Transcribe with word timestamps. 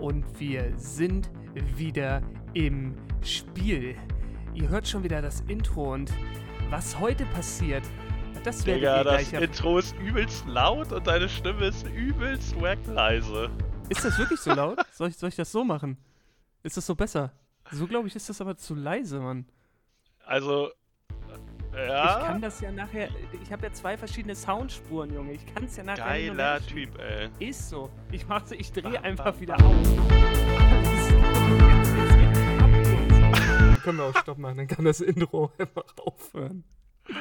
und 0.00 0.24
wir 0.40 0.72
sind 0.76 1.30
wieder 1.76 2.22
im 2.54 2.94
Spiel. 3.22 3.96
Ihr 4.54 4.68
hört 4.68 4.88
schon 4.88 5.04
wieder 5.04 5.22
das 5.22 5.42
Intro 5.42 5.92
und 5.92 6.12
was 6.70 6.98
heute 6.98 7.24
passiert, 7.26 7.84
das 8.44 8.64
werdet 8.64 8.82
Digga, 8.82 8.98
ihr 8.98 9.04
das 9.04 9.30
gleich 9.30 9.42
Intro 9.42 9.78
ist 9.78 9.94
übelst 9.98 10.46
laut 10.46 10.92
und 10.92 11.06
deine 11.06 11.28
Stimme 11.28 11.66
ist 11.66 11.86
übelst 11.88 12.58
wack 12.60 12.78
leise. 12.86 13.50
Ist 13.88 14.04
das 14.04 14.18
wirklich 14.18 14.40
so 14.40 14.52
laut? 14.52 14.78
Soll 14.92 15.08
ich, 15.08 15.16
soll 15.16 15.28
ich 15.28 15.36
das 15.36 15.52
so 15.52 15.64
machen? 15.64 15.98
Ist 16.62 16.76
das 16.76 16.86
so 16.86 16.94
besser? 16.94 17.32
So 17.70 17.86
glaube 17.86 18.08
ich, 18.08 18.16
ist 18.16 18.28
das 18.28 18.40
aber 18.40 18.56
zu 18.56 18.74
leise, 18.74 19.20
Mann. 19.20 19.46
Also, 20.24 20.70
ja. 21.74 22.18
Ich 22.20 22.26
kann 22.26 22.40
das 22.40 22.60
ja 22.60 22.72
nachher. 22.72 23.08
Ich 23.42 23.52
habe 23.52 23.66
ja 23.66 23.72
zwei 23.72 23.96
verschiedene 23.96 24.34
Soundspuren, 24.34 25.12
Junge. 25.14 25.32
Ich 25.32 25.54
kann 25.54 25.64
es 25.64 25.76
ja 25.76 25.84
nachher. 25.84 26.04
Geiler. 26.04 26.60
Typ, 26.66 26.98
ey. 26.98 27.28
Ist 27.38 27.70
so. 27.70 27.90
Ich 28.10 28.26
mach's, 28.26 28.50
ich 28.52 28.72
drehe 28.72 29.02
einfach 29.02 29.38
wieder 29.40 29.54
auf. 29.56 29.74
Können 33.82 33.98
wir 33.98 34.04
auch 34.04 34.16
Stopp 34.18 34.38
machen, 34.38 34.58
dann 34.58 34.66
kann 34.68 34.84
das 34.84 35.00
Intro 35.00 35.52
einfach 35.58 35.84
aufhören. 36.04 36.64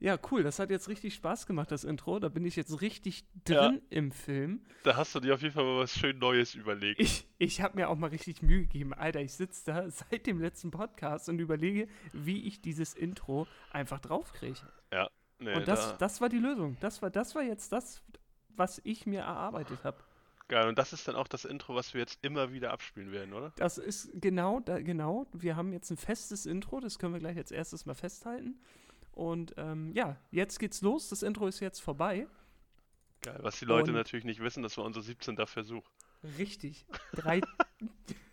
Ja, 0.00 0.18
cool. 0.30 0.42
Das 0.42 0.58
hat 0.58 0.70
jetzt 0.70 0.88
richtig 0.88 1.14
Spaß 1.14 1.46
gemacht, 1.46 1.70
das 1.70 1.84
Intro. 1.84 2.18
Da 2.18 2.28
bin 2.28 2.44
ich 2.44 2.56
jetzt 2.56 2.80
richtig 2.80 3.24
drin 3.44 3.82
im 3.90 4.12
Film. 4.12 4.60
Da 4.84 4.96
hast 4.96 5.14
du 5.14 5.20
dir 5.20 5.34
auf 5.34 5.42
jeden 5.42 5.54
Fall 5.54 5.64
mal 5.64 5.78
was 5.80 5.92
schön 5.92 6.18
Neues 6.18 6.54
überlegt. 6.54 7.00
Ich, 7.00 7.26
ich 7.38 7.60
habe 7.60 7.76
mir 7.76 7.88
auch 7.88 7.96
mal 7.96 8.10
richtig 8.10 8.42
Mühe 8.42 8.62
gegeben. 8.62 8.94
Alter, 8.94 9.20
ich 9.20 9.34
sitze 9.34 9.64
da 9.66 9.90
seit 9.90 10.26
dem 10.26 10.40
letzten 10.40 10.70
Podcast 10.70 11.28
und 11.28 11.38
überlege, 11.40 11.88
wie 12.12 12.46
ich 12.46 12.60
dieses 12.60 12.94
Intro 12.94 13.46
einfach 13.70 14.00
draufkriege. 14.00 14.60
Ja. 14.92 15.08
Nee, 15.40 15.54
Und 15.54 15.68
das, 15.68 15.90
da, 15.92 15.96
das 15.98 16.20
war 16.20 16.28
die 16.28 16.38
Lösung. 16.38 16.76
Das 16.80 17.00
war, 17.02 17.10
das 17.10 17.34
war 17.34 17.42
jetzt 17.42 17.72
das, 17.72 18.02
was 18.48 18.80
ich 18.84 19.06
mir 19.06 19.20
erarbeitet 19.20 19.84
habe. 19.84 19.98
geil. 20.48 20.68
Und 20.68 20.78
das 20.78 20.92
ist 20.92 21.06
dann 21.06 21.14
auch 21.14 21.28
das 21.28 21.44
Intro, 21.44 21.74
was 21.76 21.94
wir 21.94 22.00
jetzt 22.00 22.18
immer 22.24 22.52
wieder 22.52 22.72
abspielen 22.72 23.12
werden, 23.12 23.32
oder? 23.32 23.52
Das 23.56 23.78
ist 23.78 24.10
genau, 24.14 24.58
da, 24.60 24.80
genau. 24.80 25.26
Wir 25.32 25.54
haben 25.56 25.72
jetzt 25.72 25.90
ein 25.90 25.96
festes 25.96 26.46
Intro, 26.46 26.80
das 26.80 26.98
können 26.98 27.12
wir 27.12 27.20
gleich 27.20 27.36
als 27.36 27.52
erstes 27.52 27.86
mal 27.86 27.94
festhalten. 27.94 28.58
Und 29.18 29.52
ähm, 29.56 29.90
ja, 29.94 30.16
jetzt 30.30 30.60
geht's 30.60 30.80
los. 30.80 31.08
Das 31.08 31.24
Intro 31.24 31.48
ist 31.48 31.58
jetzt 31.58 31.80
vorbei. 31.80 32.28
Geil. 33.20 33.38
Was 33.42 33.58
die 33.58 33.64
Leute 33.64 33.90
Und- 33.90 33.96
natürlich 33.96 34.24
nicht 34.24 34.40
wissen, 34.40 34.62
das 34.62 34.76
war 34.78 34.84
unser 34.84 35.02
17. 35.02 35.36
Versuch. 35.46 35.84
Richtig. 36.38 36.86
Drei. 37.12 37.40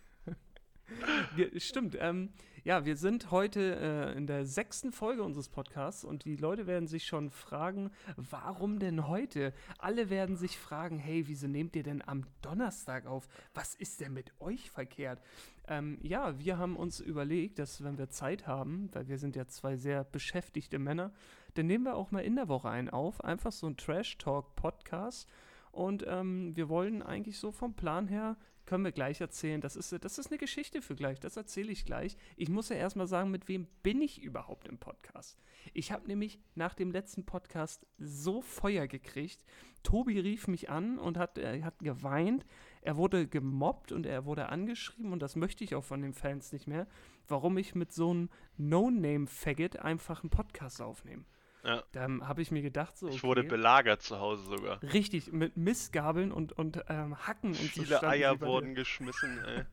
wir, 1.36 1.58
stimmt. 1.60 1.96
Ähm, 2.00 2.30
ja, 2.64 2.84
wir 2.84 2.96
sind 2.96 3.30
heute 3.30 3.76
äh, 3.76 4.16
in 4.16 4.26
der 4.26 4.44
sechsten 4.44 4.90
Folge 4.90 5.22
unseres 5.22 5.48
Podcasts 5.48 6.04
und 6.04 6.24
die 6.24 6.36
Leute 6.36 6.66
werden 6.66 6.88
sich 6.88 7.06
schon 7.06 7.30
fragen, 7.30 7.90
warum 8.16 8.80
denn 8.80 9.06
heute? 9.06 9.52
Alle 9.78 10.10
werden 10.10 10.36
sich 10.36 10.58
fragen, 10.58 10.98
hey, 10.98 11.28
wieso 11.28 11.46
nehmt 11.46 11.76
ihr 11.76 11.84
denn 11.84 12.02
am 12.06 12.24
Donnerstag 12.42 13.06
auf? 13.06 13.28
Was 13.54 13.74
ist 13.74 14.00
denn 14.00 14.14
mit 14.14 14.32
euch 14.40 14.70
verkehrt? 14.70 15.22
Ähm, 15.68 15.98
ja, 16.02 16.38
wir 16.38 16.58
haben 16.58 16.76
uns 16.76 17.00
überlegt, 17.00 17.58
dass 17.58 17.84
wenn 17.84 17.98
wir 17.98 18.10
Zeit 18.10 18.46
haben, 18.46 18.88
weil 18.92 19.06
wir 19.08 19.18
sind 19.18 19.36
ja 19.36 19.46
zwei 19.46 19.76
sehr 19.76 20.04
beschäftigte 20.04 20.78
Männer, 20.78 21.12
dann 21.54 21.66
nehmen 21.66 21.84
wir 21.84 21.96
auch 21.96 22.10
mal 22.10 22.24
in 22.24 22.36
der 22.36 22.48
Woche 22.48 22.68
einen 22.68 22.90
auf, 22.90 23.24
einfach 23.24 23.52
so 23.52 23.66
ein 23.66 23.76
Trash-Talk-Podcast. 23.76 25.28
Und 25.70 26.04
ähm, 26.08 26.56
wir 26.56 26.68
wollen 26.68 27.02
eigentlich 27.02 27.38
so 27.38 27.52
vom 27.52 27.74
Plan 27.74 28.08
her, 28.08 28.36
können 28.66 28.84
wir 28.84 28.92
gleich 28.92 29.20
erzählen, 29.20 29.60
das 29.60 29.76
ist, 29.76 29.92
das 30.04 30.18
ist 30.18 30.26
eine 30.26 30.38
Geschichte 30.38 30.82
für 30.82 30.96
gleich, 30.96 31.20
das 31.20 31.36
erzähle 31.36 31.72
ich 31.72 31.84
gleich. 31.84 32.16
Ich 32.36 32.48
muss 32.48 32.68
ja 32.68 32.76
erstmal 32.76 33.06
sagen, 33.06 33.30
mit 33.30 33.48
wem 33.48 33.66
bin 33.82 34.02
ich 34.02 34.20
überhaupt 34.20 34.68
im 34.68 34.78
Podcast? 34.78 35.38
Ich 35.72 35.92
habe 35.92 36.06
nämlich 36.06 36.40
nach 36.54 36.74
dem 36.74 36.90
letzten 36.90 37.24
Podcast 37.24 37.86
so 37.98 38.42
Feuer 38.42 38.86
gekriegt. 38.86 39.44
Tobi 39.82 40.18
rief 40.18 40.48
mich 40.48 40.68
an 40.68 40.98
und 40.98 41.16
hat, 41.16 41.38
er 41.38 41.64
hat 41.64 41.78
geweint. 41.78 42.44
Er 42.82 42.96
wurde 42.96 43.26
gemobbt 43.26 43.92
und 43.92 44.04
er 44.04 44.26
wurde 44.26 44.48
angeschrieben 44.48 45.12
und 45.12 45.20
das 45.20 45.36
möchte 45.36 45.64
ich 45.64 45.74
auch 45.74 45.84
von 45.84 46.02
den 46.02 46.12
Fans 46.12 46.52
nicht 46.52 46.66
mehr, 46.66 46.86
warum 47.28 47.58
ich 47.58 47.74
mit 47.74 47.92
so 47.92 48.10
einem 48.10 48.28
No-Name-Faggot 48.56 49.76
einfach 49.76 50.22
einen 50.22 50.30
Podcast 50.30 50.80
aufnehme. 50.80 51.24
Ja. 51.66 51.82
Dann 51.90 52.26
habe 52.28 52.42
ich 52.42 52.52
mir 52.52 52.62
gedacht, 52.62 52.96
so. 52.96 53.08
Ich 53.08 53.24
wurde 53.24 53.40
okay. 53.40 53.50
belagert 53.50 54.00
zu 54.00 54.20
Hause 54.20 54.44
sogar. 54.44 54.80
Richtig, 54.84 55.32
mit 55.32 55.56
Missgabeln 55.56 56.30
und, 56.30 56.52
und 56.52 56.84
ähm, 56.88 57.18
Hacken 57.26 57.50
und 57.50 57.56
so. 57.56 57.82
Viele 57.82 57.98
sie 57.98 58.06
Eier 58.06 58.40
wurden 58.40 58.76
geschmissen, 58.76 59.40
ey. 59.44 59.64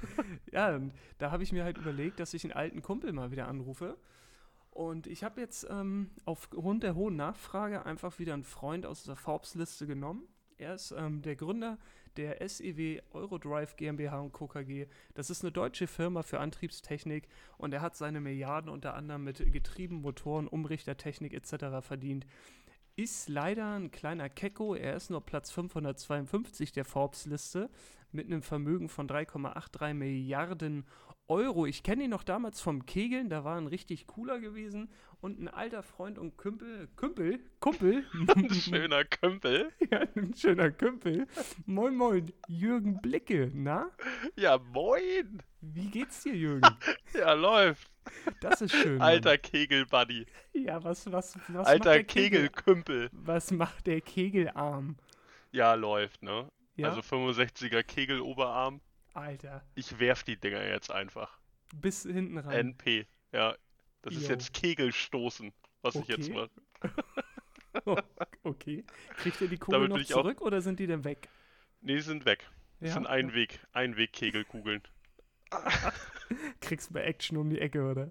Ja, 0.52 0.74
und 0.74 0.92
da 1.18 1.30
habe 1.30 1.44
ich 1.44 1.52
mir 1.52 1.62
halt 1.62 1.78
überlegt, 1.78 2.18
dass 2.18 2.34
ich 2.34 2.42
einen 2.42 2.52
alten 2.52 2.82
Kumpel 2.82 3.12
mal 3.12 3.30
wieder 3.30 3.46
anrufe. 3.46 3.96
Und 4.70 5.06
ich 5.06 5.22
habe 5.22 5.40
jetzt 5.40 5.68
ähm, 5.70 6.10
aufgrund 6.24 6.82
der 6.82 6.96
hohen 6.96 7.14
Nachfrage 7.14 7.86
einfach 7.86 8.18
wieder 8.18 8.34
einen 8.34 8.44
Freund 8.44 8.84
aus 8.84 9.04
der 9.04 9.14
Forbes-Liste 9.16 9.86
genommen. 9.86 10.24
Er 10.58 10.74
ist 10.74 10.90
ähm, 10.90 11.22
der 11.22 11.36
Gründer 11.36 11.78
der 12.16 12.46
SEW 12.48 13.00
Eurodrive 13.12 13.74
GmbH 13.76 14.20
und 14.20 14.32
Co. 14.32 14.46
KG. 14.46 14.86
Das 15.14 15.30
ist 15.30 15.42
eine 15.42 15.52
deutsche 15.52 15.86
Firma 15.86 16.22
für 16.22 16.40
Antriebstechnik 16.40 17.28
und 17.58 17.72
er 17.72 17.82
hat 17.82 17.96
seine 17.96 18.20
Milliarden 18.20 18.70
unter 18.70 18.94
anderem 18.94 19.24
mit 19.24 19.52
Getrieben, 19.52 20.02
Motoren, 20.02 20.48
Umrichtertechnik 20.48 21.32
etc. 21.34 21.86
verdient. 21.86 22.26
Ist 22.96 23.28
leider 23.28 23.74
ein 23.74 23.90
kleiner 23.90 24.30
Kecko. 24.30 24.74
Er 24.74 24.96
ist 24.96 25.10
nur 25.10 25.20
Platz 25.20 25.50
552 25.50 26.72
der 26.72 26.86
Forbes-Liste 26.86 27.68
mit 28.10 28.26
einem 28.26 28.42
Vermögen 28.42 28.88
von 28.88 29.06
3,83 29.06 29.94
Milliarden 29.94 30.86
Euro. 31.28 31.66
Ich 31.66 31.82
kenne 31.82 32.04
ihn 32.04 32.10
noch 32.10 32.22
damals 32.22 32.60
vom 32.60 32.86
Kegeln, 32.86 33.28
da 33.28 33.44
war 33.44 33.56
ein 33.56 33.66
richtig 33.66 34.06
cooler 34.06 34.38
gewesen 34.38 34.88
und 35.20 35.40
ein 35.40 35.48
alter 35.48 35.82
Freund 35.82 36.18
und 36.18 36.36
Kümpel, 36.36 36.88
Kümpel, 36.96 37.40
Kumpel, 37.60 38.04
Ein 38.36 38.50
schöner 38.54 39.04
Kömpel. 39.04 39.72
ja, 39.90 40.00
ein 40.14 40.34
schöner 40.34 40.70
Kümpel. 40.70 41.26
Moin, 41.66 41.96
moin, 41.96 42.32
Jürgen 42.48 43.00
Blicke, 43.00 43.50
na? 43.54 43.90
Ja, 44.36 44.58
moin. 44.58 45.42
Wie 45.60 45.90
geht's 45.90 46.22
dir, 46.22 46.34
Jürgen? 46.36 46.76
Ja, 47.12 47.32
läuft. 47.32 47.90
Das 48.40 48.60
ist 48.60 48.72
schön. 48.72 49.00
Alter 49.00 49.36
Kegel-Buddy. 49.36 50.26
Ja, 50.52 50.82
was, 50.84 51.10
was, 51.10 51.36
was 51.48 51.48
macht 51.48 51.66
Alter 51.66 51.92
der 51.94 52.04
Kegel? 52.04 52.48
Kegelkümpel. 52.50 53.08
Was 53.12 53.50
macht 53.50 53.86
der 53.88 54.00
Kegelarm? 54.00 54.96
Ja, 55.50 55.74
läuft, 55.74 56.22
ne? 56.22 56.48
Ja, 56.76 56.88
Also 56.90 57.00
65er 57.00 57.82
Kegel-Oberarm. 57.82 58.80
Alter, 59.16 59.64
Ich 59.74 59.98
werf 59.98 60.22
die 60.24 60.36
Dinger 60.36 60.62
jetzt 60.66 60.90
einfach. 60.90 61.38
bis 61.74 62.02
hinten 62.02 62.38
ran. 62.38 62.52
NP. 62.52 63.06
Ja. 63.32 63.56
Das 64.02 64.14
ist 64.14 64.24
Jo. 64.24 64.28
jetzt 64.30 64.52
Kegelstoßen, 64.52 65.52
was 65.82 65.94
ich 65.96 66.06
jetzt 66.06 66.30
Okay. 66.30 66.48
mache. 67.82 68.04
okay. 68.44 68.84
Kriegt 69.16 69.40
ihr 69.40 69.48
die 69.48 69.58
Kugel 69.58 69.80
Damit 69.80 69.90
noch 69.90 69.98
ich 69.98 70.14
auch- 70.14 70.22
zurück 70.22 70.40
oder 70.42 70.60
sind 70.60 70.78
die 70.78 70.86
denn 70.86 71.04
weg? 71.04 71.28
Nee, 71.80 71.94
die 71.96 72.00
sind 72.02 72.24
weg. 72.24 72.48
Das 72.80 72.88
Ja? 72.90 72.94
sind 72.94 73.06
Einweg, 73.06 73.58
Einweg-Kegelkugeln. 73.72 74.82
Kriegst 76.60 76.92
bei 76.92 77.02
Action 77.02 77.36
um 77.38 77.48
die 77.50 77.60
Ecke, 77.60 77.90
oder? 77.90 78.10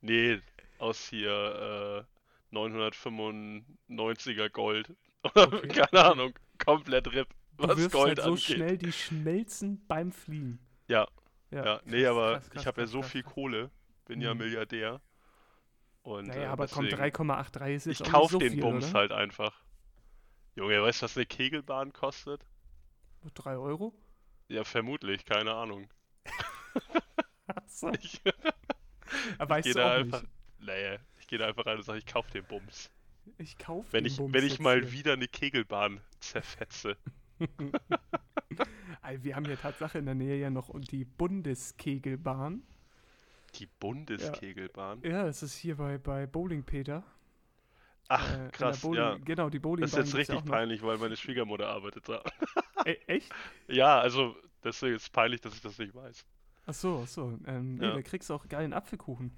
Nee, 0.00 0.40
aus 0.78 1.08
hier 1.08 2.06
äh, 2.52 2.54
995er 2.56 4.48
Gold. 4.50 4.94
Oder 5.22 5.52
Okay. 5.52 5.68
keine 5.68 6.04
Ahnung. 6.04 6.38
Komplett 6.64 7.12
RIP, 7.12 7.28
Du 7.62 7.68
was 7.68 7.76
wirfst 7.76 7.92
Gold 7.92 8.18
halt 8.18 8.20
so 8.20 8.36
angeht. 8.36 8.44
schnell, 8.44 8.78
die 8.78 8.92
schmelzen 8.92 9.86
beim 9.86 10.12
Fliegen. 10.12 10.58
Ja, 10.88 11.06
ja. 11.50 11.80
Nee, 11.84 12.04
krass, 12.04 12.10
aber 12.10 12.32
krass, 12.32 12.50
krass, 12.50 12.62
ich 12.62 12.66
habe 12.66 12.80
ja 12.82 12.86
so 12.86 13.02
viel. 13.02 13.22
Kohle. 13.22 13.70
Bin 14.06 14.20
ja 14.20 14.34
Mhm. 14.34 14.38
Milliardär. 14.38 15.00
Und 16.02 16.26
Naja, 16.26 16.42
äh, 16.44 16.46
aber 16.46 16.68
komm, 16.68 16.88
deswegen, 16.88 16.96
3,83 16.96 17.74
ist 17.76 17.86
jetzt 17.86 18.00
ich 18.00 18.02
auch 18.02 18.10
kauf 18.10 18.22
nicht 18.22 18.30
so 18.30 18.38
den 18.38 18.54
viel, 18.54 18.60
Bums 18.60 18.92
oder? 18.92 18.94
halt 18.94 19.12
einfach. 19.12 19.64
Junge, 20.54 20.82
weißt 20.82 21.02
du, 21.02 21.04
was 21.04 21.16
eine 21.16 21.26
Kegelbahn 21.26 21.92
kostet? 21.92 22.46
3 23.34 23.56
Euro? 23.56 23.94
Ja, 24.48 24.64
vermutlich, 24.64 25.24
keine 25.24 25.54
Ahnung. 25.54 25.88
Achso. 27.46 27.92
Ich, 28.00 28.20
Aber 29.38 29.54
weißt 29.56 29.64
gehe 29.64 29.74
du 29.74 29.80
da 29.80 29.86
auch 29.86 29.92
einfach, 29.92 30.22
nicht. 30.22 30.32
naja, 30.58 30.98
ich 31.18 31.26
gehe 31.26 31.38
da 31.38 31.46
einfach 31.46 31.66
rein 31.66 31.76
und 31.78 31.82
sage, 31.84 31.98
ich 31.98 32.06
kauf 32.06 32.30
den 32.30 32.44
Bums. 32.46 32.90
Ich 33.38 33.58
kaufe 33.58 33.92
Wenn 33.92 34.04
den 34.04 34.06
ich, 34.06 34.16
Bums 34.16 34.32
wenn 34.32 34.44
ich 34.44 34.58
mal 34.58 34.92
wieder 34.92 35.12
eine 35.14 35.28
Kegelbahn 35.28 36.00
zerfetze. 36.20 36.96
Also 39.02 39.24
wir 39.24 39.34
haben 39.34 39.46
hier 39.46 39.58
Tatsache 39.58 39.98
in 39.98 40.04
der 40.04 40.14
Nähe 40.14 40.36
ja 40.36 40.50
noch 40.50 40.70
die 40.78 41.04
Bundeskegelbahn. 41.04 42.62
Die 43.56 43.66
Bundeskegelbahn. 43.66 45.00
Ja, 45.02 45.24
das 45.24 45.42
ist 45.42 45.56
hier 45.56 45.76
bei, 45.76 45.98
bei 45.98 46.26
Bowling 46.26 46.62
Peter. 46.64 47.02
Ach, 48.08 48.32
Äh, 48.38 48.50
krass, 48.50 48.80
Bowling, 48.80 49.00
ja. 49.00 49.16
Genau, 49.16 49.48
die 49.48 49.58
Das 49.58 49.62
Bowlingbahn 49.62 50.02
ist 50.02 50.12
jetzt 50.12 50.28
ja 50.28 50.34
richtig 50.34 50.44
peinlich, 50.52 50.82
weil 50.82 50.98
meine 50.98 51.16
Schwiegermutter 51.16 51.68
arbeitet 51.68 52.08
da. 52.08 52.22
E 52.86 52.92
echt? 53.06 53.32
Ja, 53.68 53.98
also 54.00 54.36
deswegen 54.64 54.96
ist 54.96 55.02
es 55.02 55.10
peinlich, 55.10 55.40
dass 55.40 55.54
ich 55.54 55.60
das 55.60 55.78
nicht 55.78 55.94
weiß. 55.94 56.24
Ach 56.66 56.74
so, 56.74 57.00
ach 57.04 57.08
so. 57.08 57.38
Ähm, 57.46 57.76
nee, 57.76 57.86
Ja. 57.86 57.94
da 57.94 58.02
kriegst 58.02 58.30
du 58.30 58.34
auch 58.34 58.48
geilen 58.48 58.72
Apfelkuchen. 58.72 59.32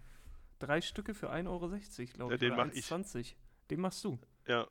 Drei 0.58 0.80
Stücke 0.80 1.14
für 1.14 1.30
1,60 1.32 1.48
Euro, 1.48 1.68
glaube 2.14 2.32
Ja, 2.32 2.34
ich. 2.34 2.40
den 2.40 2.56
mach 2.56 2.66
ich. 2.72 2.84
1,20. 2.86 3.34
Den 3.70 3.80
machst 3.80 4.04
du. 4.04 4.18
Ja, 4.46 4.66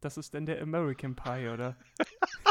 Das 0.00 0.16
ist 0.16 0.34
denn 0.34 0.46
der 0.46 0.60
American 0.62 1.14
Pie, 1.14 1.48
oder? 1.48 1.76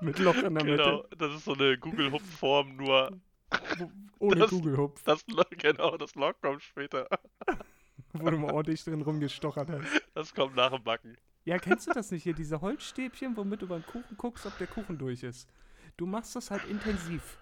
Mit 0.00 0.18
Loch 0.18 0.34
in 0.36 0.54
der 0.54 0.64
genau. 0.64 1.02
Mitte. 1.02 1.16
Das 1.16 1.34
ist 1.34 1.44
so 1.44 1.54
eine 1.54 1.78
Google-Hupf-Form, 1.78 2.76
nur 2.76 3.10
ohne 4.18 4.36
Das- 4.40 4.50
Kugelhupf, 4.50 5.02
das 5.04 5.24
Loch, 5.28 5.48
genau, 5.50 5.96
das 5.96 6.14
Loch 6.14 6.34
kommt 6.40 6.62
später. 6.62 7.08
wo 8.12 8.30
du 8.30 8.38
mal 8.38 8.52
ordentlich 8.52 8.84
drin 8.84 9.02
rumgestochert 9.02 9.70
hast. 9.70 10.02
Das 10.14 10.34
kommt 10.34 10.54
nach 10.56 10.70
dem 10.72 10.82
Backen. 10.84 11.16
Ja, 11.44 11.58
kennst 11.58 11.86
du 11.86 11.92
das 11.92 12.10
nicht 12.10 12.22
hier? 12.22 12.32
Diese 12.34 12.60
Holzstäbchen, 12.60 13.36
womit 13.36 13.62
du 13.62 13.66
beim 13.68 13.84
Kuchen 13.84 14.16
guckst, 14.16 14.46
ob 14.46 14.56
der 14.58 14.66
Kuchen 14.66 14.96
durch 14.98 15.22
ist. 15.22 15.48
Du 15.96 16.06
machst 16.06 16.34
das 16.34 16.50
halt 16.50 16.64
intensiv. 16.68 17.38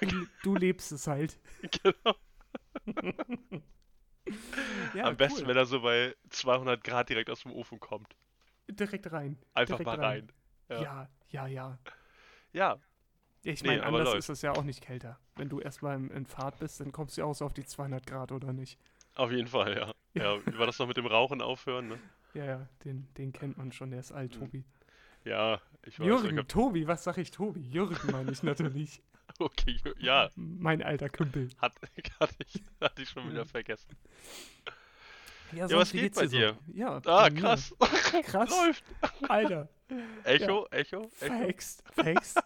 Du, 0.00 0.26
du 0.42 0.54
lebst 0.56 0.90
es 0.92 1.06
halt. 1.06 1.38
Genau. 1.82 2.16
Ja, 4.94 5.04
Am 5.04 5.16
besten, 5.16 5.42
cool. 5.42 5.48
wenn 5.48 5.56
er 5.56 5.66
so 5.66 5.80
bei 5.82 6.16
200 6.30 6.82
Grad 6.82 7.08
direkt 7.08 7.30
aus 7.30 7.42
dem 7.42 7.52
Ofen 7.52 7.78
kommt. 7.78 8.08
Direkt 8.68 9.12
rein. 9.12 9.38
Einfach 9.54 9.76
Direkt 9.78 9.86
mal 9.86 10.00
rein. 10.04 10.26
Ja, 10.26 10.32
Ja. 10.68 10.80
ja, 10.82 11.08
ja. 11.28 11.46
ja. 11.46 11.78
Ja, 12.52 12.76
Ich 13.42 13.62
Nee, 13.62 13.68
meine, 13.68 13.84
aber 13.84 13.98
anders 13.98 14.14
ist 14.14 14.28
es 14.28 14.42
ja 14.42 14.52
auch 14.52 14.62
nicht 14.64 14.82
kälter. 14.82 15.18
Wenn 15.36 15.48
du 15.48 15.60
erstmal 15.60 15.96
in, 16.10 16.26
Fahrt 16.26 16.58
bist, 16.58 16.80
dann 16.80 16.90
kommst 16.92 17.16
du 17.16 17.20
ja 17.22 17.26
auch 17.26 17.34
so 17.34 17.44
auf 17.44 17.52
die 17.52 17.64
200 17.64 18.06
Grad, 18.06 18.32
oder 18.32 18.52
nicht? 18.52 18.78
auf 19.14 19.30
jeden 19.32 19.46
Fall, 19.48 19.76
ja. 19.76 19.94
Ja, 20.14 20.44
wie 20.46 20.58
war 20.58 20.66
das 20.66 20.78
noch 20.78 20.86
mit 20.88 20.96
dem 20.96 21.06
Rauchen 21.06 21.40
aufhören, 21.42 21.88
ne? 21.88 21.98
Ja, 22.34 22.44
ja, 22.44 22.68
den, 22.84 23.08
den 23.14 23.32
kennt 23.32 23.56
man 23.56 23.72
schon, 23.72 23.90
der 23.90 24.00
ist 24.00 24.12
alt, 24.12 24.34
Mhm. 24.34 24.40
Tobi. 24.40 24.64
Ja, 25.24 25.60
ich 25.84 25.98
weiß. 25.98 26.06
Jürgen, 26.06 26.30
Ich 26.32 26.38
hab, 26.38 26.48
Tobi, 26.48 26.86
was 26.86 27.04
sag 27.04 27.18
ich 27.18 27.30
Tobi? 27.30 27.60
Jürgen 27.60 27.96
meine 28.12 28.30
ich 28.32 28.42
natürlich. 28.42 29.02
okay, 29.38 29.76
ja, 29.98 30.30
Mein 30.36 30.82
alter 30.82 31.08
Kümpel. 31.08 31.48
hat, 31.58 31.74
hatte, 32.20 32.34
ich, 32.46 32.62
hatte 32.80 33.02
ich 33.02 33.08
schon 33.08 33.28
wieder 33.28 33.40
Ja. 33.40 33.44
vergessen. 33.44 33.96
Ja, 35.52 35.70
was 35.70 35.92
wie 35.94 36.00
geht 36.00 36.14
bei 36.14 36.26
dir? 36.26 36.56
So? 36.66 36.72
Ja, 36.74 37.00
Ah, 37.06 37.30
krass. 37.30 37.74
Krass. 38.24 38.50
Läuft. 38.50 38.84
Alter. 39.28 39.68
Echo, 40.24 40.66
Echo, 40.66 40.66
Echo. 40.70 41.08
Verhext. 41.10 41.82
Verhext. 41.94 42.38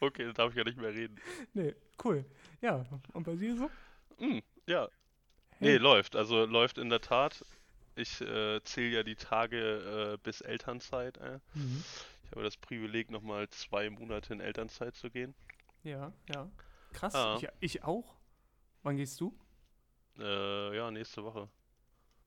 Okay, 0.00 0.24
dann 0.24 0.34
darf 0.34 0.50
ich 0.52 0.56
ja 0.56 0.64
nicht 0.64 0.78
mehr 0.78 0.92
reden. 0.94 1.20
Nee, 1.52 1.74
cool. 2.04 2.24
Ja, 2.62 2.84
und 3.12 3.24
bei 3.24 3.34
dir 3.36 3.56
so? 3.56 3.70
Hm, 4.18 4.42
ja. 4.66 4.88
Hey. 5.58 5.68
Nee, 5.72 5.76
läuft. 5.76 6.16
Also 6.16 6.44
läuft 6.46 6.78
in 6.78 6.88
der 6.88 7.00
Tat. 7.02 7.44
Ich 7.94 8.20
äh, 8.22 8.60
zähle 8.64 8.96
ja 8.96 9.02
die 9.02 9.16
Tage 9.16 10.14
äh, 10.14 10.18
bis 10.22 10.40
Elternzeit. 10.40 11.18
Äh. 11.18 11.38
Mhm. 11.54 11.84
Ich 12.24 12.30
habe 12.32 12.42
das 12.42 12.56
Privileg, 12.56 13.10
nochmal 13.10 13.48
zwei 13.50 13.88
Monate 13.90 14.32
in 14.32 14.40
Elternzeit 14.40 14.96
zu 14.96 15.10
gehen. 15.10 15.34
Ja, 15.82 16.12
ja. 16.34 16.50
Krass, 16.92 17.14
Ah. 17.14 17.38
ich, 17.40 17.48
ich 17.76 17.84
auch. 17.84 18.16
Wann 18.82 18.96
gehst 18.96 19.20
du? 19.20 19.36
Äh, 20.18 20.76
ja, 20.76 20.90
nächste 20.90 21.22
Woche. 21.22 21.48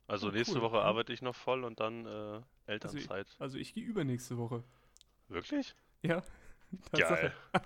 Also 0.10 0.30
Oh, 0.30 0.32
nächste 0.32 0.56
cool, 0.56 0.64
Woche 0.64 0.82
arbeite 0.82 1.14
ich 1.14 1.22
noch 1.22 1.36
voll 1.36 1.64
und 1.64 1.80
dann 1.80 2.06
äh, 2.06 2.42
Elternzeit. 2.66 3.28
Also 3.38 3.58
ich 3.60 3.74
gehe 3.76 3.84
übernächste 3.84 4.38
Woche. 4.38 4.64
Wirklich? 5.28 5.76
Ja. 6.02 6.24
Geil. 6.92 7.32
Am, 7.52 7.62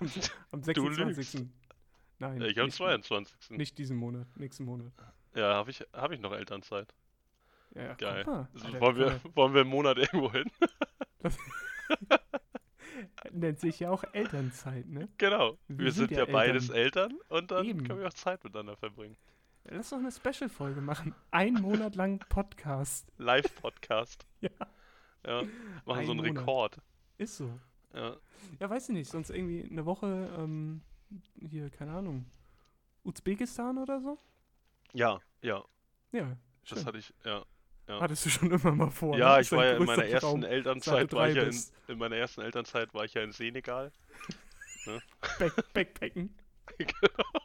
am 0.50 0.62
Du 0.62 0.92
26. 0.92 1.46
Nein. 2.18 2.42
Ich 2.42 2.56
habe 2.58 2.66
nicht, 2.66 2.76
22. 2.76 3.50
Nicht 3.50 3.78
diesen 3.78 3.96
Monat, 3.96 4.26
nächsten 4.36 4.64
Monat. 4.64 4.92
Ja, 5.34 5.54
habe 5.54 5.70
ich, 5.70 5.80
hab 5.92 6.10
ich 6.12 6.20
noch 6.20 6.32
Elternzeit. 6.32 6.94
Ja, 7.74 7.82
ja, 7.82 7.94
Geil. 7.94 8.24
Mal, 8.24 8.48
Also 8.52 8.66
Alter, 8.66 8.80
wollen, 8.80 8.96
wir, 8.96 9.20
wollen 9.34 9.54
wir 9.54 9.60
einen 9.62 9.70
Monat 9.70 9.96
irgendwo 10.12 10.30
hin? 10.30 10.50
mal, 11.22 11.32
nennt 13.32 13.58
sich 13.58 13.80
ja 13.80 13.90
auch 13.90 14.04
Elternzeit, 14.12 14.86
ne? 14.86 15.08
Genau. 15.18 15.58
Wir 15.68 15.86
Wir, 15.86 15.92
sind 15.92 16.08
sind, 16.08 16.18
ja 16.18 16.26
ja, 16.26 16.32
beides 16.32 16.68
Eltern 16.68 17.18
und 17.28 17.50
dann 17.50 17.64
Eben. 17.64 17.84
können 17.84 18.00
wir 18.00 18.08
auch 18.08 18.12
Zeit 18.14 18.44
miteinander 18.44 18.76
verbringen. 18.76 19.16
Lass 19.70 19.90
doch 19.90 19.98
eine 19.98 20.12
Special-Folge 20.12 20.80
machen. 20.82 21.14
Ein 21.30 21.54
Monat 21.54 21.96
lang 21.96 22.18
Podcast. 22.28 23.10
Live-Podcast. 23.18 24.26
Ja. 24.40 24.50
Ja. 25.26 25.42
Machen 25.86 26.00
Ein 26.00 26.06
so 26.06 26.12
einen 26.12 26.20
Monat. 26.26 26.42
Rekord. 26.42 26.78
Ist 27.16 27.38
so. 27.38 27.58
Ja. 27.94 28.16
Ja, 28.60 28.68
weiß 28.68 28.90
ich 28.90 28.94
nicht. 28.94 29.10
Sonst 29.10 29.30
irgendwie 29.30 29.66
eine 29.70 29.86
Woche, 29.86 30.28
ähm, 30.36 30.82
hier, 31.40 31.70
keine 31.70 31.92
Ahnung, 31.92 32.26
Usbekistan 33.04 33.78
oder 33.78 34.02
so? 34.02 34.18
Ja, 34.92 35.18
ja. 35.40 35.64
Ja, 36.12 36.36
Das 36.68 36.78
schön. 36.78 36.86
hatte 36.86 36.98
ich, 36.98 37.14
ja. 37.24 37.42
ja. 37.88 38.00
Hattest 38.00 38.26
du 38.26 38.30
schon 38.30 38.50
immer 38.50 38.72
mal 38.72 38.90
vor. 38.90 39.16
Ja, 39.16 39.36
ne? 39.36 39.40
ich 39.40 39.50
war 39.52 39.64
ja 39.64 39.76
in 39.78 39.84
meiner 39.84 40.04
ersten 40.04 40.26
Traum, 40.26 40.44
Elternzeit, 40.44 41.12
war 41.14 41.28
ich 41.30 41.36
ja 41.36 41.44
in, 41.44 41.58
in 41.88 41.98
meiner 41.98 42.16
ersten 42.16 42.42
Elternzeit 42.42 42.92
war 42.92 43.04
ich 43.06 43.14
ja 43.14 43.22
in 43.22 43.32
Senegal. 43.32 43.92
Back 45.38 45.72
Backpacken. 45.72 46.36
genau. 46.76 47.40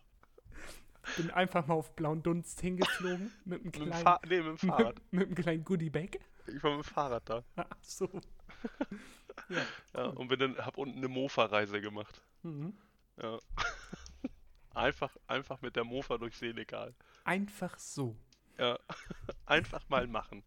Bin 1.19 1.31
einfach 1.31 1.67
mal 1.67 1.73
auf 1.73 1.93
blauen 1.97 2.23
Dunst 2.23 2.61
hingeflogen 2.61 3.31
mit 3.45 3.59
einem 3.59 3.65
Mit 3.65 3.73
kleinen, 3.73 4.03
Fahr 4.03 4.21
nee, 4.25 4.37
mit 4.37 4.47
dem 4.47 4.57
Fahrrad. 4.57 4.95
mit, 4.95 5.11
mit 5.11 5.25
einem 5.27 5.35
kleinen 5.35 5.63
Goodie-Bag. 5.65 6.19
Ich 6.47 6.63
war 6.63 6.77
mit 6.77 6.85
dem 6.85 6.89
Fahrrad 6.89 7.29
da. 7.29 7.43
Ach 7.57 7.65
so. 7.81 8.07
ja. 9.49 9.61
Ja, 9.93 10.05
und 10.05 10.29
bin 10.29 10.39
dann, 10.39 10.57
hab 10.57 10.77
unten 10.77 10.97
eine 10.97 11.09
Mofa-Reise 11.09 11.81
gemacht. 11.81 12.23
Mhm. 12.43 12.73
Ja. 13.21 13.37
einfach, 14.73 15.13
einfach 15.27 15.61
mit 15.61 15.75
der 15.75 15.83
Mofa 15.83 16.17
durch 16.17 16.37
Senegal. 16.37 16.95
Einfach 17.25 17.77
so. 17.77 18.15
Ja. 18.57 18.79
einfach 19.45 19.87
mal 19.89 20.07
machen. 20.07 20.43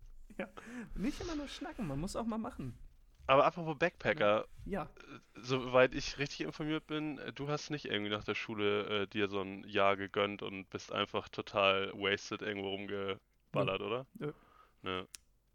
Nicht 0.94 1.20
immer 1.20 1.36
nur 1.36 1.48
schnacken, 1.48 1.86
man 1.86 2.00
muss 2.00 2.16
auch 2.16 2.24
mal 2.24 2.38
machen. 2.38 2.78
Aber 3.26 3.44
apropos 3.46 3.78
Backpacker, 3.78 4.46
Ja. 4.64 4.88
soweit 5.36 5.94
ich 5.94 6.19
richtig 6.19 6.40
informiert 6.42 6.86
bin, 6.86 7.19
äh, 7.19 7.32
du 7.32 7.48
hast 7.48 7.70
nicht 7.70 7.84
irgendwie 7.86 8.10
nach 8.10 8.24
der 8.24 8.34
Schule 8.34 9.02
äh, 9.02 9.06
dir 9.06 9.28
so 9.28 9.40
ein 9.40 9.64
Jahr 9.69 9.96
gegönnt 9.96 10.42
und 10.42 10.69
bist 10.70 10.92
einfach 10.92 11.28
total 11.28 11.92
wasted 11.94 12.42
irgendwo 12.42 12.69
rumgeballert, 12.70 13.80
oder? 13.80 14.06
Nö. 14.19 14.32
Nö. 14.82 15.04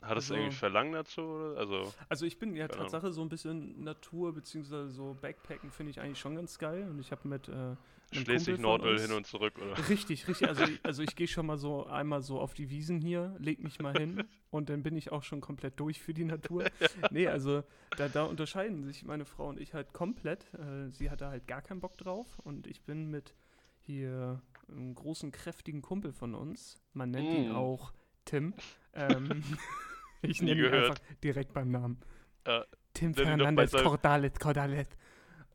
Hattest 0.02 0.30
du 0.30 0.34
Also- 0.34 0.44
irgendwie 0.44 0.56
Verlangen 0.56 0.94
dazu? 0.94 1.22
Oder? 1.22 1.58
Also, 1.60 1.94
Also 2.08 2.26
ich 2.26 2.38
bin 2.40 2.56
ja. 2.56 2.68
Tatsache 2.68 3.12
so 3.12 3.22
ein 3.22 3.30
bisschen 3.30 3.84
Natur, 3.84 4.34
beziehungsweise 4.34 4.90
so 4.90 5.18
Backpacken 5.22 5.72
finde 5.72 5.90
ich 5.92 6.00
eigentlich 6.00 6.20
schon 6.20 6.36
ganz 6.36 6.58
geil. 6.60 6.88
Und 6.90 7.00
ich 7.00 7.12
habe 7.12 7.28
mit 7.28 7.50
äh, 7.50 7.76
Schleswig-Nordöl 8.14 9.00
hin 9.00 9.12
und 9.12 9.28
zurück, 9.28 9.54
oder? 9.60 9.90
Richtig, 9.90 10.28
richtig. 10.28 10.48
Also, 10.48 10.64
also 10.84 11.04
ich 11.04 11.16
gehe 11.16 11.28
schon 11.28 11.46
mal 11.46 11.58
so 11.58 11.86
einmal 11.86 12.22
so 12.22 12.40
auf 12.40 12.54
die 12.54 12.70
Wiesen 12.70 13.00
hier, 13.02 13.36
leg 13.40 13.62
mich 13.64 13.80
mal 13.80 13.98
hin 13.98 14.24
und 14.50 14.70
dann 14.70 14.84
bin 14.84 14.96
ich 14.96 15.12
auch 15.12 15.24
schon 15.24 15.42
komplett 15.42 15.80
durch 15.80 16.02
für 16.02 16.14
die 16.14 16.24
Natur. 16.26 16.66
Nee, 17.12 17.28
also 17.28 17.64
da, 17.98 18.08
da 18.08 18.24
unterscheiden 18.24 18.84
sich 18.84 19.04
meine 19.06 19.26
Frau 19.26 19.48
und 19.50 19.60
ich 19.60 19.74
halt 19.74 19.94
komplett. 19.94 20.54
Äh, 20.54 20.90
sie 20.92 21.10
hatte 21.10 21.28
halt 21.28 21.48
gar 21.48 21.62
keinen 21.62 21.80
Bock 21.82 21.98
drauf 21.98 22.40
und 22.44 22.68
ich 22.68 22.82
bin 22.84 23.10
mit 23.10 23.34
hier 23.80 24.42
einem 24.70 24.96
großen, 24.96 25.32
kräftigen 25.32 25.82
Kumpel 25.82 26.12
von 26.12 26.36
uns, 26.36 26.82
man 26.94 27.12
nennt 27.12 27.30
ihn 27.32 27.52
Mm. 27.52 27.56
auch 27.56 27.94
Tim. 28.26 28.54
Ähm, 28.94 29.44
ich 30.22 30.42
nenne 30.42 30.60
ihn 30.60 30.64
gehört. 30.64 30.92
einfach 30.92 31.04
direkt 31.24 31.54
beim 31.54 31.72
Namen. 31.72 32.00
Ja, 32.46 32.66
Tim 32.94 33.12
nenn 33.12 33.40
ihn 33.40 33.56
doch 33.56 33.98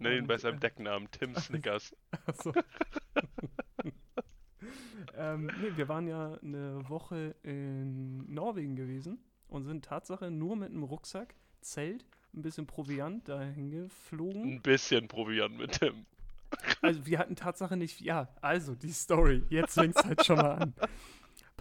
Nenn 0.02 0.18
ihn 0.18 0.26
bei 0.26 0.38
seinem 0.38 0.56
äh, 0.56 0.60
Decknamen 0.60 1.10
Tim 1.10 1.34
Snickers. 1.36 1.96
Achso. 2.26 2.52
ähm, 5.16 5.50
nee, 5.60 5.72
wir 5.76 5.88
waren 5.88 6.06
ja 6.06 6.38
eine 6.42 6.88
Woche 6.88 7.34
in 7.42 8.32
Norwegen 8.32 8.76
gewesen 8.76 9.18
und 9.48 9.64
sind 9.64 9.84
Tatsache 9.84 10.30
nur 10.30 10.56
mit 10.56 10.70
einem 10.70 10.82
Rucksack, 10.82 11.34
Zelt, 11.60 12.04
ein 12.34 12.42
bisschen 12.42 12.66
Proviant 12.66 13.28
dahin 13.28 13.70
geflogen. 13.70 14.54
Ein 14.54 14.62
bisschen 14.62 15.08
Proviant 15.08 15.58
mit 15.58 15.72
Tim. 15.72 16.06
Also 16.82 17.06
wir 17.06 17.18
hatten 17.18 17.36
Tatsache 17.36 17.76
nicht, 17.76 18.00
ja, 18.00 18.28
also 18.40 18.74
die 18.74 18.92
Story, 18.92 19.42
jetzt 19.48 19.74
fängt 19.74 19.96
es 19.96 20.04
halt 20.04 20.24
schon 20.24 20.36
mal 20.36 20.54
an. 20.56 20.74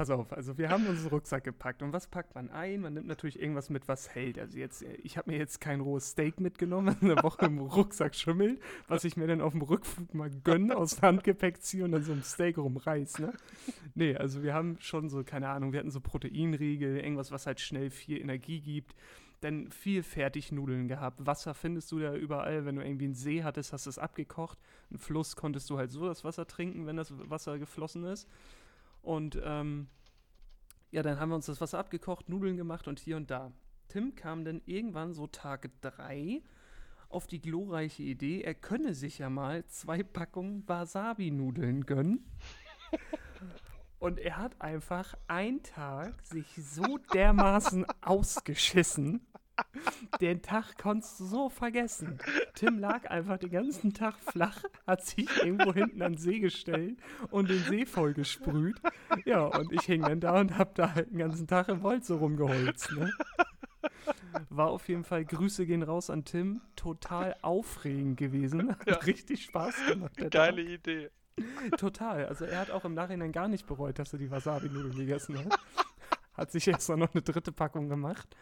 Pass 0.01 0.09
auf, 0.09 0.33
also 0.33 0.57
wir 0.57 0.69
haben 0.69 0.87
unseren 0.87 1.09
Rucksack 1.09 1.43
gepackt 1.43 1.83
und 1.83 1.93
was 1.93 2.07
packt 2.07 2.33
man 2.33 2.49
ein? 2.49 2.81
Man 2.81 2.95
nimmt 2.95 3.05
natürlich 3.05 3.39
irgendwas 3.39 3.69
mit, 3.69 3.87
was 3.87 4.09
hält. 4.09 4.39
Also 4.39 4.57
jetzt, 4.57 4.81
ich 4.81 5.15
habe 5.15 5.29
mir 5.29 5.37
jetzt 5.37 5.61
kein 5.61 5.79
rohes 5.79 6.09
Steak 6.09 6.39
mitgenommen, 6.39 6.97
eine 7.01 7.21
Woche 7.21 7.45
im 7.45 7.59
Rucksack 7.59 8.15
schimmelt, 8.15 8.59
was 8.87 9.03
ich 9.03 9.15
mir 9.15 9.27
dann 9.27 9.41
auf 9.41 9.51
dem 9.51 9.61
Rückflug 9.61 10.15
mal 10.15 10.31
gönne, 10.43 10.75
aus 10.75 10.95
dem 10.95 11.03
Handgepäck 11.03 11.61
ziehe 11.61 11.83
und 11.83 11.91
dann 11.91 12.01
so 12.01 12.13
ein 12.13 12.23
Steak 12.23 12.57
rumreiß, 12.57 13.19
ne? 13.19 13.31
Nee, 13.93 14.15
also 14.15 14.41
wir 14.41 14.55
haben 14.55 14.77
schon 14.79 15.07
so, 15.07 15.23
keine 15.23 15.49
Ahnung, 15.49 15.71
wir 15.71 15.77
hatten 15.77 15.91
so 15.91 15.99
Proteinriegel, 15.99 16.97
irgendwas, 16.97 17.31
was 17.31 17.45
halt 17.45 17.59
schnell 17.59 17.91
viel 17.91 18.19
Energie 18.19 18.59
gibt. 18.59 18.95
Dann 19.41 19.69
viel 19.69 20.01
Fertignudeln 20.01 20.87
gehabt. 20.87 21.25
Wasser 21.27 21.53
findest 21.53 21.91
du 21.91 21.99
da 21.99 22.15
überall. 22.15 22.65
Wenn 22.65 22.75
du 22.75 22.83
irgendwie 22.83 23.05
einen 23.05 23.15
See 23.15 23.43
hattest, 23.43 23.73
hast 23.73 23.87
du 23.87 23.89
es 23.89 23.97
abgekocht. 23.97 24.59
Einen 24.89 24.99
Fluss 24.99 25.35
konntest 25.35 25.67
du 25.69 25.77
halt 25.79 25.91
so 25.91 26.05
das 26.05 26.23
Wasser 26.23 26.45
trinken, 26.45 26.85
wenn 26.85 26.95
das 26.95 27.11
Wasser 27.29 27.57
geflossen 27.57 28.03
ist. 28.03 28.27
Und 29.01 29.39
ähm, 29.43 29.87
ja, 30.91 31.03
dann 31.03 31.19
haben 31.19 31.29
wir 31.29 31.35
uns 31.35 31.45
das 31.45 31.61
Wasser 31.61 31.79
abgekocht, 31.79 32.29
Nudeln 32.29 32.57
gemacht 32.57 32.87
und 32.87 32.99
hier 32.99 33.17
und 33.17 33.31
da. 33.31 33.51
Tim 33.87 34.15
kam 34.15 34.45
dann 34.45 34.61
irgendwann 34.65 35.13
so 35.13 35.27
Tag 35.27 35.69
3 35.81 36.41
auf 37.09 37.27
die 37.27 37.41
glorreiche 37.41 38.03
Idee, 38.03 38.41
er 38.41 38.53
könne 38.53 38.93
sich 38.93 39.19
ja 39.19 39.29
mal 39.29 39.65
zwei 39.67 40.01
Packungen 40.03 40.67
Wasabi-Nudeln 40.67 41.85
gönnen. 41.85 42.25
Und 43.99 44.17
er 44.17 44.37
hat 44.37 44.59
einfach 44.59 45.13
einen 45.27 45.61
Tag 45.61 46.25
sich 46.25 46.47
so 46.55 46.97
dermaßen 47.13 47.85
ausgeschissen. 48.01 49.21
Den 50.19 50.41
Tag 50.41 50.77
konntest 50.77 51.19
du 51.19 51.25
so 51.25 51.49
vergessen. 51.49 52.19
Tim 52.55 52.79
lag 52.79 53.09
einfach 53.09 53.37
den 53.37 53.51
ganzen 53.51 53.93
Tag 53.93 54.15
flach, 54.19 54.63
hat 54.85 55.05
sich 55.05 55.27
irgendwo 55.43 55.73
hinten 55.73 56.01
an 56.01 56.13
den 56.13 56.17
See 56.19 56.39
gestellt 56.39 56.97
und 57.31 57.49
den 57.49 57.63
See 57.63 57.85
voll 57.85 58.13
gesprüht. 58.13 58.75
Ja, 59.25 59.45
und 59.45 59.71
ich 59.71 59.81
hing 59.83 60.01
dann 60.03 60.19
da 60.19 60.39
und 60.39 60.57
hab 60.57 60.75
da 60.75 60.93
halt 60.93 61.11
den 61.11 61.17
ganzen 61.19 61.47
Tag 61.47 61.69
im 61.69 61.83
Wald 61.83 62.05
so 62.05 62.17
rumgeholzt. 62.17 62.91
Ne? 62.91 63.11
War 64.49 64.69
auf 64.69 64.87
jeden 64.89 65.03
Fall, 65.03 65.25
Grüße 65.25 65.65
gehen 65.65 65.83
raus 65.83 66.09
an 66.09 66.25
Tim, 66.25 66.61
total 66.75 67.35
aufregend 67.41 68.17
gewesen. 68.17 68.69
Hat 68.71 68.87
Ja. 68.87 68.95
richtig 68.97 69.43
Spaß 69.45 69.75
gemacht. 69.87 70.13
Geile 70.31 70.61
Idee. 70.61 71.09
Tag. 71.37 71.77
Total. 71.77 72.25
Also 72.27 72.45
er 72.45 72.59
hat 72.59 72.71
auch 72.71 72.85
im 72.85 72.93
Nachhinein 72.93 73.31
gar 73.31 73.47
nicht 73.47 73.65
bereut, 73.65 73.97
dass 73.99 74.13
er 74.13 74.19
die 74.19 74.29
Wasabi-Nudeln 74.29 74.95
gegessen 74.95 75.37
hat. 75.39 75.59
Hat 76.33 76.51
sich 76.51 76.67
erst 76.67 76.89
noch 76.89 77.13
eine 77.13 77.21
dritte 77.21 77.51
Packung 77.51 77.89
gemacht. 77.89 78.35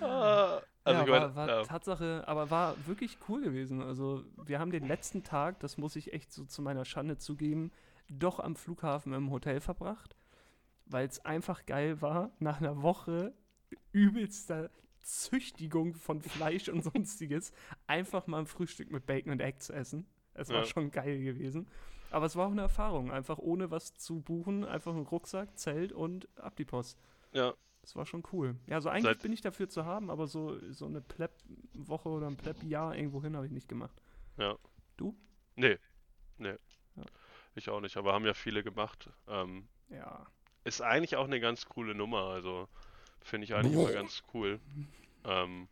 Ah, 0.00 0.60
Also 0.84 1.00
ja, 1.00 1.04
ich 1.04 1.10
meine, 1.10 1.34
war, 1.34 1.34
war 1.34 1.48
ja. 1.48 1.62
Tatsache, 1.64 2.24
aber 2.26 2.50
war 2.50 2.86
wirklich 2.86 3.18
cool 3.28 3.42
gewesen. 3.42 3.82
Also 3.82 4.24
wir 4.42 4.58
haben 4.58 4.70
den 4.70 4.86
letzten 4.86 5.22
Tag, 5.22 5.60
das 5.60 5.76
muss 5.76 5.96
ich 5.96 6.14
echt 6.14 6.32
so 6.32 6.44
zu 6.46 6.62
meiner 6.62 6.86
Schande 6.86 7.18
zugeben, 7.18 7.72
doch 8.08 8.40
am 8.40 8.56
Flughafen 8.56 9.12
im 9.12 9.30
Hotel 9.30 9.60
verbracht, 9.60 10.16
weil 10.86 11.06
es 11.06 11.24
einfach 11.24 11.66
geil 11.66 12.00
war, 12.00 12.30
nach 12.38 12.60
einer 12.60 12.82
Woche 12.82 13.34
übelster 13.92 14.70
Züchtigung 15.02 15.94
von 15.94 16.22
Fleisch 16.22 16.68
und 16.70 16.82
sonstiges, 16.84 17.52
einfach 17.86 18.26
mal 18.26 18.40
ein 18.40 18.46
Frühstück 18.46 18.90
mit 18.90 19.06
Bacon 19.06 19.32
und 19.32 19.40
Egg 19.42 19.58
zu 19.60 19.72
essen. 19.74 20.06
Es 20.34 20.52
war 20.52 20.62
Ja. 20.62 20.64
schon 20.64 20.90
geil 20.90 21.20
gewesen. 21.22 21.68
Aber 22.10 22.26
es 22.26 22.36
war 22.36 22.46
auch 22.46 22.52
eine 22.52 22.62
Erfahrung, 22.62 23.10
einfach 23.10 23.38
ohne 23.38 23.70
was 23.70 23.94
zu 23.94 24.20
buchen, 24.22 24.64
einfach 24.64 24.94
ein 24.94 25.02
Rucksack, 25.06 25.58
Zelt 25.58 25.92
und 25.92 26.28
ab 26.38 26.56
die 26.56 26.64
Post. 26.64 26.98
ja, 27.32 27.54
Das 27.88 27.96
war 27.96 28.04
schon 28.04 28.22
cool. 28.34 28.54
Ja, 28.66 28.82
so 28.82 28.90
eigentlich 28.90 29.04
Seit- 29.04 29.22
bin 29.22 29.32
ich 29.32 29.40
dafür 29.40 29.66
zu 29.70 29.86
haben, 29.86 30.10
aber 30.10 30.26
so, 30.26 30.58
so 30.70 30.84
eine 30.84 31.00
Pleb-Woche 31.00 32.10
oder 32.10 32.26
ein 32.26 32.36
Pleb-Jahr 32.36 32.94
irgendwo 32.94 33.22
hin 33.22 33.34
habe 33.34 33.46
ich 33.46 33.52
nicht 33.52 33.66
gemacht. 33.66 34.02
ja. 34.36 34.58
Du? 34.98 35.16
Nee, 35.56 35.78
nee. 36.36 36.54
Ja. 36.96 37.04
Ich 37.54 37.70
auch 37.70 37.80
nicht, 37.80 37.96
aber 37.96 38.12
haben 38.12 38.26
ja 38.26 38.34
viele 38.34 38.62
gemacht. 38.62 39.08
Ähm, 39.26 39.68
Ja. 39.88 40.26
ist 40.64 40.82
eigentlich 40.82 41.16
auch 41.16 41.24
eine 41.24 41.40
ganz 41.40 41.64
coole 41.66 41.94
Nummer, 41.94 42.24
also 42.24 42.68
finde 43.22 43.44
ich 43.46 43.54
eigentlich 43.54 43.72
immer 43.72 43.90
ganz 43.92 44.22
cool. 44.34 44.60
Ähm, 45.24 45.66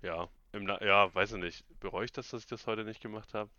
ja, 0.00 0.28
im 0.52 0.64
Na 0.64 0.82
ja, 0.82 1.14
weiß 1.14 1.32
ich 1.32 1.40
nicht. 1.42 1.80
Bereue 1.80 2.06
ich 2.06 2.12
das, 2.12 2.30
dass 2.30 2.40
ich 2.40 2.46
das 2.46 2.66
heute 2.66 2.84
nicht 2.84 3.02
gemacht 3.02 3.34
habe? 3.34 3.50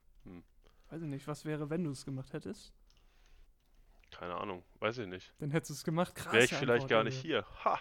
Weiß 0.89 1.01
ich 1.03 1.07
nicht, 1.07 1.27
was 1.27 1.45
wäre, 1.45 1.69
wenn 1.69 1.83
du 1.83 1.91
es 1.91 2.03
gemacht 2.03 2.33
hättest? 2.33 2.74
Keine 4.17 4.36
Ahnung, 4.36 4.63
weiß 4.79 5.00
ich 5.00 5.08
nicht. 5.08 5.34
Dann 5.39 5.51
hättest 5.51 5.72
du 5.72 5.74
es 5.74 5.84
gemacht. 5.84 6.15
Krass. 6.15 6.34
Wäre 6.34 6.46
ich 6.46 6.53
vielleicht 6.53 6.88
gar 6.88 7.03
nicht 7.03 7.20
hier. 7.20 7.46
Ha! 7.65 7.79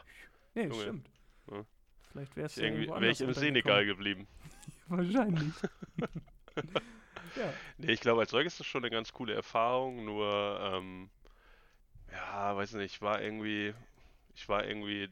Nee, 0.55 0.65
Junge. 0.65 0.83
stimmt. 0.83 1.11
Ja. 1.51 1.65
Vielleicht 2.11 2.37
wärst 2.37 2.57
du 2.57 2.63
Irgendwie 2.63 2.89
wäre 2.89 3.09
ich 3.09 3.21
im 3.21 3.33
Senegal 3.33 3.87
geblieben. 3.87 4.27
Wahrscheinlich. 4.89 5.55
ja. 7.37 7.53
Nee, 7.79 7.93
ich 7.93 8.01
glaube, 8.01 8.21
als 8.21 8.31
solches 8.31 8.55
ist 8.55 8.61
das 8.61 8.67
schon 8.67 8.85
eine 8.85 8.91
ganz 8.91 9.13
coole 9.13 9.35
Erfahrung, 9.35 10.05
nur, 10.05 10.59
ähm, 10.61 11.11
ja, 12.11 12.55
weiß 12.55 12.75
nicht, 12.75 12.95
ich 12.95 13.03
war 13.03 13.23
irgendwie, 13.23 13.75
ich 14.35 14.49
war 14.49 14.65
irgendwie 14.67 15.09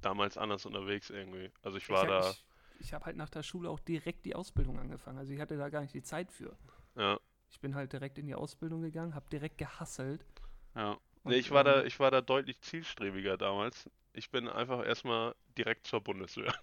damals 0.00 0.36
anders 0.38 0.66
unterwegs 0.66 1.10
irgendwie. 1.10 1.50
Also 1.62 1.78
ich 1.78 1.88
war 1.88 2.02
ich, 2.04 2.08
da, 2.08 2.30
Ich, 2.30 2.44
ich 2.80 2.92
habe 2.92 3.06
halt 3.06 3.16
nach 3.16 3.30
der 3.30 3.42
Schule 3.42 3.68
auch 3.70 3.80
direkt 3.80 4.24
die 4.24 4.34
Ausbildung 4.34 4.78
angefangen. 4.78 5.18
Also 5.18 5.32
ich 5.32 5.40
hatte 5.40 5.56
da 5.56 5.68
gar 5.68 5.80
nicht 5.80 5.94
die 5.94 6.02
Zeit 6.02 6.30
für. 6.30 6.56
ja, 6.96 7.18
Ich 7.50 7.60
bin 7.60 7.74
halt 7.74 7.92
direkt 7.92 8.18
in 8.18 8.26
die 8.26 8.34
Ausbildung 8.34 8.82
gegangen, 8.82 9.14
habe 9.14 9.28
direkt 9.30 9.58
gehasselt. 9.58 10.24
Ja. 10.74 10.96
Nee, 11.24 11.36
ich 11.36 11.50
war 11.52 11.62
da, 11.64 11.80
ähm, 11.82 11.86
ich 11.86 12.00
war 12.00 12.10
da 12.10 12.20
deutlich 12.20 12.60
zielstrebiger 12.60 13.36
damals. 13.38 13.88
Ich 14.12 14.30
bin 14.30 14.48
einfach 14.48 14.84
erstmal 14.84 15.34
direkt 15.56 15.86
zur 15.86 16.00
Bundeswehr. 16.00 16.52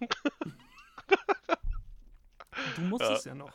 Du 2.76 2.82
musstest 2.82 3.26
ja, 3.26 3.34
noch. 3.34 3.52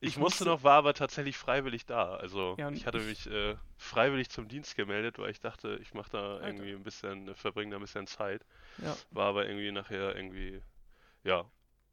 Ich, 0.00 0.10
Ich 0.10 0.16
musste 0.16 0.44
musste- 0.44 0.44
noch, 0.46 0.62
war 0.64 0.78
aber 0.78 0.94
tatsächlich 0.94 1.36
freiwillig 1.36 1.84
da. 1.86 2.14
Also 2.16 2.56
Ja, 2.58 2.70
ich 2.70 2.86
hatte 2.86 2.98
ich- 2.98 3.04
mich 3.06 3.26
äh, 3.30 3.56
freiwillig 3.76 4.30
zum 4.30 4.48
Dienst 4.48 4.74
gemeldet, 4.76 5.18
weil 5.18 5.30
ich 5.30 5.40
dachte, 5.40 5.78
ich 5.82 5.92
mache 5.94 6.10
da 6.10 6.34
Alter. 6.36 6.46
irgendwie 6.46 6.72
ein 6.72 6.82
bisschen, 6.82 7.34
verbringe 7.34 7.70
da 7.72 7.76
ein 7.76 7.82
bisschen 7.82 8.06
Zeit. 8.06 8.44
Ja. 8.78 8.96
War 9.10 9.26
aber 9.28 9.46
irgendwie 9.46 9.70
nachher 9.70 10.16
irgendwie, 10.16 10.62
ja. 11.22 11.44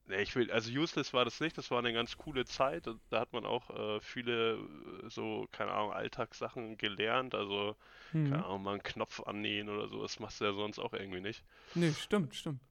Nee, 0.07 0.21
ich 0.21 0.35
will, 0.35 0.51
also 0.51 0.71
useless 0.71 1.13
war 1.13 1.25
das 1.25 1.39
nicht, 1.41 1.57
das 1.57 1.69
war 1.69 1.79
eine 1.79 1.91
ganz 1.93 2.17
coole 2.17 2.45
Zeit. 2.45 2.87
und 2.87 3.01
Da 3.09 3.19
hat 3.19 3.33
man 3.33 3.45
auch 3.45 3.69
äh, 3.69 3.99
viele 4.01 4.53
äh, 4.55 5.09
so, 5.09 5.47
keine 5.51 5.71
Ahnung, 5.73 5.91
Alltagssachen 5.93 6.77
gelernt. 6.77 7.35
Also, 7.35 7.75
Mhm. 8.13 8.23
keine 8.29 8.45
Ahnung, 8.45 8.63
mal 8.63 8.71
einen 8.73 8.83
Knopf 8.83 9.21
annähen 9.21 9.69
oder 9.69 9.87
so, 9.89 10.01
das 10.01 10.19
machst 10.19 10.39
du 10.41 10.45
ja 10.45 10.53
sonst 10.53 10.79
auch 10.79 10.93
irgendwie 10.93 11.21
nicht. 11.21 11.43
Nee, 11.73 11.93
stimmt, 11.95 12.35
stimmt. 12.35 12.61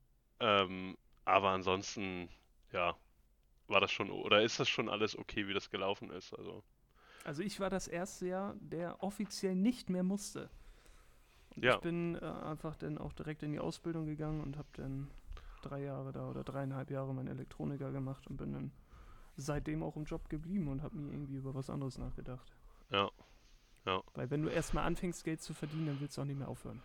Ähm, 0.40 0.96
aber 1.26 1.50
ansonsten, 1.50 2.28
ja, 2.72 2.96
war 3.68 3.80
das 3.80 3.92
schon, 3.92 4.10
oder 4.10 4.42
ist 4.42 4.60
das 4.60 4.68
schon 4.68 4.88
alles 4.90 5.16
okay, 5.18 5.48
wie 5.48 5.54
das 5.54 5.70
gelaufen 5.70 6.10
ist? 6.10 6.32
Also, 6.34 6.64
Also 7.24 7.42
ich 7.42 7.60
war 7.60 7.68
das 7.68 7.88
erste 7.88 8.26
Jahr, 8.26 8.54
der 8.58 9.02
offiziell 9.02 9.54
nicht 9.54 9.90
mehr 9.90 10.02
musste. 10.02 10.48
Ja. 11.56 11.74
Ich 11.74 11.80
bin 11.80 12.14
äh, 12.16 12.18
einfach 12.20 12.76
dann 12.76 12.98
auch 12.98 13.12
direkt 13.12 13.42
in 13.42 13.52
die 13.52 13.58
Ausbildung 13.60 14.06
gegangen 14.06 14.40
und 14.42 14.56
habe 14.56 14.68
dann 14.74 15.10
drei 15.68 15.82
Jahre 15.82 16.12
da 16.12 16.28
oder 16.28 16.44
dreieinhalb 16.44 16.90
Jahre 16.90 17.14
meinen 17.14 17.28
Elektroniker 17.28 17.92
gemacht 17.92 18.26
und 18.26 18.36
bin 18.36 18.52
dann 18.52 18.72
seitdem 19.36 19.82
auch 19.82 19.96
im 19.96 20.04
Job 20.04 20.28
geblieben 20.28 20.68
und 20.68 20.82
habe 20.82 20.98
nie 20.98 21.10
irgendwie 21.10 21.36
über 21.36 21.54
was 21.54 21.70
anderes 21.70 21.98
nachgedacht. 21.98 22.54
ja. 22.90 23.10
Weil 24.14 24.30
wenn 24.30 24.42
du 24.42 24.48
erstmal 24.48 24.82
anfängst, 24.84 25.22
Geld 25.22 25.40
zu 25.42 25.54
verdienen, 25.54 25.86
dann 25.86 26.00
willst 26.00 26.16
du 26.16 26.22
auch 26.22 26.26
nicht 26.26 26.38
mehr 26.38 26.48
aufhören. 26.48 26.82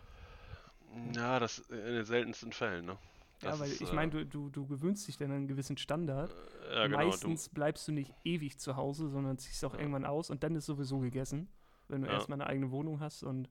Ja, 1.14 1.38
das 1.40 1.58
in 1.58 1.76
den 1.76 2.04
seltensten 2.04 2.52
Fällen, 2.52 2.84
ne? 2.86 2.98
ja, 3.42 3.50
Das 3.50 3.60
weil 3.60 3.72
ist, 3.72 3.80
ich 3.80 3.92
äh, 3.92 3.94
meine, 3.94 4.10
du, 4.10 4.24
du, 4.26 4.50
du 4.50 4.66
gewöhnst 4.66 5.06
dich 5.08 5.16
dann 5.16 5.30
an 5.30 5.36
einen 5.38 5.48
gewissen 5.48 5.76
Standard. 5.76 6.30
Ja, 6.74 6.86
genau. 6.86 7.16
Du, 7.16 7.28
Meistens 7.28 7.48
bleibst 7.48 7.86
du 7.88 7.92
nicht 7.92 8.14
ewig 8.24 8.58
zu 8.58 8.76
Hause, 8.76 9.08
sondern 9.08 9.38
ziehst 9.38 9.64
auch 9.64 9.74
Ja. 9.74 9.78
irgendwann 9.78 10.04
aus 10.04 10.30
und 10.30 10.42
dann 10.42 10.54
ist 10.56 10.66
sowieso 10.66 10.98
gegessen. 11.00 11.48
Wenn 11.88 12.02
du 12.02 12.08
Ja. 12.08 12.12
erstmal 12.14 12.40
eine 12.40 12.46
eigene 12.48 12.70
Wohnung 12.70 13.00
hast 13.00 13.22
und 13.22 13.48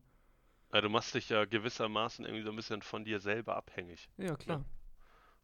ja, 0.73 0.81
du 0.81 0.89
machst 0.89 1.13
dich 1.15 1.29
ja 1.29 1.45
gewissermaßen 1.45 2.25
irgendwie 2.25 2.43
so 2.43 2.49
ein 2.49 2.55
bisschen 2.57 2.81
von 2.81 3.05
dir 3.05 3.19
selber 3.19 3.55
abhängig. 3.55 4.09
ja 4.17 4.35
klar. 4.37 4.63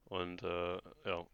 Und 0.09 0.43
äh, 0.43 0.75
ja, 1.05 1.25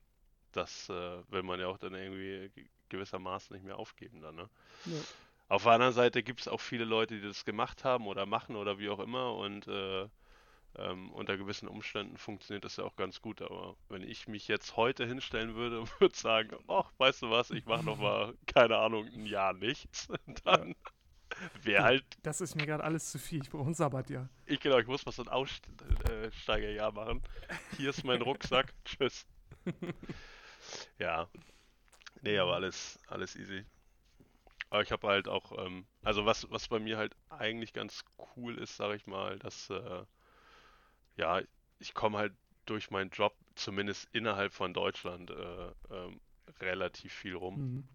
das 0.53 0.89
äh, 0.89 1.23
will 1.31 1.43
man 1.43 1.59
ja 1.59 1.67
auch 1.67 1.77
dann 1.79 1.95
irgendwie 1.95 2.49
ge- 2.55 2.69
gewissermaßen 2.89 3.55
nicht 3.55 3.65
mehr 3.65 3.77
aufgeben 3.79 4.21
dann, 4.21 4.35
ne? 4.35 4.49
Ja. 4.85 5.03
Auf 5.47 5.63
der 5.63 5.73
anderen 5.73 5.93
Seite 5.93 6.23
gibt 6.23 6.41
es 6.41 6.47
auch 6.47 6.59
viele 6.61 6.83
Leute, 6.85 7.15
die 7.19 7.27
das 7.27 7.45
gemacht 7.45 7.83
haben 7.83 8.07
oder 8.07 8.25
machen 8.25 8.55
oder 8.55 8.79
wie 8.79 8.89
auch 8.89 8.99
immer 8.99 9.35
und 9.35 9.67
äh, 9.67 10.07
ähm, 10.77 11.11
unter 11.13 11.37
gewissen 11.37 11.67
Umständen 11.69 12.17
funktioniert 12.17 12.65
das 12.65 12.77
ja 12.77 12.85
auch 12.85 12.95
ganz 12.97 13.21
gut. 13.21 13.41
Aber 13.41 13.77
wenn 13.89 14.03
ich 14.03 14.27
mich 14.27 14.47
jetzt 14.49 14.77
heute 14.77 15.05
hinstellen 15.07 15.55
würde 15.55 15.81
und 15.81 15.89
würde 16.01 16.15
sagen, 16.17 16.57
ach, 16.69 16.91
weißt 16.99 17.23
du 17.23 17.31
was, 17.31 17.51
ich 17.51 17.65
mache 17.65 17.85
noch 17.85 17.97
mal, 17.97 18.35
keine 18.47 18.77
Ahnung, 18.79 19.07
ein 19.07 19.25
Jahr 19.27 19.53
nichts, 19.53 20.09
dann 20.45 20.75
wäre 21.63 21.83
halt, 21.83 22.05
Das 22.23 22.41
ist 22.41 22.55
mir 22.55 22.65
gerade 22.65 22.83
alles 22.83 23.12
zu 23.12 23.19
viel. 23.19 23.41
Ich 23.43 23.50
brauche 23.50 23.69
ein 23.69 23.73
Sabbatjahr. 23.73 24.29
ich 24.45 24.59
genau, 24.59 24.79
ich 24.79 24.88
muss 24.88 25.05
was 25.05 25.15
so 25.15 25.23
ein 25.23 25.29
Aussteigerjahr 25.29 26.91
machen. 26.91 27.21
Hier 27.77 27.89
ist 27.89 28.03
mein 28.03 28.21
Rucksack, 28.21 28.73
tschüss. 28.85 29.25
Ja, 31.00 31.27
nee, 32.21 32.38
aber 32.38 32.55
alles, 32.55 33.00
alles 33.07 33.35
easy. 33.35 33.65
Aber 34.69 34.81
ich 34.81 34.91
habe 34.91 35.07
halt 35.07 35.27
auch, 35.27 35.51
ähm, 35.65 35.85
also 36.03 36.25
was, 36.25 36.50
was 36.50 36.67
bei 36.67 36.79
mir 36.79 36.97
halt 36.97 37.15
eigentlich 37.29 37.73
ganz 37.73 38.03
cool 38.35 38.57
ist, 38.57 38.75
sage 38.75 38.95
ich 38.95 39.05
mal, 39.05 39.38
dass, 39.39 39.69
äh, 39.69 40.03
ja, 41.17 41.41
ich 41.79 41.93
komme 41.93 42.17
halt 42.17 42.33
durch 42.65 42.89
meinen 42.89 43.12
Job, 43.12 43.35
zumindest 43.55 44.07
innerhalb 44.13 44.53
von 44.53 44.73
Deutschland, 44.73 45.29
äh, 45.29 45.71
ähm, 45.91 46.19
relativ 46.59 47.13
viel 47.13 47.35
rum. 47.35 47.55
Mhm. 47.55 47.88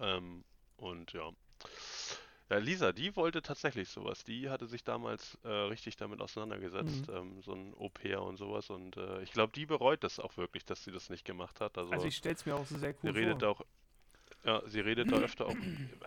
Ähm, 0.00 0.44
und 0.76 1.12
ja. 1.12 1.30
Ja, 2.48 2.58
Lisa, 2.58 2.92
die 2.92 3.16
wollte 3.16 3.42
tatsächlich 3.42 3.88
sowas. 3.88 4.22
Die 4.22 4.48
hatte 4.48 4.66
sich 4.66 4.84
damals 4.84 5.36
äh, 5.42 5.48
richtig 5.48 5.96
damit 5.96 6.20
auseinandergesetzt, 6.20 7.08
Mhm. 7.08 7.14
ähm, 7.16 7.42
so 7.42 7.52
ein 7.54 7.74
Au-pair 7.76 8.22
und 8.22 8.36
sowas. 8.36 8.70
Und 8.70 8.96
äh, 8.96 9.20
ich 9.22 9.32
glaube, 9.32 9.52
die 9.52 9.66
bereut 9.66 10.04
das 10.04 10.20
auch 10.20 10.36
wirklich, 10.36 10.64
dass 10.64 10.84
sie 10.84 10.92
das 10.92 11.10
nicht 11.10 11.24
gemacht 11.24 11.60
hat. 11.60 11.76
Also, 11.76 11.92
Also 11.92 12.06
ich 12.06 12.16
stelle 12.16 12.36
es 12.36 12.46
mir 12.46 12.54
auch 12.54 12.64
so 12.66 12.78
sehr 12.78 12.92
sie 12.92 12.98
cool 13.02 13.10
redet 13.10 13.40
vor. 13.40 13.48
auch, 13.50 13.62
ja, 14.44 14.62
sie 14.68 14.78
redet 14.78 15.10
da 15.10 15.16
öfter 15.16 15.46
auch, 15.46 15.56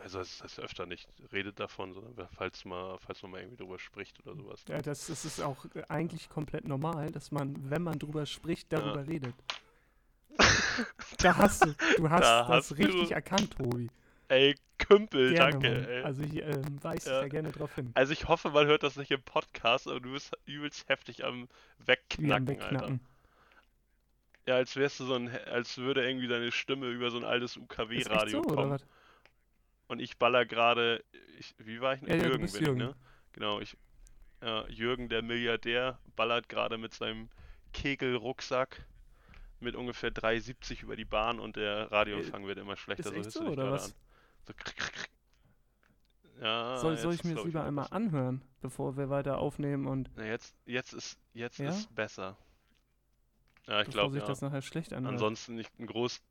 also 0.01 0.21
es 0.21 0.39
ist 0.39 0.59
öfter 0.61 0.85
nicht, 0.85 1.09
redet 1.33 1.59
davon, 1.59 1.91
sondern 1.93 2.29
falls 2.31 2.63
mal, 2.63 2.97
falls 2.99 3.21
man 3.21 3.31
mal 3.31 3.41
irgendwie 3.41 3.57
drüber 3.57 3.77
spricht 3.77 4.25
oder 4.25 4.33
sowas. 4.37 4.63
Ja, 4.69 4.81
das, 4.81 5.07
das 5.07 5.25
ist 5.25 5.41
auch 5.41 5.65
äh, 5.75 5.83
eigentlich 5.89 6.29
komplett 6.29 6.65
normal, 6.65 7.11
dass 7.11 7.31
man, 7.31 7.69
wenn 7.69 7.83
man 7.83 7.99
drüber 7.99 8.25
spricht, 8.25 8.71
Ja. 8.71 8.79
darüber 8.79 9.05
redet. 9.05 9.35
Da 11.19 11.35
hast 11.35 11.65
du, 11.65 11.73
du 11.97 12.09
hast 12.09 12.21
Da 12.23 12.39
das 12.43 12.47
hast 12.71 12.77
richtig 12.77 13.09
du- 13.09 13.13
erkannt, 13.13 13.57
Tobi. 13.57 13.89
Ey, 14.29 14.55
Kümpel, 14.77 15.33
Gerne, 15.33 15.51
danke, 15.51 15.89
ey. 15.89 16.03
Also 16.03 16.23
ich 16.23 16.35
ähm, 16.37 16.83
weise 16.83 17.09
Ja. 17.09 17.21
da 17.21 17.27
gerne 17.27 17.51
drauf 17.51 17.75
hin. 17.75 17.91
Also 17.95 18.13
ich 18.13 18.27
hoffe, 18.27 18.49
man 18.51 18.67
hört 18.67 18.83
das 18.83 18.95
nicht 18.95 19.11
im 19.11 19.21
Podcast, 19.21 19.87
aber 19.87 19.99
du 19.99 20.13
bist 20.13 20.31
übelst 20.45 20.87
heftig 20.87 21.25
am 21.25 21.41
Wie 21.41 21.41
am 21.41 21.87
Wegknacken, 21.87 22.47
Alter. 22.47 22.61
Wegknacken. 22.63 22.99
Ja, 24.47 24.55
als 24.55 24.75
wärst 24.75 24.99
du 24.99 25.05
so 25.05 25.15
ein, 25.15 25.29
als 25.47 25.77
würde 25.77 26.07
irgendwie 26.07 26.27
deine 26.27 26.51
Stimme 26.51 26.87
über 26.89 27.11
so 27.11 27.17
ein 27.17 27.23
altes 27.25 27.57
UKW-Radio 27.57 28.41
so, 28.41 28.47
kommen. 28.47 28.79
Und 29.87 29.99
ich 29.99 30.17
baller 30.17 30.45
gerade, 30.45 31.03
wie 31.57 31.81
war 31.81 31.95
ich? 31.95 32.01
Ja, 32.01 32.15
ja, 32.15 32.27
Jürgen 32.27 32.41
bist 32.41 32.53
bin 32.53 32.65
Jürgen. 32.65 32.81
ich, 32.81 32.87
ne? 32.87 32.95
Genau, 33.33 33.59
ich, 33.59 33.77
ja, 34.41 34.67
Jürgen, 34.67 35.09
der 35.09 35.21
Milliardär, 35.23 35.99
ballert 36.15 36.49
gerade 36.49 36.77
mit 36.77 36.93
seinem 36.93 37.29
Kegelrucksack 37.73 38.85
mit 39.59 39.75
ungefähr 39.75 40.11
3,70 40.11 40.83
über 40.83 40.95
die 40.95 41.05
Bahn 41.05 41.39
und 41.39 41.55
der 41.55 41.91
Radioempfang 41.91 42.47
wird 42.47 42.59
immer 42.59 42.77
schlechter. 42.77 43.11
Ist 43.13 43.13
so 43.13 43.19
echt 43.21 43.31
so, 43.31 43.39
oder 43.41 43.55
gerade 43.55 43.71
was? 43.71 43.85
an. 43.87 43.93
So. 44.47 44.53
Ja, 46.41 46.77
soll, 46.77 46.95
soll 46.97 47.13
ich 47.15 47.25
mir 47.25 47.35
das 47.35 47.43
lieber 47.43 47.65
einmal 47.65 47.87
anhören, 47.91 48.41
bevor 48.61 48.95
wir 48.95 49.09
weiter 49.09 49.39
aufnehmen 49.39 49.87
und 49.87 50.09
Na, 50.15 50.23
jetzt, 50.25 50.55
jetzt 50.65 50.93
ist, 50.93 51.19
jetzt 51.33 51.59
Ja? 51.59 51.69
ist 51.69 51.93
besser. 51.93 52.37
Ja, 53.67 53.81
ich 53.81 53.89
glaube, 53.89 54.13
sich 54.13 54.21
ja. 54.21 54.27
das 54.27 54.41
nachher 54.41 54.61
schlecht 54.61 54.93
anhört? 54.93 55.15
Ansonsten 55.15 55.55
nicht 55.55 55.77
ein 55.77 55.85
Groß, 55.85 56.21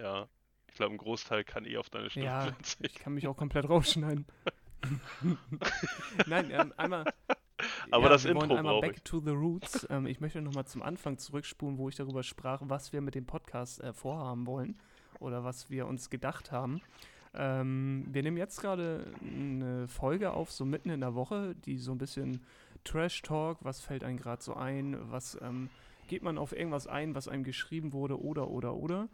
ja, 0.00 0.28
ich 0.66 0.74
glaube, 0.76 0.94
ein 0.94 0.98
Großteil 0.98 1.44
kann 1.44 1.66
eh 1.66 1.76
auf 1.76 1.90
deine 1.90 2.08
Stimme 2.08 2.24
Ja, 2.24 2.40
verzichten. 2.40 2.84
Ich 2.86 2.94
kann 2.94 3.12
mich 3.12 3.28
auch 3.28 3.36
komplett 3.36 3.68
rausschneiden. 3.68 4.24
Nein, 6.26 6.50
ähm, 6.50 6.72
einmal, 6.78 7.04
Aber 7.90 8.04
ja, 8.04 8.08
das 8.10 8.24
wir 8.24 8.30
Intro 8.32 8.48
wollen 8.48 8.58
einmal 8.58 8.80
back 8.80 8.96
ich. 8.96 9.02
to 9.02 9.20
the 9.20 9.30
roots. 9.30 9.86
ähm, 9.90 10.06
ich 10.06 10.20
möchte 10.20 10.40
nochmal 10.40 10.66
zum 10.66 10.82
Anfang 10.82 11.18
zurückspulen, 11.18 11.76
wo 11.76 11.88
ich 11.90 11.96
darüber 11.96 12.22
sprach, 12.22 12.60
was 12.64 12.92
wir 12.94 13.02
mit 13.02 13.14
dem 13.14 13.26
Podcast 13.26 13.82
äh, 13.82 13.92
vorhaben 13.92 14.46
wollen 14.46 14.78
oder 15.20 15.44
was 15.44 15.68
wir 15.70 15.86
uns 15.86 16.08
gedacht 16.10 16.50
haben. 16.50 16.80
Ähm, 17.34 18.06
wir 18.10 18.22
nehmen 18.22 18.36
jetzt 18.36 18.60
gerade 18.60 19.06
eine 19.22 19.88
Folge 19.88 20.32
auf, 20.32 20.52
so 20.52 20.64
mitten 20.64 20.90
in 20.90 21.00
der 21.00 21.14
Woche, 21.14 21.54
die 21.64 21.78
so 21.78 21.92
ein 21.92 21.98
bisschen 21.98 22.40
Trash 22.84 23.22
Talk, 23.22 23.58
was 23.62 23.80
fällt 23.80 24.04
einem 24.04 24.18
gerade 24.18 24.42
so 24.42 24.54
ein, 24.54 24.96
was 25.10 25.38
ähm, 25.42 25.70
geht 26.06 26.22
man 26.22 26.38
auf 26.38 26.56
irgendwas 26.56 26.86
ein, 26.86 27.14
was 27.14 27.28
einem 27.28 27.44
geschrieben 27.44 27.92
wurde 27.92 28.22
oder 28.22 28.50
oder 28.50 28.74
oder. 28.74 29.08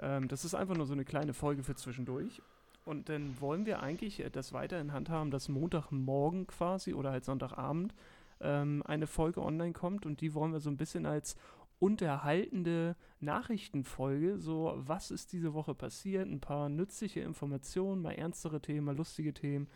Ähm, 0.00 0.28
das 0.28 0.44
ist 0.44 0.54
einfach 0.54 0.76
nur 0.76 0.86
so 0.86 0.94
eine 0.94 1.04
kleine 1.04 1.34
Folge 1.34 1.62
für 1.62 1.74
zwischendurch. 1.74 2.40
Und 2.84 3.10
dann 3.10 3.38
wollen 3.40 3.66
wir 3.66 3.82
eigentlich 3.82 4.20
äh, 4.20 4.30
das 4.30 4.52
weiterhin 4.52 4.92
handhaben, 4.92 5.30
dass 5.30 5.48
Montagmorgen 5.48 6.46
quasi 6.46 6.94
oder 6.94 7.10
halt 7.10 7.24
Sonntagabend 7.24 7.92
ähm, 8.40 8.82
eine 8.86 9.06
Folge 9.06 9.42
online 9.42 9.72
kommt 9.72 10.06
und 10.06 10.20
die 10.20 10.34
wollen 10.34 10.52
wir 10.52 10.60
so 10.60 10.70
ein 10.70 10.76
bisschen 10.76 11.06
als 11.06 11.36
unterhaltende 11.78 12.96
Nachrichtenfolge, 13.20 14.38
so 14.38 14.74
was 14.76 15.10
ist 15.10 15.32
diese 15.32 15.54
Woche 15.54 15.74
passiert, 15.74 16.28
ein 16.28 16.40
paar 16.40 16.68
nützliche 16.68 17.20
Informationen, 17.20 18.02
mal 18.02 18.12
ernstere 18.12 18.60
Themen, 18.60 18.86
mal 18.86 18.96
lustige 18.96 19.32
Themen, 19.32 19.68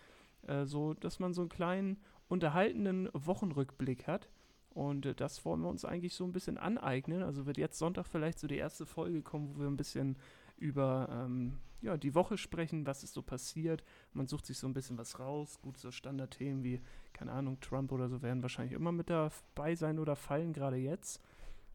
äh, 0.46 0.64
so 0.64 0.94
dass 0.94 1.18
man 1.18 1.32
so 1.32 1.42
einen 1.42 1.50
kleinen 1.50 1.98
unterhaltenden 2.28 3.08
Wochenrückblick 3.12 4.06
hat. 4.06 4.28
Und 4.70 5.06
äh, 5.06 5.14
das 5.14 5.44
wollen 5.44 5.60
wir 5.60 5.68
uns 5.68 5.84
eigentlich 5.84 6.14
so 6.14 6.24
ein 6.24 6.32
bisschen 6.32 6.58
aneignen. 6.58 7.22
Also 7.22 7.46
wird 7.46 7.58
jetzt 7.58 7.78
Sonntag 7.78 8.06
vielleicht 8.06 8.38
so 8.38 8.46
die 8.46 8.56
erste 8.56 8.86
Folge 8.86 9.22
kommen, 9.22 9.54
wo 9.54 9.60
wir 9.60 9.66
ein 9.66 9.76
bisschen 9.76 10.16
über 10.56 11.08
ähm, 11.10 11.58
ja, 11.82 11.96
die 11.96 12.14
Woche 12.14 12.38
sprechen, 12.38 12.86
was 12.86 13.02
ist 13.02 13.14
so 13.14 13.22
passiert. 13.22 13.84
Man 14.12 14.26
sucht 14.28 14.46
sich 14.46 14.58
so 14.58 14.66
ein 14.66 14.72
bisschen 14.72 14.96
was 14.98 15.18
raus. 15.18 15.58
Gut, 15.60 15.76
so 15.76 15.90
Standardthemen 15.90 16.62
wie, 16.62 16.80
keine 17.12 17.32
Ahnung, 17.32 17.60
Trump 17.60 17.92
oder 17.92 18.08
so 18.08 18.22
werden 18.22 18.42
wahrscheinlich 18.42 18.74
immer 18.74 18.92
mit 18.92 19.10
dabei 19.10 19.74
sein 19.74 19.98
oder 19.98 20.16
fallen, 20.16 20.52
gerade 20.52 20.76
jetzt. 20.76 21.20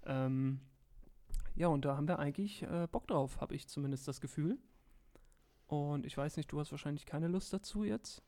Ähm, 0.07 0.59
ja, 1.55 1.67
und 1.67 1.85
da 1.85 1.97
haben 1.97 2.07
wir 2.07 2.19
eigentlich 2.19 2.63
äh, 2.63 2.87
Bock 2.91 3.07
drauf, 3.07 3.41
habe 3.41 3.55
ich 3.55 3.67
zumindest 3.67 4.07
das 4.07 4.21
Gefühl. 4.21 4.57
Und 5.67 6.05
ich 6.05 6.15
weiß 6.17 6.37
nicht, 6.37 6.51
du 6.51 6.59
hast 6.59 6.71
wahrscheinlich 6.71 7.05
keine 7.05 7.27
Lust 7.27 7.51
dazu 7.53 7.83
jetzt. 7.83 8.23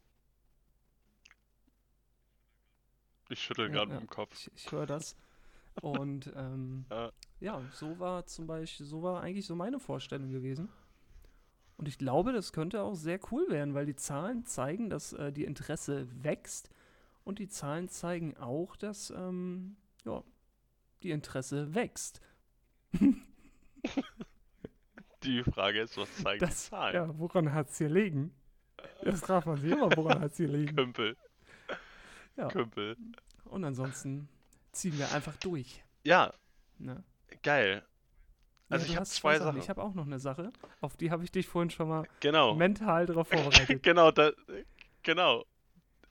Ich 3.30 3.42
schüttel 3.42 3.68
Ja, 3.68 3.72
gerade 3.72 3.92
ja. 3.92 4.00
mit 4.00 4.02
dem 4.02 4.10
Kopf. 4.10 4.34
Ich, 4.34 4.52
ich 4.56 4.72
höre 4.72 4.86
das. 4.86 5.16
Und 5.82 6.32
ähm, 6.36 6.86
Ja. 6.90 7.12
ja, 7.40 7.62
so 7.72 8.00
war 8.00 8.26
zum 8.26 8.48
Beispiel, 8.48 8.86
so 8.86 9.02
war 9.04 9.22
eigentlich 9.22 9.46
so 9.46 9.56
meine 9.56 9.80
Vorstellung 9.80 10.32
gewesen. 10.32 10.70
Und 11.78 11.88
ich 11.88 11.98
glaube, 11.98 12.34
das 12.34 12.52
könnte 12.52 12.82
auch 12.82 12.96
sehr 12.96 13.20
cool 13.32 13.48
werden, 13.50 13.74
weil 13.74 13.86
die 13.86 13.96
Zahlen 13.96 14.46
zeigen, 14.46 14.90
dass 14.90 15.14
äh, 15.14 15.32
die 15.32 15.46
Interesse 15.46 16.08
wächst. 16.24 16.70
Und 17.24 17.40
die 17.40 17.48
Zahlen 17.48 17.88
zeigen 17.88 18.36
auch, 18.38 18.76
dass 18.76 19.12
ähm, 19.12 19.78
ja, 20.04 20.24
die 21.04 21.12
Interesse 21.12 21.74
wächst. 21.74 22.22
Die 25.24 25.44
Frage 25.44 25.82
ist, 25.82 25.98
was 25.98 26.10
die 26.16 26.38
Das, 26.40 26.70
Zahlen? 26.70 26.96
ja, 26.96 27.20
woran 27.20 27.54
hat 27.54 27.70
es 27.70 27.78
hier 27.78 27.90
liegen? 27.90 28.34
Das 29.04 29.20
fragt 29.22 29.48
man 29.48 29.58
sich 29.58 29.72
immer, 29.72 29.90
woran 29.98 30.22
hat 30.22 30.32
es 30.32 30.38
hier 30.38 30.48
liegen? 30.48 30.76
Kümpel. 30.76 31.18
Ja. 32.38 32.48
Kümpel. 32.48 32.96
Und 33.46 33.64
ansonsten 33.66 34.30
ziehen 34.72 34.98
wir 34.98 35.12
einfach 35.14 35.36
durch. 35.38 35.84
Ja, 36.06 36.34
Ne? 36.78 37.04
geil. 37.44 37.84
Also 38.70 38.86
du 38.86 38.92
ich 38.92 38.96
habe 38.96 39.06
zwei 39.06 39.38
Sachen. 39.40 39.60
Ich 39.60 39.70
habe 39.70 39.82
auch 39.84 39.94
noch 39.94 40.06
eine 40.06 40.20
Sache, 40.20 40.54
auf 40.80 40.96
die 40.96 41.12
habe 41.12 41.24
ich 41.26 41.32
dich 41.32 41.48
vorhin 41.48 41.70
schon 41.70 41.90
mal 41.90 42.08
Genau. 42.22 42.56
mental 42.56 43.06
darauf 43.06 43.28
vorbereitet. 43.30 43.84
genau, 43.84 44.12
da, 44.12 44.32
genau. 45.04 45.44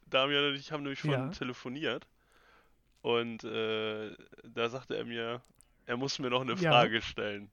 Damian 0.07 0.49
und 0.49 0.55
ich 0.57 0.71
haben 0.73 0.83
nämlich 0.83 1.03
Ja. 1.05 1.13
schon 1.13 1.33
telefoniert. 1.33 2.07
Und 3.03 3.45
äh, 3.45 4.15
da 4.45 4.69
sagte 4.69 4.97
er 4.97 5.05
mir, 5.05 5.41
er 5.87 5.97
muss 5.97 6.19
mir 6.19 6.31
noch 6.31 6.43
eine 6.43 6.55
Ja. 6.55 6.71
Frage 6.73 7.01
stellen. 7.03 7.51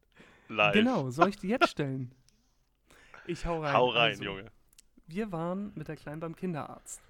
Live. 0.48 0.74
Genau, 0.74 1.10
soll 1.12 1.30
ich 1.30 1.38
die 1.38 1.48
jetzt 1.50 1.70
stellen? 1.70 2.12
Ich 3.28 3.46
hau 3.46 3.62
rein. 3.62 3.74
Hau 3.74 3.90
rein, 3.90 4.12
Also, 4.12 4.24
Junge. 4.24 4.52
Wir 5.08 5.32
waren 5.32 5.72
mit 5.76 5.88
der 5.88 5.96
Kleinen 5.96 6.20
beim 6.20 6.36
Kinderarzt. 6.36 7.02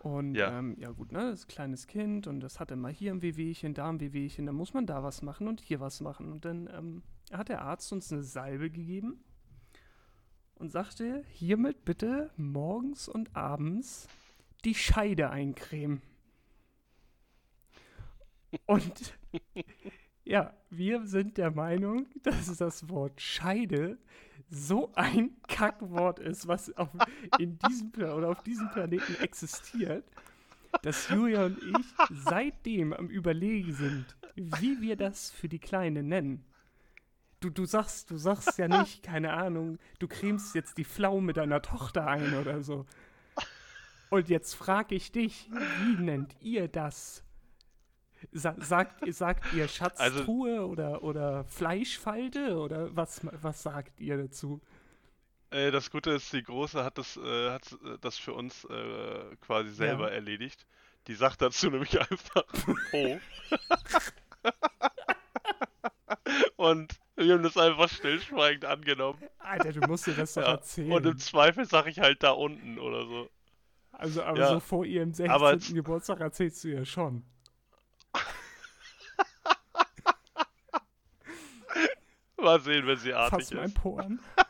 Und 0.00 0.34
Ja. 0.36 0.58
ähm, 0.58 0.76
ja 0.78 0.90
gut, 0.90 1.12
ne, 1.12 1.30
das 1.30 1.40
ist 1.40 1.44
ein 1.46 1.48
kleines 1.48 1.86
Kind 1.86 2.26
und 2.26 2.40
das 2.40 2.60
hat 2.60 2.70
immer 2.70 2.88
hier 2.88 3.12
ein 3.12 3.20
Wehwehchen, 3.22 3.74
da 3.74 3.88
ein 3.88 4.00
Wehwehchen, 4.00 4.46
dann 4.46 4.54
muss 4.54 4.72
man 4.74 4.86
da 4.86 5.02
was 5.02 5.22
machen 5.22 5.48
und 5.48 5.60
hier 5.60 5.80
was 5.80 6.00
machen. 6.00 6.30
Und 6.30 6.44
dann 6.44 6.68
ähm, 6.72 7.02
hat 7.32 7.48
der 7.48 7.62
Arzt 7.62 7.92
uns 7.92 8.12
eine 8.12 8.22
Salbe 8.22 8.70
gegeben 8.70 9.24
und 10.54 10.70
sagte, 10.70 11.24
hiermit 11.30 11.84
bitte 11.84 12.30
morgens 12.36 13.08
und 13.08 13.34
abends 13.34 14.06
die 14.64 14.74
Scheide 14.74 15.30
eincremen. 15.30 16.00
Und 18.66 19.18
ja, 20.24 20.54
wir 20.70 21.06
sind 21.06 21.38
der 21.38 21.50
Meinung, 21.50 22.06
dass 22.22 22.56
das 22.56 22.88
Wort 22.88 23.20
Scheide 23.20 23.98
so 24.50 24.92
ein 24.94 25.36
Kackwort 25.46 26.18
ist, 26.18 26.48
was 26.48 26.74
auf, 26.76 26.88
in 27.38 27.58
diesem 27.58 27.92
oder 27.92 28.30
auf 28.30 28.42
diesem 28.42 28.70
Planeten 28.70 29.16
existiert, 29.20 30.04
dass 30.82 31.08
Julia 31.08 31.46
und 31.46 31.58
ich 31.62 31.86
seitdem 32.10 32.92
am 32.92 33.08
Überlegen 33.08 33.72
sind, 33.72 34.16
wie 34.34 34.80
wir 34.80 34.96
das 34.96 35.30
für 35.30 35.48
die 35.48 35.58
Kleine 35.58 36.02
nennen. 36.02 36.44
Du, 37.40 37.50
du 37.50 37.66
sagst, 37.66 38.10
du 38.10 38.16
sagst 38.16 38.58
ja 38.58 38.68
nicht, 38.68 39.02
keine 39.02 39.32
Ahnung, 39.32 39.78
du 39.98 40.08
cremst 40.08 40.54
jetzt 40.54 40.78
die 40.78 40.84
Pflaume 40.84 41.32
deiner 41.32 41.62
Tochter 41.62 42.06
ein 42.06 42.34
oder 42.34 42.62
so. 42.62 42.86
Und 44.10 44.28
jetzt 44.28 44.54
frage 44.54 44.94
ich 44.94 45.12
dich, 45.12 45.50
wie 45.50 46.02
nennt 46.02 46.34
ihr 46.40 46.68
das? 46.68 47.22
Sa 48.32 48.54
sagt, 48.58 49.12
sagt 49.14 49.52
ihr 49.54 49.68
Schatztruhe 49.68 50.66
oder, 50.66 51.02
oder 51.02 51.44
Fleischfalte 51.44 52.58
oder 52.58 52.94
was, 52.96 53.20
was 53.42 53.62
sagt 53.62 54.00
ihr 54.00 54.16
dazu? 54.16 54.60
Äh, 55.50 55.70
das 55.70 55.90
Gute 55.90 56.10
ist, 56.10 56.32
die 56.32 56.42
Große 56.42 56.82
hat 56.84 56.98
das, 56.98 57.16
äh, 57.16 57.50
hat 57.50 57.72
äh, 57.84 57.96
das 58.00 58.18
für 58.18 58.34
uns 58.34 58.64
äh, 58.64 59.36
quasi 59.40 59.70
selber 59.70 60.08
Ja. 60.08 60.14
erledigt. 60.14 60.66
Die 61.06 61.14
sagt 61.14 61.40
dazu 61.40 61.70
nämlich 61.70 61.98
einfach 61.98 62.44
Oh. 62.92 63.18
Und 66.56 66.98
wir 67.16 67.34
haben 67.34 67.42
das 67.42 67.56
einfach 67.56 67.88
stillschweigend 67.88 68.64
angenommen. 68.64 69.18
Alter, 69.38 69.72
du 69.72 69.80
musst 69.86 70.06
dir 70.06 70.14
das 70.14 70.34
doch 70.34 70.42
Ja. 70.42 70.52
erzählen. 70.52 70.92
Und 70.92 71.06
im 71.06 71.18
Zweifel 71.18 71.64
sage 71.64 71.90
ich 71.90 72.00
halt 72.00 72.22
da 72.22 72.30
unten 72.32 72.78
oder 72.78 73.06
so. 73.06 73.30
also, 73.92 74.22
aber 74.22 74.38
Ja. 74.38 74.48
so 74.50 74.60
vor 74.60 74.84
ihrem 74.84 75.12
16. 75.12 75.30
Aber 75.30 75.56
Geburtstag 75.56 76.20
erzählst 76.20 76.62
du 76.64 76.68
ja 76.68 76.84
schon. 76.84 77.24
Mal 82.40 82.60
sehen, 82.60 82.86
wenn 82.86 82.98
sie 82.98 83.12
artig 83.14 83.46
Fass 83.46 83.52
mein 83.52 83.64
ist. 83.66 83.74
Po 83.74 83.98
an. 83.98 84.20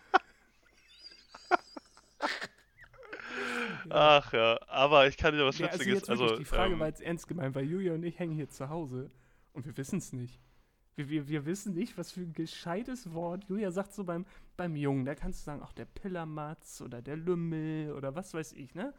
Ach 3.90 4.33
ja, 4.33 4.59
aber 4.68 5.07
ich 5.09 5.16
kann 5.16 5.35
dir 5.35 5.44
was 5.46 5.59
Ja, 5.59 5.68
also 5.68 5.81
Witziges. 5.81 6.01
jetzt 6.01 6.09
wirklich, 6.09 6.22
Also, 6.22 6.37
die 6.37 6.44
Frage 6.44 6.74
ähm, 6.74 6.81
war 6.81 6.88
jetzt 6.88 7.01
ernst 7.01 7.27
gemeint, 7.29 7.55
weil 7.55 7.64
Julia 7.64 7.94
und 7.94 8.03
ich 8.03 8.18
hängen 8.18 8.35
hier 8.35 8.48
zu 8.48 8.68
Hause 8.68 9.11
und 9.53 9.64
wir 9.66 9.77
wissen 9.77 9.98
es 9.98 10.12
nicht. 10.12 10.40
Wir, 10.96 11.09
wir, 11.09 11.29
wir 11.29 11.46
wissen 11.46 11.74
nicht, 11.74 11.96
was 11.96 12.12
für 12.12 12.20
ein 12.20 12.33
gescheites 12.33 13.12
Wort. 13.14 13.44
Julia 13.48 13.70
sagt 13.70 13.94
so 13.94 14.05
beim, 14.05 14.27
beim 14.57 14.74
Jungen, 14.77 15.05
da 15.05 15.14
kannst 15.14 15.40
du 15.40 15.44
sagen, 15.44 15.62
auch 15.62 15.72
der 15.72 15.85
Pillermatz 15.87 16.81
oder 16.81 17.01
der 17.01 17.16
Lümmel 17.16 17.92
oder 17.92 18.14
was 18.14 18.35
weiß 18.35 18.53
ich, 18.55 18.74
ne? 18.74 18.92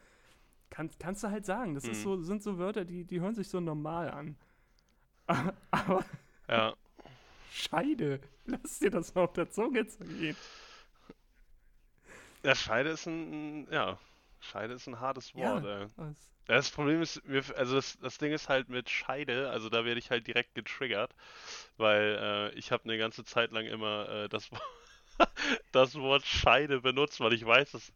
Kann, 0.69 0.89
kannst 0.99 1.23
du 1.23 1.30
halt 1.30 1.45
sagen. 1.45 1.75
Das 1.75 1.88
ist 1.88 1.99
Mhm. 1.99 2.04
so, 2.04 2.21
sind 2.21 2.43
so 2.43 2.58
Wörter, 2.58 2.86
die, 2.86 3.04
die 3.06 3.19
hören 3.21 3.36
sich 3.36 3.49
so 3.49 3.60
normal 3.60 4.10
an. 4.12 4.38
Aber 5.71 6.04
ja, 6.47 6.73
Scheide, 7.50 8.22
lass 8.46 8.80
dir 8.80 8.92
das 8.92 9.14
mal 9.14 9.24
auf 9.24 9.34
der 9.34 9.50
Zunge 9.50 9.86
zergehen. 9.88 10.38
ja, 12.44 12.56
Scheide 12.56 12.90
ist 12.90 13.06
ein, 13.06 13.68
ja, 13.72 13.98
Scheide 14.40 14.74
ist 14.74 14.88
ein 14.88 15.00
hartes 15.00 15.36
Wort. 15.36 15.64
Ja. 15.64 15.90
Ja, 16.48 16.56
Das 16.58 16.72
Problem 16.72 17.02
ist, 17.02 17.26
mir, 17.28 17.44
also 17.58 17.76
das, 17.76 17.98
das 18.00 18.18
Ding 18.18 18.34
ist 18.34 18.50
halt 18.50 18.70
mit 18.70 18.90
Scheide, 18.90 19.50
also 19.52 19.70
da 19.70 19.86
werde 19.86 20.00
ich 20.00 20.12
halt 20.12 20.28
direkt 20.28 20.56
getriggert, 20.56 21.16
weil 21.78 22.52
äh, 22.54 22.60
ich 22.60 22.72
habe 22.72 22.86
eine 22.86 22.98
ganze 22.98 23.24
Zeit 23.26 23.52
lang 23.52 23.66
immer 23.68 24.10
äh, 24.10 24.30
das, 24.30 24.50
das 25.72 25.96
Wort 25.96 26.26
Scheide 26.26 26.82
benutzt, 26.82 27.20
weil 27.20 27.34
ich 27.34 27.46
weiß, 27.46 27.72
dass 27.72 27.94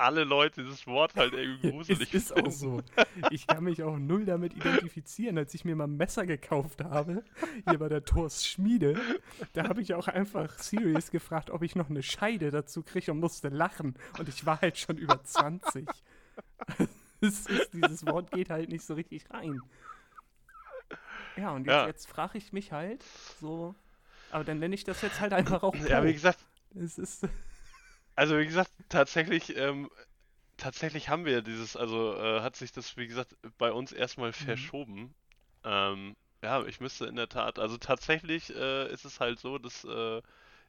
alle 0.00 0.24
Leute 0.24 0.62
dieses 0.62 0.86
Wort 0.86 1.14
halt 1.16 1.32
irgendwie 1.34 1.68
Es 1.68 1.72
gruselig 1.74 2.14
ist 2.14 2.32
auch 2.32 2.36
finden. 2.36 2.50
so. 2.50 2.82
Ich 3.30 3.46
kann 3.46 3.64
mich 3.64 3.82
auch 3.82 3.96
null 3.98 4.24
damit 4.24 4.54
identifizieren. 4.54 5.38
Als 5.38 5.54
ich 5.54 5.64
mir 5.64 5.76
mal 5.76 5.84
ein 5.84 5.96
Messer 5.96 6.26
gekauft 6.26 6.82
habe, 6.82 7.22
hier 7.68 7.78
bei 7.78 7.88
der 7.88 8.04
Thors 8.04 8.46
Schmiede, 8.46 8.98
da 9.52 9.68
habe 9.68 9.82
ich 9.82 9.94
auch 9.94 10.08
einfach 10.08 10.58
serious 10.58 11.10
gefragt, 11.10 11.50
ob 11.50 11.62
ich 11.62 11.76
noch 11.76 11.90
eine 11.90 12.02
Scheide 12.02 12.50
dazu 12.50 12.82
kriege 12.82 13.12
und 13.12 13.20
musste 13.20 13.48
lachen. 13.48 13.94
Und 14.18 14.28
ich 14.28 14.44
war 14.46 14.60
halt 14.60 14.78
schon 14.78 14.96
über 14.98 15.22
20. 15.22 15.86
Es 17.22 17.44
ist, 17.46 17.74
dieses 17.74 18.06
Wort 18.06 18.30
geht 18.30 18.48
halt 18.48 18.70
nicht 18.70 18.82
so 18.82 18.94
richtig 18.94 19.30
rein. 19.30 19.60
Ja, 21.36 21.50
und 21.50 21.66
jetzt, 21.66 21.74
Ja. 21.74 21.86
jetzt 21.86 22.08
frage 22.08 22.38
ich 22.38 22.52
mich 22.54 22.72
halt 22.72 23.04
so, 23.40 23.74
aber 24.30 24.42
dann 24.44 24.58
nenne 24.58 24.74
ich 24.74 24.84
das 24.84 25.02
jetzt 25.02 25.20
halt 25.20 25.34
einfach 25.34 25.62
auch 25.62 25.74
Ja, 25.74 26.00
Po. 26.00 26.06
wie 26.06 26.14
gesagt, 26.14 26.38
Es 26.74 26.96
ist, 26.98 27.26
also 28.20 28.38
wie 28.38 28.46
gesagt, 28.46 28.70
tatsächlich, 28.88 29.56
ähm, 29.56 29.90
tatsächlich 30.58 31.08
haben 31.08 31.24
wir 31.26 31.42
dieses, 31.42 31.76
also 31.76 32.16
äh, 32.16 32.42
hat 32.42 32.56
sich 32.56 32.72
das, 32.72 32.96
wie 32.96 33.08
gesagt, 33.08 33.36
bei 33.58 33.72
uns 33.72 33.92
erstmal 33.92 34.32
verschoben. 34.32 35.14
Ähm, 35.64 36.16
ja, 36.42 36.64
ich 36.66 36.80
müsste 36.80 37.06
in 37.06 37.16
der 37.16 37.28
Tat, 37.28 37.58
also 37.58 37.78
tatsächlich 37.78 38.54
äh, 38.56 38.92
ist 38.92 39.04
es 39.06 39.20
halt 39.20 39.40
so, 39.40 39.58
dass 39.58 39.84
äh, 39.84 40.22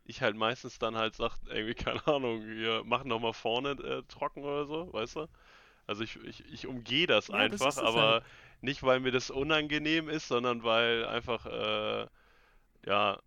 ich 0.06 0.22
halt 0.22 0.36
meistens 0.38 0.80
dann 0.80 0.98
halt 0.98 1.16
sag, 1.16 1.38
irgendwie, 1.48 1.76
keine 1.76 2.06
Ahnung, 2.08 2.46
wir 2.48 2.84
machen 2.86 3.10
noch 3.10 3.20
mal 3.22 3.34
vorne 3.34 3.72
äh, 3.72 4.04
trocken 4.10 4.44
oder 4.44 4.66
so, 4.68 4.94
weißt 4.94 5.18
du? 5.18 5.28
Also 5.88 6.04
ich, 6.04 6.18
ich, 6.26 6.46
ich 6.54 6.68
umgehe 6.68 7.08
das 7.08 7.30
Ja, 7.30 7.50
das 7.50 7.66
einfach, 7.66 7.78
es 7.78 7.96
aber 7.96 7.96
halt. 7.96 8.24
nicht, 8.62 8.84
weil 8.84 9.00
mir 9.02 9.12
das 9.12 9.32
unangenehm 9.32 10.10
ist, 10.10 10.28
sondern 10.30 10.64
weil 10.64 11.06
einfach, 11.08 11.46
äh, 11.48 12.08
ja, 12.86 13.20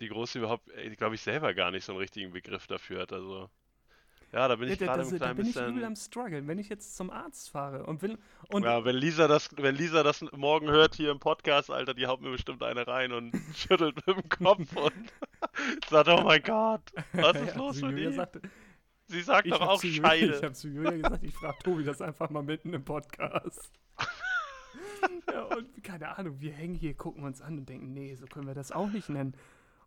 die 0.00 0.08
Große 0.08 0.38
überhaupt, 0.38 0.68
glaube 0.98 1.14
ich, 1.16 1.22
selber 1.22 1.54
gar 1.54 1.70
nicht 1.70 1.84
so 1.84 1.92
einen 1.92 2.00
richtigen 2.00 2.32
Begriff 2.32 2.66
dafür 2.66 3.02
hat. 3.02 3.12
Also, 3.12 3.50
ja, 4.32 4.48
da 4.48 4.56
bin 4.56 4.68
ich 4.68 4.78
da, 4.78 4.86
gerade 4.86 5.02
da, 5.02 5.08
ein 5.08 5.10
da 5.10 5.16
klein 5.18 5.36
bin 5.36 5.46
ich 5.46 5.56
übel 5.56 5.66
bisschen. 5.72 5.84
am 5.84 5.96
struggeln. 5.96 6.46
Wenn 6.48 6.58
ich 6.58 6.68
jetzt 6.68 6.96
zum 6.96 7.10
Arzt 7.10 7.50
fahre 7.50 7.86
und 7.86 8.02
will 8.02 8.18
und 8.48 8.62
Ja, 8.64 8.84
wenn 8.84 8.96
Lisa 8.96 9.26
das, 9.28 9.50
wenn 9.56 9.74
Lisa 9.74 10.02
das 10.02 10.22
morgen 10.32 10.68
hört 10.68 10.94
hier 10.94 11.10
im 11.10 11.18
Podcast, 11.18 11.70
Alter, 11.70 11.94
die 11.94 12.06
haut 12.06 12.20
mir 12.20 12.30
bestimmt 12.30 12.62
eine 12.62 12.86
rein 12.86 13.12
und 13.12 13.34
schüttelt 13.54 13.96
mit 14.06 14.16
dem 14.16 14.28
Kopf 14.28 14.76
und 14.76 15.12
sagt, 15.88 16.08
oh 16.08 16.22
mein 16.22 16.42
Gott, 16.42 16.82
was 17.12 17.40
ist 17.40 17.54
Ja, 17.54 17.56
los 17.56 17.80
mit 17.82 18.14
sagte, 18.14 18.42
Sie 19.06 19.22
sagt 19.22 19.50
doch 19.50 19.60
auch 19.62 19.80
zu 19.80 19.86
Julia, 19.86 20.28
ich 20.28 20.36
Scheide. 20.36 20.42
habe 20.42 20.52
zu 20.52 20.68
Julia 20.68 20.96
gesagt, 20.96 21.24
ich 21.24 21.34
frage 21.34 21.58
Tobi 21.62 21.84
das 21.84 22.02
einfach 22.02 22.28
mal 22.30 22.42
mitten 22.42 22.74
im 22.74 22.84
Podcast. 22.84 23.72
ja, 25.32 25.42
und 25.44 25.82
keine 25.82 26.16
Ahnung, 26.18 26.40
wir 26.40 26.52
hängen 26.52 26.74
hier, 26.74 26.94
gucken 26.94 27.24
uns 27.24 27.40
an 27.40 27.58
und 27.58 27.68
denken, 27.68 27.94
nee, 27.94 28.14
so 28.14 28.26
können 28.26 28.46
wir 28.46 28.54
das 28.54 28.72
auch 28.72 28.88
nicht 28.90 29.08
nennen. 29.08 29.34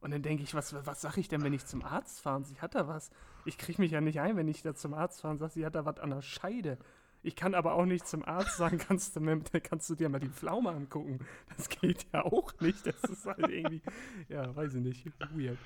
Und 0.01 0.11
dann 0.11 0.23
denke 0.23 0.43
ich, 0.43 0.53
was, 0.55 0.73
was 0.85 0.99
sage 1.01 1.19
ich 1.19 1.27
denn, 1.27 1.43
wenn 1.43 1.53
ich 1.53 1.65
zum 1.65 1.83
Arzt 1.83 2.21
fahre 2.21 2.43
sie 2.43 2.59
hat 2.59 2.73
da 2.75 2.87
was? 2.87 3.11
Ich 3.45 3.57
kriege 3.57 3.81
mich 3.81 3.91
ja 3.91 4.01
nicht 4.01 4.19
ein, 4.19 4.35
wenn 4.35 4.47
ich 4.47 4.61
da 4.63 4.73
zum 4.73 4.93
Arzt 4.95 5.21
fahre 5.21 5.33
und 5.33 5.37
sage, 5.37 5.53
sie 5.53 5.65
hat 5.65 5.75
da 5.75 5.85
was 5.85 5.99
an 5.99 6.09
der 6.09 6.21
Scheide. 6.23 6.77
Ich 7.23 7.35
kann 7.35 7.53
aber 7.53 7.73
auch 7.75 7.85
nicht 7.85 8.07
zum 8.07 8.25
Arzt 8.25 8.57
sagen, 8.57 8.77
kannst 8.87 9.15
du, 9.15 9.19
mir, 9.19 9.39
kannst 9.61 9.89
du 9.91 9.95
dir 9.95 10.09
mal 10.09 10.19
die 10.19 10.29
Pflaume 10.29 10.71
angucken. 10.71 11.19
Das 11.55 11.69
geht 11.69 12.07
ja 12.11 12.23
auch 12.25 12.51
nicht. 12.59 12.85
Das 12.87 13.03
ist 13.03 13.25
halt 13.27 13.47
irgendwie, 13.47 13.81
ja, 14.27 14.55
weiß 14.55 14.73
ich 14.75 14.81
nicht, 14.81 15.05
weird. 15.35 15.59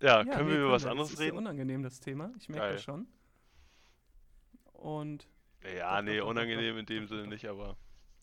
Ja, 0.00 0.22
Ja, 0.22 0.24
können 0.24 0.48
nee, 0.48 0.54
wir 0.54 0.62
über 0.64 0.72
was 0.72 0.82
das 0.82 0.90
anderes 0.90 1.10
ist 1.12 1.18
sehr 1.18 1.26
reden? 1.28 1.38
unangenehm, 1.38 1.82
das 1.84 2.00
Thema. 2.00 2.32
Ich 2.38 2.48
merke 2.48 2.72
das 2.72 2.82
schon. 2.82 3.06
Und 4.72 5.28
Ja, 5.76 6.02
nee, 6.02 6.20
unangenehm 6.20 6.76
in 6.78 6.86
dem 6.86 7.06
Sinne 7.06 7.26
nicht, 7.28 7.46
aber 7.48 7.76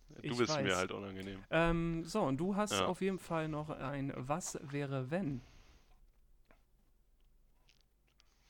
du 0.09 0.15
Ich 0.21 0.37
bist 0.37 0.55
mir 0.61 0.65
weiß. 0.69 0.75
halt 0.75 0.91
unangenehm. 0.91 1.39
ähm, 1.49 2.03
so, 2.03 2.21
und 2.21 2.37
du 2.37 2.55
hast 2.55 2.73
Ja. 2.73 2.85
auf 2.85 3.01
jeden 3.01 3.19
Fall 3.19 3.47
noch 3.47 3.69
ein 3.69 4.13
Was 4.17 4.59
wäre 4.61 5.09
wenn? 5.09 5.41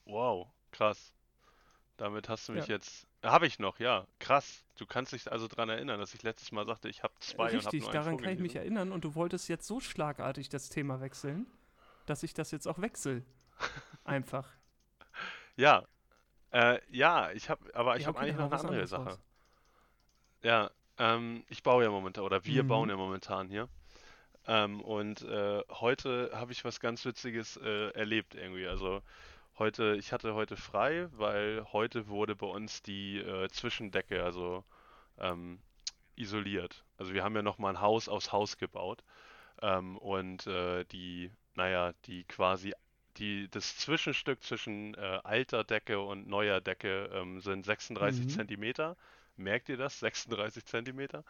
Wow, 0.06 0.48
krass. 0.72 1.12
Damit 1.98 2.28
hast 2.28 2.48
du 2.48 2.52
mich 2.54 2.66
Ja. 2.66 2.68
jetzt. 2.68 3.06
Habe 3.22 3.46
ich 3.46 3.58
noch, 3.58 3.78
ja. 3.80 4.06
Krass. 4.20 4.64
Du 4.76 4.86
kannst 4.86 5.12
dich 5.12 5.30
also 5.32 5.48
dran 5.48 5.68
erinnern, 5.70 6.00
dass 6.00 6.14
ich 6.14 6.22
letztes 6.22 6.52
Mal 6.52 6.66
sagte, 6.66 6.88
ich 6.88 7.02
habe 7.02 7.14
zwei 7.20 7.58
und 7.58 7.66
habe 7.66 7.76
Richtig, 7.76 7.82
nur 7.82 7.90
einen 7.92 8.02
daran 8.02 8.16
kann 8.16 8.32
ich 8.32 8.38
mich 8.40 8.56
erinnern 8.56 8.92
und 8.92 9.04
du 9.04 9.14
wolltest 9.14 9.48
jetzt 9.48 9.66
so 9.66 9.80
schlagartig 9.80 10.48
das 10.48 10.68
Thema 10.68 11.00
wechseln, 11.00 11.46
dass 12.06 12.22
ich 12.22 12.34
das 12.34 12.50
jetzt 12.50 12.66
auch 12.68 12.78
wechsle. 12.80 13.24
Einfach. 14.04 14.48
Ja, 15.56 15.84
äh, 16.52 16.80
ja, 16.90 17.32
ich 17.32 17.50
habe, 17.50 17.74
aber 17.74 17.96
ich 17.96 18.02
Ja, 18.04 18.08
habe 18.08 18.18
okay, 18.18 18.20
eigentlich 18.20 18.36
noch 18.36 18.46
eine 18.46 18.58
andere 18.58 18.86
Sache. 18.86 19.18
raus. 19.18 19.20
Ja, 20.42 20.70
ähm, 20.98 21.44
ich 21.48 21.62
baue 21.62 21.84
ja 21.84 21.90
momentan, 21.90 22.24
oder 22.24 22.44
wir 22.44 22.62
Mhm. 22.62 22.68
bauen 22.68 22.88
ja 22.90 22.96
momentan 22.96 23.48
hier. 23.48 23.68
Ähm, 24.46 24.80
und 24.82 25.22
äh, 25.22 25.62
heute 25.70 26.30
habe 26.34 26.52
ich 26.52 26.64
was 26.64 26.80
ganz 26.80 27.04
Witziges 27.04 27.56
äh, 27.58 27.90
erlebt 27.92 28.34
irgendwie. 28.34 28.66
Also 28.66 29.02
heute, 29.58 29.96
ich 29.98 30.12
hatte 30.12 30.34
heute 30.34 30.56
frei, 30.56 31.08
weil 31.12 31.64
heute 31.72 32.08
wurde 32.08 32.34
bei 32.36 32.46
uns 32.46 32.82
die 32.82 33.18
äh, 33.18 33.48
Zwischendecke, 33.50 34.22
also 34.24 34.64
ähm, 35.18 35.60
isoliert. 36.16 36.84
Also 36.98 37.14
wir 37.14 37.24
haben 37.24 37.36
ja 37.36 37.42
nochmal 37.42 37.74
ein 37.74 37.80
Haus 37.80 38.08
aus 38.08 38.32
Haus 38.32 38.58
gebaut. 38.58 39.04
Ähm, 39.62 39.98
und 39.98 40.46
äh, 40.46 40.84
die, 40.86 41.30
naja, 41.54 41.92
die 42.06 42.24
quasi, 42.24 42.74
die, 43.18 43.48
das 43.50 43.76
Zwischenstück 43.78 44.42
zwischen 44.42 44.94
äh, 44.94 45.20
alter 45.24 45.64
Decke 45.64 46.00
und 46.00 46.28
neuer 46.28 46.60
Decke 46.60 47.10
ähm, 47.14 47.40
sind 47.40 47.64
36 47.66 48.26
Mhm. 48.26 48.28
Zentimeter. 48.28 48.96
Merkt 49.36 49.68
ihr 49.68 49.76
das? 49.76 50.00
36 50.00 50.64
Zentimeter. 50.66 51.24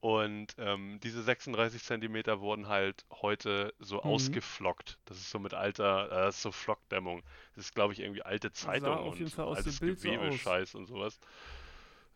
Und 0.00 0.54
ähm, 0.58 1.00
diese 1.02 1.22
36 1.22 1.82
Zentimeter 1.82 2.40
wurden 2.40 2.68
halt 2.68 3.04
heute 3.10 3.74
so 3.80 4.02
Mhm. 4.04 4.04
ausgeflockt. 4.04 4.98
Das 5.06 5.18
ist 5.18 5.30
so 5.30 5.40
mit 5.40 5.54
alter, 5.54 6.06
äh, 6.06 6.22
das 6.26 6.36
ist 6.36 6.42
so 6.42 6.52
Flockdämmung. 6.52 7.22
Das 7.56 7.64
ist, 7.66 7.74
glaube 7.74 7.92
ich, 7.94 8.00
irgendwie 8.00 8.22
alte 8.22 8.52
Zeitung 8.52 9.02
und 9.08 9.38
altes 9.48 9.80
Bild 9.80 9.98
so. 9.98 10.08
Gewebescheiß 10.10 10.74
und 10.76 10.86
sowas. 10.86 11.18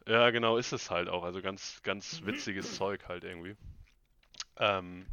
Ja, 0.06 0.30
genau, 0.30 0.56
ist 0.58 0.72
es 0.72 0.90
halt 0.90 1.08
auch. 1.08 1.24
Also 1.24 1.42
ganz, 1.42 1.82
ganz 1.82 2.22
witziges 2.24 2.72
Zeug 2.76 3.08
halt 3.08 3.24
irgendwie. 3.24 3.56
Ähm, 4.56 5.06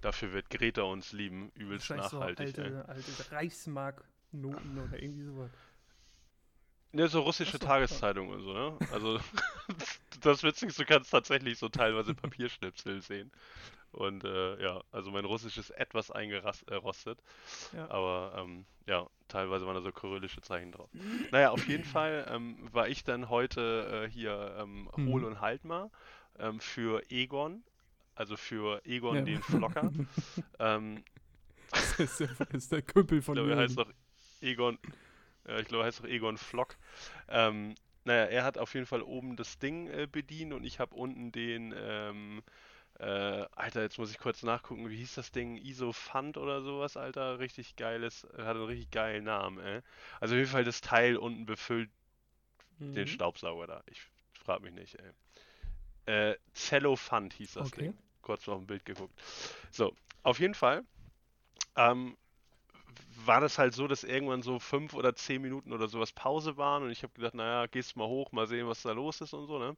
dafür 0.00 0.32
wird 0.32 0.50
Greta 0.50 0.82
uns 0.82 1.12
lieben. 1.12 1.50
Übelst 1.54 1.88
so 1.88 1.94
nachhaltig, 1.94 2.58
ey. 2.58 2.72
alte, 2.72 2.88
alte 2.88 3.30
Reichsmark-Noten 3.30 4.78
oder 4.78 5.02
irgendwie 5.02 5.24
sowas. 5.24 5.50
Ne, 6.92 7.06
so 7.08 7.20
russische 7.20 7.58
Tageszeitungen 7.58 8.32
und 8.34 8.42
so, 8.42 8.52
ne? 8.54 8.78
Also, 8.88 9.20
das 10.22 10.42
Witzige 10.42 10.70
ist, 10.70 10.78
du 10.78 10.84
kannst 10.86 11.10
tatsächlich 11.10 11.58
so 11.58 11.68
teilweise 11.68 12.14
Papierschnipsel 12.14 13.02
sehen. 13.02 13.30
Und 13.92 14.24
äh, 14.24 14.62
ja, 14.62 14.82
also 14.92 15.10
mein 15.10 15.24
Russisch 15.24 15.58
ist 15.58 15.70
etwas 15.70 16.10
eingerostet, 16.10 17.22
Ja. 17.72 17.88
aber 17.88 18.34
ähm, 18.38 18.66
ja, 18.86 19.06
teilweise 19.28 19.66
waren 19.66 19.74
da 19.76 19.82
so 19.82 19.92
kyrillische 19.92 20.40
Zeichen 20.42 20.72
drauf. 20.72 20.90
Naja, 21.30 21.50
auf 21.50 21.68
jeden 21.68 21.84
Fall 21.84 22.26
ähm, 22.30 22.68
war 22.72 22.88
ich 22.88 23.04
dann 23.04 23.28
heute 23.30 24.06
äh, 24.06 24.10
hier 24.10 24.56
ähm, 24.60 24.90
Mhm. 24.96 25.06
Hol 25.06 25.24
und 25.24 25.40
Halt 25.40 25.64
mal 25.64 25.90
ähm, 26.38 26.60
für 26.60 27.02
Egon, 27.10 27.64
also 28.14 28.36
für 28.36 28.82
Egon 28.86 29.18
Ja. 29.18 29.24
den 29.24 29.42
Flocker. 29.42 29.92
ähm, 30.58 31.04
Das 31.70 31.98
ist 31.98 32.20
der, 32.20 32.30
ist 32.52 32.72
der 32.72 32.82
ich 33.22 33.24
von 33.24 33.34
glaube, 33.34 33.50
er 33.52 33.58
heißt 33.58 33.78
doch 33.78 33.90
Egon. 34.40 34.78
Ja, 35.48 35.58
ich 35.60 35.66
glaube, 35.68 35.84
er 35.84 35.88
heißt 35.88 36.00
doch 36.00 36.06
Egon 36.06 36.38
Flock. 36.38 36.76
Ähm, 37.28 37.74
naja, 38.04 38.26
er 38.26 38.44
hat 38.44 38.58
auf 38.58 38.74
jeden 38.74 38.86
Fall 38.86 39.02
oben 39.02 39.36
das 39.36 39.58
Ding 39.60 39.88
äh, 39.88 40.08
bedient 40.10 40.54
und 40.54 40.64
ich 40.64 40.80
habe 40.80 40.96
unten 40.96 41.32
den, 41.32 41.74
ähm, 41.78 42.42
äh, 43.00 43.46
Alter, 43.56 43.82
jetzt 43.82 43.98
muss 43.98 44.12
ich 44.12 44.18
kurz 44.18 44.42
nachgucken, 44.44 44.90
wie 44.90 44.96
hieß 44.96 45.16
das 45.16 45.32
Ding? 45.32 45.56
Isofant 45.58 46.38
oder 46.38 46.62
sowas, 46.62 46.96
Alter? 46.98 47.40
Richtig 47.40 47.76
geiles, 47.76 48.24
äh, 48.36 48.42
hat 48.44 48.56
einen 48.56 48.66
richtig 48.66 48.90
geilen 48.92 49.24
Namen, 49.24 49.60
ey. 49.60 49.82
Also 50.20 50.34
auf 50.34 50.38
jeden 50.40 50.50
Fall 50.52 50.64
das 50.64 50.82
Teil 50.82 51.16
unten 51.18 51.46
befüllt 51.46 51.90
den 52.94 53.06
Mhm. 53.06 53.06
Staubsauger 53.06 53.66
da. 53.66 53.82
Ich 53.86 54.02
frag 54.44 54.60
mich 54.62 54.72
nicht, 54.74 54.96
ey. 54.96 55.10
Äh, 56.32 56.36
Cellophant 56.54 57.34
hieß 57.34 57.54
das 57.54 57.66
Okay. 57.66 57.74
Ding. 57.74 57.98
Kurz 58.22 58.46
noch 58.46 58.58
ein 58.58 58.66
Bild 58.66 58.84
geguckt. 58.84 59.14
So, 59.70 59.94
auf 60.22 60.40
jeden 60.40 60.54
Fall 60.54 60.84
ähm, 61.76 62.16
war 63.26 63.40
das 63.40 63.58
halt 63.58 63.74
so, 63.74 63.88
dass 63.88 64.04
irgendwann 64.04 64.42
so 64.42 64.58
fünf 64.58 64.94
oder 64.94 65.14
zehn 65.14 65.42
Minuten 65.42 65.72
oder 65.72 65.88
sowas 65.88 66.12
Pause 66.12 66.56
waren 66.56 66.82
und 66.84 66.90
ich 66.90 67.02
habe 67.02 67.12
gedacht, 67.14 67.34
naja, 67.34 67.66
gehst 67.66 67.96
mal 67.96 68.06
hoch, 68.08 68.32
mal 68.32 68.46
sehen, 68.46 68.68
was 68.68 68.82
da 68.82 68.92
los 68.92 69.20
ist 69.20 69.34
und 69.34 69.46
so, 69.46 69.58
ne? 69.58 69.76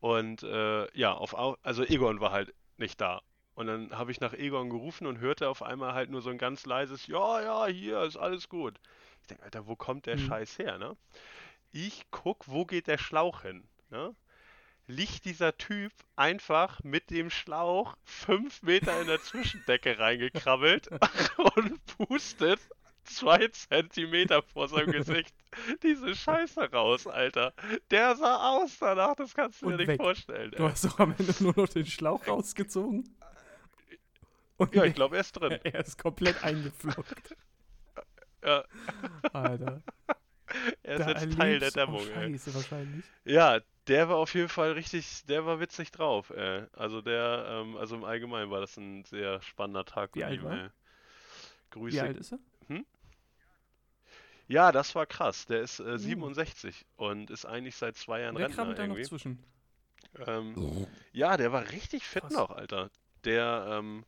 Und 0.00 0.42
äh, 0.42 0.98
ja, 0.98 1.12
auf, 1.14 1.34
Au- 1.34 1.56
also 1.62 1.84
Egon 1.84 2.20
war 2.20 2.32
halt 2.32 2.54
nicht 2.76 3.00
da. 3.00 3.22
Und 3.54 3.66
dann 3.68 3.96
habe 3.96 4.10
ich 4.12 4.20
nach 4.20 4.32
Egon 4.34 4.70
gerufen 4.70 5.06
und 5.06 5.18
hörte 5.20 5.48
auf 5.48 5.62
einmal 5.62 5.94
halt 5.94 6.10
nur 6.10 6.22
so 6.22 6.30
ein 6.30 6.38
ganz 6.38 6.66
leises, 6.66 7.06
ja, 7.06 7.40
ja, 7.42 7.66
hier 7.66 8.02
ist 8.02 8.16
alles 8.16 8.48
gut. 8.48 8.80
Ich 9.22 9.28
denke, 9.28 9.44
Alter, 9.44 9.66
wo 9.68 9.76
kommt 9.76 10.06
der 10.06 10.16
Mhm. 10.16 10.18
Scheiß 10.18 10.58
her, 10.58 10.78
ne? 10.78 10.96
Ich 11.72 12.06
guck, 12.10 12.48
wo 12.48 12.64
geht 12.64 12.86
der 12.86 12.98
Schlauch 12.98 13.42
hin, 13.42 13.68
ne? 13.90 14.14
Liegt 14.86 15.24
dieser 15.24 15.56
Typ 15.56 15.92
einfach 16.14 16.82
mit 16.84 17.10
dem 17.10 17.30
Schlauch 17.30 17.96
fünf 18.04 18.62
Meter 18.62 19.00
in 19.00 19.06
der 19.06 19.20
Zwischendecke 19.22 19.98
reingekrabbelt 19.98 20.88
und 21.56 21.86
pustet 21.86 22.60
zwei 23.04 23.48
Zentimeter 23.48 24.42
vor 24.42 24.68
seinem 24.68 24.92
Gesicht 24.92 25.34
diese 25.82 26.14
Scheiße 26.14 26.70
raus, 26.72 27.06
Alter. 27.06 27.54
Der 27.90 28.16
sah 28.16 28.56
aus 28.56 28.78
danach, 28.78 29.14
das 29.14 29.34
kannst 29.34 29.62
du 29.62 29.66
dir 29.66 29.72
Und 29.72 29.78
nicht 29.78 29.88
weg. 29.88 30.00
vorstellen. 30.00 30.50
Du 30.50 30.64
Ey. 30.64 30.70
hast 30.70 30.84
doch 30.84 30.98
am 30.98 31.14
Ende 31.18 31.34
nur 31.40 31.54
noch 31.56 31.68
den 31.68 31.86
Schlauch 31.86 32.26
rausgezogen. 32.26 33.16
Und 34.56 34.74
Ja, 34.74 34.84
ich 34.84 34.94
glaube, 34.94 35.16
er 35.16 35.20
ist 35.20 35.32
drin. 35.32 35.58
er 35.64 35.80
ist 35.80 35.98
komplett 35.98 36.42
eingeflockt. 36.42 37.36
Ja, 38.42 38.64
Alter. 39.32 39.82
er 40.82 40.96
ist 40.96 41.06
Da 41.06 41.10
jetzt 41.10 41.36
Teil 41.36 41.58
der 41.58 41.68
oh, 41.68 41.72
Dämmung. 41.72 42.06
Scheiße, 42.06 42.54
wahrscheinlich. 42.54 43.04
Ja, 43.24 43.60
der 43.88 44.08
war 44.08 44.16
auf 44.16 44.34
jeden 44.34 44.48
Fall 44.48 44.72
richtig, 44.72 45.24
der 45.26 45.46
war 45.46 45.60
witzig 45.60 45.90
drauf, 45.90 46.30
ey. 46.30 46.64
Also 46.72 47.00
der, 47.02 47.46
ähm, 47.48 47.76
also 47.76 47.96
im 47.96 48.04
Allgemeinen 48.04 48.50
war 48.50 48.60
das 48.60 48.76
ein 48.76 49.04
sehr 49.04 49.40
spannender 49.42 49.84
Tag 49.84 50.14
Wie 50.14 50.20
mit 50.20 50.24
alt 50.24 50.42
ihm, 50.42 50.44
war 50.44 50.52
ey. 50.52 50.70
Wie 51.88 52.00
Grüße. 52.00 52.00
alt 52.00 52.16
ist 52.16 52.32
er? 52.32 52.38
Ja, 54.46 54.72
das 54.72 54.94
war 54.94 55.06
krass. 55.06 55.44
Der 55.46 55.60
ist 55.60 55.80
äh, 55.80 55.98
Uh. 55.98 55.98
67 55.98 56.86
und 56.96 57.30
ist 57.30 57.44
eigentlich 57.46 57.76
seit 57.76 57.96
zwei 57.96 58.20
Jahren 58.20 58.36
Wer 58.36 58.48
Rentner 58.48 58.74
da 58.74 58.86
noch 58.86 58.98
irgendwie. 58.98 59.02
zwischen? 59.02 59.38
Ähm, 60.26 60.58
ja, 61.12 61.36
der 61.36 61.52
war 61.52 61.70
richtig 61.70 62.04
fit 62.06 62.22
Krass. 62.22 62.32
noch, 62.32 62.50
Alter. 62.50 62.90
Der, 63.24 63.66
ähm, 63.70 64.04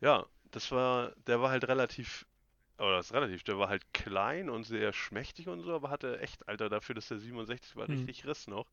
ja, 0.00 0.26
das 0.52 0.70
war, 0.72 1.12
der 1.26 1.40
war 1.42 1.50
halt 1.50 1.68
relativ 1.68 2.26
oder 2.78 2.96
das 2.98 3.06
ist 3.08 3.14
relativ, 3.14 3.44
der 3.44 3.58
war 3.58 3.68
halt 3.68 3.92
klein 3.94 4.50
und 4.50 4.64
sehr 4.64 4.92
schmächtig 4.92 5.48
und 5.48 5.62
so, 5.62 5.74
aber 5.74 5.90
hatte 5.90 6.20
echt, 6.20 6.48
Alter, 6.48 6.68
dafür, 6.70 6.94
dass 6.96 7.08
der 7.08 7.18
67 7.18 7.76
war, 7.76 7.88
Hm. 7.88 7.92
richtig 7.92 8.26
Riss 8.26 8.48
noch. 8.48 8.66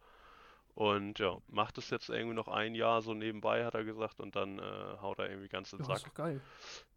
Und 0.76 1.20
ja, 1.20 1.38
macht 1.48 1.78
es 1.78 1.90
jetzt 1.92 2.10
irgendwie 2.10 2.36
noch 2.36 2.48
ein 2.48 2.76
Jahr 2.76 3.02
so 3.02 3.14
nebenbei, 3.14 3.66
hat 3.66 3.76
er 3.76 3.84
gesagt, 3.84 4.20
und 4.20 4.36
dann 4.36 4.60
äh, 4.60 4.98
haut 5.02 5.20
er 5.20 5.30
irgendwie 5.30 5.50
ganz 5.50 5.70
den 5.72 5.80
Ja, 5.80 5.86
Sack. 5.86 5.94
ist 5.94 6.06
doch 6.08 6.14
geil. 6.14 6.42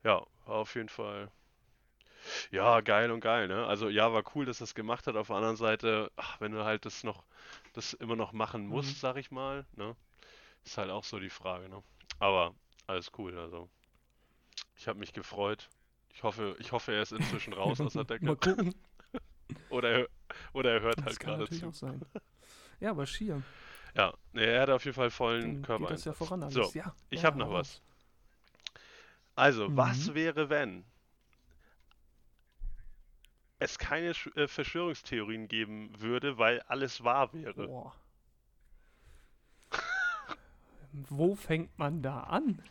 Ja, 0.04 0.24
auf 0.46 0.74
jeden 0.76 0.88
Fall. 0.88 1.30
Ja, 2.50 2.80
geil 2.80 3.10
und 3.10 3.20
geil, 3.20 3.48
ne? 3.48 3.66
Also 3.66 3.88
ja, 3.88 4.12
war 4.12 4.22
cool, 4.34 4.44
dass 4.46 4.60
er 4.60 4.64
es 4.64 4.74
gemacht 4.74 5.06
hat. 5.06 5.16
Auf 5.16 5.28
der 5.28 5.36
anderen 5.36 5.56
Seite, 5.56 6.10
ach, 6.16 6.40
wenn 6.40 6.52
du 6.52 6.64
halt 6.64 6.84
das 6.84 7.04
noch, 7.04 7.24
das 7.72 7.92
immer 7.94 8.16
noch 8.16 8.32
machen 8.32 8.66
musst, 8.66 8.88
Mhm. 8.88 9.00
sag 9.00 9.16
ich 9.16 9.30
mal, 9.30 9.66
ne? 9.76 9.96
Ist 10.64 10.78
halt 10.78 10.90
auch 10.90 11.04
so 11.04 11.18
die 11.20 11.30
Frage, 11.30 11.68
ne? 11.70 11.82
Aber 12.20 12.54
alles 12.88 13.12
cool, 13.18 13.38
also. 13.38 13.68
Ich 14.76 14.86
habe 14.86 15.00
mich 15.00 15.12
gefreut. 15.12 15.68
Ich 16.14 16.22
hoffe, 16.22 16.54
ich 16.60 16.70
hoffe, 16.70 16.92
er 16.92 17.02
ist 17.02 17.10
inzwischen 17.12 17.52
raus 17.52 17.80
aus 17.80 17.94
der 17.94 18.04
Decke. 18.04 18.26
Mal 18.26 18.36
gucken. 18.36 18.74
Oder 19.68 19.90
er, 19.90 20.08
oder 20.52 20.72
er 20.74 20.80
hört 20.80 20.96
Das 20.96 21.06
halt 21.06 21.20
gerade 21.20 21.48
zu. 21.48 21.66
auch 21.68 21.74
sein. 21.74 22.04
Ja, 22.80 22.90
aber 22.90 23.06
schier. 23.06 23.42
Ja, 23.94 24.12
er 24.34 24.62
hat 24.62 24.70
auf 24.70 24.84
jeden 24.84 24.94
Fall 24.94 25.10
vollen 25.10 25.62
Dann 25.62 25.76
geht 25.76 25.90
das 25.90 26.04
ja 26.04 26.12
voran 26.12 26.42
alles. 26.42 26.54
So, 26.54 26.78
ja, 26.78 26.94
ich 27.10 27.20
ja, 27.20 27.26
habe 27.28 27.38
noch 27.38 27.52
was. 27.52 27.80
Also, 29.34 29.74
was 29.76 30.08
Mhm. 30.08 30.14
wäre, 30.14 30.48
wenn 30.50 30.84
es 33.58 33.78
keine 33.78 34.10
äh, 34.34 34.48
Verschwörungstheorien 34.48 35.48
geben 35.48 35.90
würde, 35.98 36.38
weil 36.38 36.60
alles 36.62 37.02
wahr 37.04 37.32
wäre? 37.32 37.66
Boah. 37.66 37.94
Wo 41.08 41.34
fängt 41.34 41.78
man 41.78 42.02
da 42.02 42.20
an? 42.20 42.62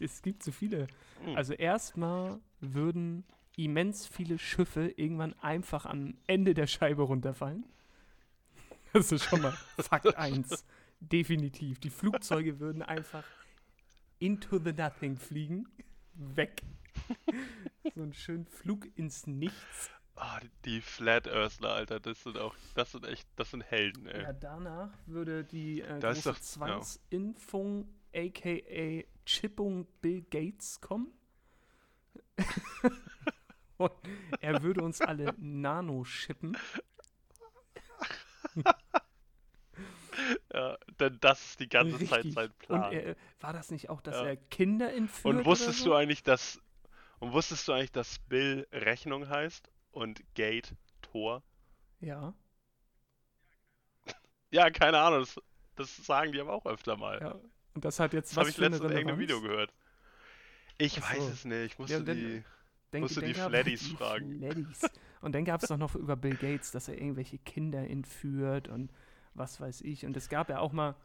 Es 0.00 0.22
gibt 0.22 0.42
so 0.42 0.52
viele. 0.52 0.86
Hm. 1.24 1.36
Also 1.36 1.52
erstmal 1.54 2.40
würden 2.60 3.24
immens 3.56 4.06
viele 4.06 4.38
Schiffe 4.38 4.92
irgendwann 4.96 5.34
einfach 5.40 5.84
am 5.86 6.14
Ende 6.26 6.54
der 6.54 6.66
Scheibe 6.66 7.02
runterfallen. 7.02 7.64
Das 8.94 9.10
ist 9.12 9.24
schon 9.24 9.42
mal 9.42 9.52
Fakt 9.78 10.16
1. 10.16 10.64
Definitiv. 11.00 11.78
Die 11.80 11.90
Flugzeuge 11.90 12.60
würden 12.60 12.80
einfach 12.80 13.24
into 14.20 14.58
the 14.58 14.72
nothing 14.72 15.16
fliegen. 15.18 15.68
Weg. 16.14 16.62
so 17.94 18.02
ein 18.02 18.12
schönen 18.14 18.46
Flug 18.46 18.86
ins 18.96 19.26
Nichts. 19.26 19.90
Ah, 20.16 20.40
die- 20.64 20.80
Flat 20.80 21.26
Earthler, 21.26 21.70
Alter, 21.74 21.98
das 21.98 22.22
sind 22.22 22.38
auch, 22.38 22.54
das 22.76 22.92
sind 22.92 23.04
echt, 23.04 23.26
das 23.34 23.50
sind 23.50 23.62
Helden, 23.62 24.06
ey. 24.06 24.22
Ja, 24.22 24.32
danach 24.32 24.90
würde 25.06 25.42
die 25.42 25.80
äh, 25.80 25.98
große 25.98 26.22
doch-. 26.30 26.40
Zwangsimpfung, 26.40 27.88
aka 28.14 29.02
Chippung 29.26 29.88
Bill 30.00 30.22
Gates 30.30 30.80
kommen. 30.80 31.08
Und 33.76 33.90
er 34.40 34.62
würde 34.62 34.82
uns 34.84 35.00
alle 35.00 35.34
nano-chippen. 35.36 36.56
Ja, 40.52 40.78
denn 41.00 41.18
das 41.20 41.44
ist 41.44 41.60
die 41.60 41.68
ganze 41.68 41.98
Zeit 42.06 42.18
Richtig. 42.24 42.34
sein 42.34 42.46
Und 42.50 42.58
Plan. 42.60 42.92
er, 42.92 43.16
war 43.40 43.52
das 43.52 43.70
nicht 43.72 43.90
auch, 43.90 44.00
dass 44.00 44.14
Ja. 44.14 44.26
er 44.26 44.36
Kinder 44.36 44.92
entführt 44.92 45.34
Und 45.38 45.44
wusstest 45.44 45.82
oder 45.82 45.90
du 45.90 45.96
eigentlich, 45.96 46.22
dass 46.22 46.60
und 47.18 47.32
wusstest 47.32 47.66
du 47.66 47.72
eigentlich, 47.72 47.90
dass 47.92 48.18
Bill 48.20 48.66
Rechnung 48.72 49.28
heißt 49.28 49.68
und 49.90 50.22
Gate 50.34 50.74
Tor? 51.02 51.42
so? 52.00 52.06
Ja, 52.06 52.34
Ja, 54.50 54.70
keine 54.70 54.98
Ahnung, 54.98 55.20
das, 55.20 55.40
das 55.74 55.96
sagen 56.06 56.30
die 56.32 56.40
aber 56.40 56.52
auch 56.52 56.66
öfter 56.66 56.96
mal. 56.96 57.20
ja. 57.20 57.34
Und 57.74 57.84
das 57.84 57.98
hat 57.98 58.12
jetzt 58.12 58.30
Das 58.30 58.36
was 58.36 58.40
habe 58.42 58.50
ich 58.50 58.56
letztens 58.58 58.84
in 58.84 58.90
irgendeinem? 58.96 59.18
Video 59.18 59.40
gehört. 59.40 59.72
Ich 60.78 61.02
Ach 61.02 61.10
weiß 61.12 61.24
so. 61.24 61.28
es 61.30 61.44
nicht, 61.44 61.64
ich 61.72 61.78
musste 61.78 61.94
Ja, 61.94 61.98
und 62.00 62.06
dann- 62.06 62.16
die 62.16 62.44
Denk- 62.92 63.02
Musst 63.02 63.16
du 63.16 63.22
die 63.22 63.34
Fladdies 63.34 63.80
die 63.88 63.96
fragen. 63.96 64.38
Fladdies. 64.38 64.80
Und 65.24 65.32
dann 65.34 65.44
gab 65.44 65.60
es 65.62 65.68
doch 65.68 65.78
noch 65.78 65.94
über 65.94 66.16
Bill 66.16 66.36
Gates, 66.36 66.70
dass 66.70 66.88
er 66.88 66.96
irgendwelche 66.98 67.38
Kinder 67.38 67.88
entführt 67.88 68.68
und 68.68 68.92
was 69.34 69.60
weiß 69.60 69.80
ich. 69.82 70.04
Und 70.06 70.16
es 70.16 70.28
gab 70.28 70.50
ja 70.50 70.58
auch 70.60 70.72
mal, 70.72 70.96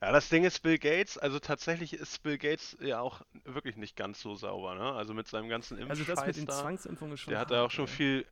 Ja, 0.00 0.12
das 0.12 0.28
Ding 0.28 0.44
ist 0.44 0.60
Bill 0.60 0.78
Gates, 0.78 1.18
also 1.18 1.38
tatsächlich 1.38 1.94
ist 1.94 2.22
Bill 2.22 2.38
Gates 2.38 2.76
ja 2.80 3.00
auch 3.00 3.22
wirklich 3.44 3.76
nicht 3.76 3.96
ganz 3.96 4.20
so 4.20 4.34
sauber, 4.34 4.74
ne? 4.74 4.92
Also 4.92 5.14
mit 5.14 5.28
seinem 5.28 5.48
ganzen 5.48 5.78
also 5.88 6.04
das 6.04 6.26
mit 6.26 6.36
Impfscheiß 6.36 6.36
den 6.36 6.46
da, 6.46 6.60
Zwangsimpfungen 6.62 7.16
schon 7.16 7.32
der 7.32 7.40
hat 7.40 7.50
da 7.50 7.64
auch 7.64 7.70
schon 7.70 7.86
ey. 7.86 7.90
viel, 7.90 8.26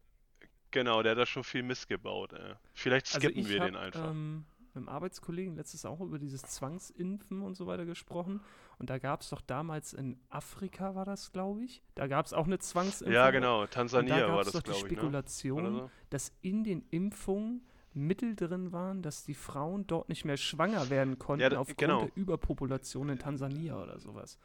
genau, 0.70 1.02
der 1.02 1.12
hat 1.12 1.18
da 1.18 1.26
schon 1.26 1.44
viel 1.44 1.62
Mist 1.62 1.88
gebaut, 1.88 2.32
ey. 2.34 2.54
Vielleicht 2.74 3.06
Also 3.14 3.28
skippen 3.28 3.40
ich 3.40 3.48
wir 3.48 3.60
hab, 3.60 3.66
den 3.68 3.76
einfach. 3.76 4.10
Ähm, 4.10 4.44
mit 4.74 4.84
dem 4.84 4.88
Arbeitskollegen 4.88 5.56
letztes 5.56 5.84
auch 5.84 6.00
über 6.00 6.18
dieses 6.18 6.42
Zwangsimpfen 6.42 7.42
und 7.42 7.54
so 7.54 7.66
weiter 7.66 7.84
gesprochen. 7.84 8.40
Und 8.78 8.90
da 8.90 8.98
gab 8.98 9.20
es 9.20 9.28
doch 9.30 9.40
damals 9.40 9.92
in 9.92 10.18
Afrika, 10.30 10.94
war 10.94 11.04
das, 11.04 11.32
glaube 11.32 11.62
ich. 11.62 11.82
Da 11.94 12.06
gab 12.06 12.26
es 12.26 12.32
auch 12.32 12.46
eine 12.46 12.58
Zwangsimpfung. 12.58 13.12
Ja, 13.14 13.30
genau, 13.30 13.62
da 13.62 13.66
Tansania 13.68 14.20
gab 14.20 14.30
war 14.30 14.40
es 14.40 14.46
das, 14.46 14.54
doch 14.54 14.62
die 14.62 14.70
glaube 14.70 14.86
ich, 14.86 14.92
ne? 14.92 14.98
Spekulation, 14.98 15.60
Oder 15.66 15.72
so. 15.84 15.90
dass 16.10 16.32
in 16.40 16.64
den 16.64 16.84
Impfungen 16.90 17.66
Mittel 17.94 18.34
drin 18.34 18.72
waren, 18.72 19.02
dass 19.02 19.22
die 19.24 19.34
Frauen 19.34 19.86
dort 19.86 20.08
nicht 20.08 20.24
mehr 20.24 20.38
schwanger 20.38 20.88
werden 20.88 21.18
konnten 21.18 21.50
da- 21.50 21.58
aufgrund 21.58 21.76
genau. 21.78 22.00
der 22.06 22.10
Überpopulation 22.16 23.10
in 23.10 23.18
Tansania 23.18 23.76
oder 23.82 24.00
sowas. 24.00 24.38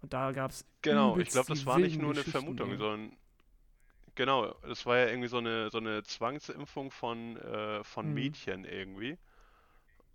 Und 0.00 0.14
da 0.14 0.32
gab 0.32 0.50
es 0.50 0.64
Genau, 0.80 1.18
ich 1.18 1.28
glaube, 1.28 1.46
die 1.48 1.52
das 1.58 1.66
war 1.66 1.78
nicht 1.78 2.00
nur 2.00 2.12
eine 2.12 2.22
Vermutung, 2.24 2.70
ey. 2.70 2.76
sondern 2.78 3.12
genau, 4.14 4.54
das 4.66 4.86
war 4.86 4.96
ja 4.98 5.08
irgendwie 5.08 5.28
so 5.28 5.38
eine 5.38 5.70
so 5.70 5.78
eine 5.78 6.02
Zwangsimpfung 6.04 6.90
von 6.90 7.36
äh, 7.36 7.84
von 7.84 8.08
Mhm. 8.08 8.14
Mädchen 8.14 8.64
irgendwie. 8.64 9.18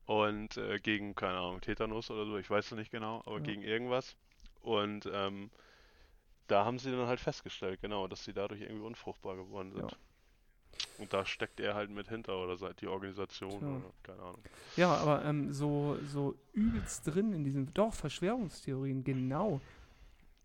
Und 0.06 0.58
äh, 0.58 0.80
gegen, 0.80 1.16
keine 1.16 1.38
Ahnung, 1.38 1.62
Tetanus 1.62 2.10
oder 2.12 2.26
so, 2.26 2.38
ich 2.38 2.50
weiß 2.50 2.66
es 2.72 2.78
nicht 2.78 2.92
genau, 2.92 3.22
aber 3.26 3.38
Ja. 3.38 3.44
gegen 3.44 3.62
irgendwas. 3.62 4.16
Und 4.62 5.10
ähm, 5.12 5.50
da 6.48 6.66
haben 6.66 6.80
sie 6.80 6.92
dann 6.92 7.08
halt 7.08 7.20
festgestellt, 7.20 7.82
genau, 7.82 8.08
dass 8.08 8.26
sie 8.26 8.34
dadurch 8.34 8.62
irgendwie 8.62 8.84
unfruchtbar 8.86 9.36
geworden 9.38 9.72
sind. 9.72 9.92
Ja. 9.92 9.98
Und 10.98 11.14
da 11.14 11.26
steckt 11.26 11.60
er 11.60 11.76
halt 11.76 11.90
mit 11.90 12.10
hinter 12.10 12.38
oder 12.44 12.58
seit 12.58 12.82
die 12.82 12.88
Organisation 12.88 13.60
Tja. 13.60 13.68
oder 13.68 13.94
keine 14.04 14.22
Ahnung. 14.22 14.42
Ja, 14.76 14.94
aber 14.96 15.24
ähm, 15.26 15.52
so, 15.54 15.98
so 16.08 16.36
übelst 16.54 17.08
drin 17.08 17.34
in 17.34 17.44
diesem, 17.44 17.74
doch, 17.74 17.94
Verschwörungstheorien, 17.94 19.04
genau. 19.04 19.62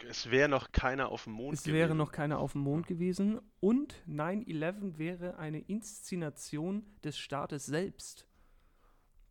Es 0.09 0.31
wäre 0.31 0.49
noch 0.49 0.73
keiner 0.73 1.09
auf 1.09 1.25
dem 1.25 1.33
Mond 1.33 1.55
Es 1.55 1.67
wäre 1.67 1.89
gewesen. 1.89 1.97
noch 1.97 2.13
keiner 2.13 2.39
auf 2.39 2.53
dem 2.53 2.61
Mond 2.61 2.87
gewesen 2.87 3.41
und 3.61 3.95
9-11 4.09 4.99
wäre 4.99 5.39
eine 5.39 5.61
Inszenation 5.61 6.85
des 7.03 7.19
Staates 7.19 7.67
selbst. 7.67 8.27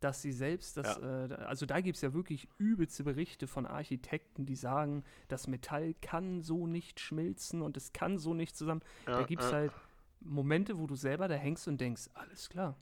Dass 0.00 0.20
sie 0.20 0.32
selbst, 0.32 0.76
das, 0.76 0.98
äh, 0.98 1.28
da- 1.28 1.34
also 1.46 1.64
da 1.64 1.80
gibt 1.80 1.96
es 1.96 2.02
ja 2.02 2.12
wirklich 2.12 2.48
übelste 2.58 3.02
Berichte 3.04 3.46
von 3.46 3.64
Architekten, 3.66 4.44
die 4.44 4.54
sagen, 4.56 5.04
das 5.28 5.46
Metall 5.46 5.94
kann 6.02 6.42
so 6.42 6.66
nicht 6.66 7.00
schmilzen 7.00 7.62
und 7.62 7.76
es 7.78 7.92
kann 7.92 8.18
so 8.18 8.34
nicht 8.34 8.56
zusammen. 8.56 8.82
da 9.06 9.20
Ja, 9.20 9.26
gibt 9.26 9.42
es 9.42 9.50
ja. 9.50 9.56
halt 9.56 9.72
Momente, 10.20 10.78
wo 10.78 10.86
du 10.86 10.96
selber 10.96 11.28
da 11.28 11.34
hängst 11.34 11.66
und 11.68 11.80
denkst, 11.80 12.08
alles 12.14 12.48
klar. 12.50 12.76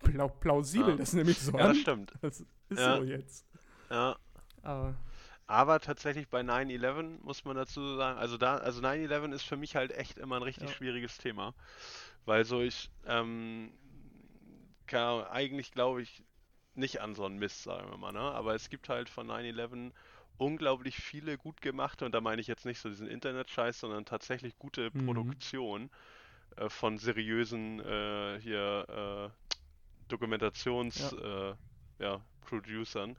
Plau 0.00 0.28
plausibel, 0.28 0.90
Ja. 0.90 0.96
das 0.96 1.08
ist 1.10 1.14
nämlich 1.14 1.38
so 1.40 1.56
Ja, 1.58 1.68
das 1.68 1.78
stimmt. 1.78 2.12
Das 2.20 2.40
ist 2.40 2.46
Ja. 2.78 2.96
so 2.96 3.04
jetzt. 3.04 3.46
Ja. 3.90 4.16
Aber 4.62 4.94
Aber 5.48 5.80
tatsächlich 5.80 6.28
bei 6.28 6.40
9-11 6.42 7.18
muss 7.22 7.44
man 7.44 7.56
dazu 7.56 7.96
sagen, 7.96 8.18
also 8.18 8.38
da, 8.38 8.56
also 8.56 8.80
9-11 8.80 9.32
ist 9.32 9.42
für 9.42 9.56
mich 9.56 9.76
halt 9.76 9.90
echt 9.92 10.18
immer 10.18 10.36
ein 10.36 10.42
richtig 10.42 10.68
Ja. 10.70 10.74
schwieriges 10.74 11.18
Thema. 11.18 11.52
Weil 12.24 12.44
so 12.44 12.60
ich, 12.62 12.90
ähm, 13.06 13.72
keine 14.86 15.04
Ahnung, 15.06 15.26
eigentlich 15.26 15.72
glaube 15.72 16.02
ich 16.02 16.24
nicht 16.74 17.00
an 17.00 17.14
so 17.14 17.24
einen 17.26 17.38
Mist, 17.38 17.62
sagen 17.64 17.90
wir 17.90 17.98
mal, 17.98 18.12
ne? 18.12 18.20
Aber 18.20 18.54
es 18.54 18.68
gibt 18.70 18.88
halt 18.88 19.08
von 19.10 19.26
9-11 19.26 19.92
unglaublich 20.38 20.96
viele 20.98 21.38
gut 21.38 21.60
gemachte, 21.60 22.04
und 22.06 22.12
da 22.14 22.20
meine 22.20 22.40
ich 22.40 22.46
jetzt 22.48 22.64
nicht 22.66 22.80
so 22.80 22.88
diesen 22.88 23.06
Internet-Scheiß, 23.08 23.80
sondern 23.80 24.04
tatsächlich 24.06 24.58
gute 24.58 24.90
Mhm. 24.94 25.02
Produktion 25.04 25.90
äh, 26.56 26.68
von 26.70 26.98
seriösen 26.98 27.80
äh, 27.80 28.40
hier 28.40 29.32
äh, 29.34 29.36
Dokumentations, 30.08 31.12
äh, 31.12 31.54
ja, 31.98 32.26
Producern. 32.40 33.16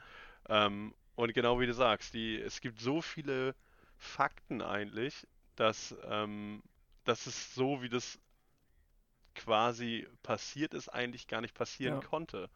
Ähm, 0.49 0.95
und 1.15 1.33
genau 1.33 1.59
wie 1.59 1.67
du 1.67 1.73
sagst, 1.73 2.13
die, 2.13 2.37
es 2.39 2.61
gibt 2.61 2.79
so 2.79 3.01
viele 3.01 3.55
Fakten 3.97 4.61
eigentlich, 4.61 5.27
dass, 5.55 5.95
ähm, 6.03 6.63
dass 7.03 7.27
es 7.27 7.53
so, 7.53 7.81
wie 7.81 7.89
das 7.89 8.19
quasi 9.35 10.07
passiert 10.23 10.73
ist, 10.73 10.89
eigentlich 10.89 11.27
gar 11.27 11.41
nicht 11.41 11.55
passieren 11.55 11.95
Ja. 11.95 12.01
konnte. 12.01 12.49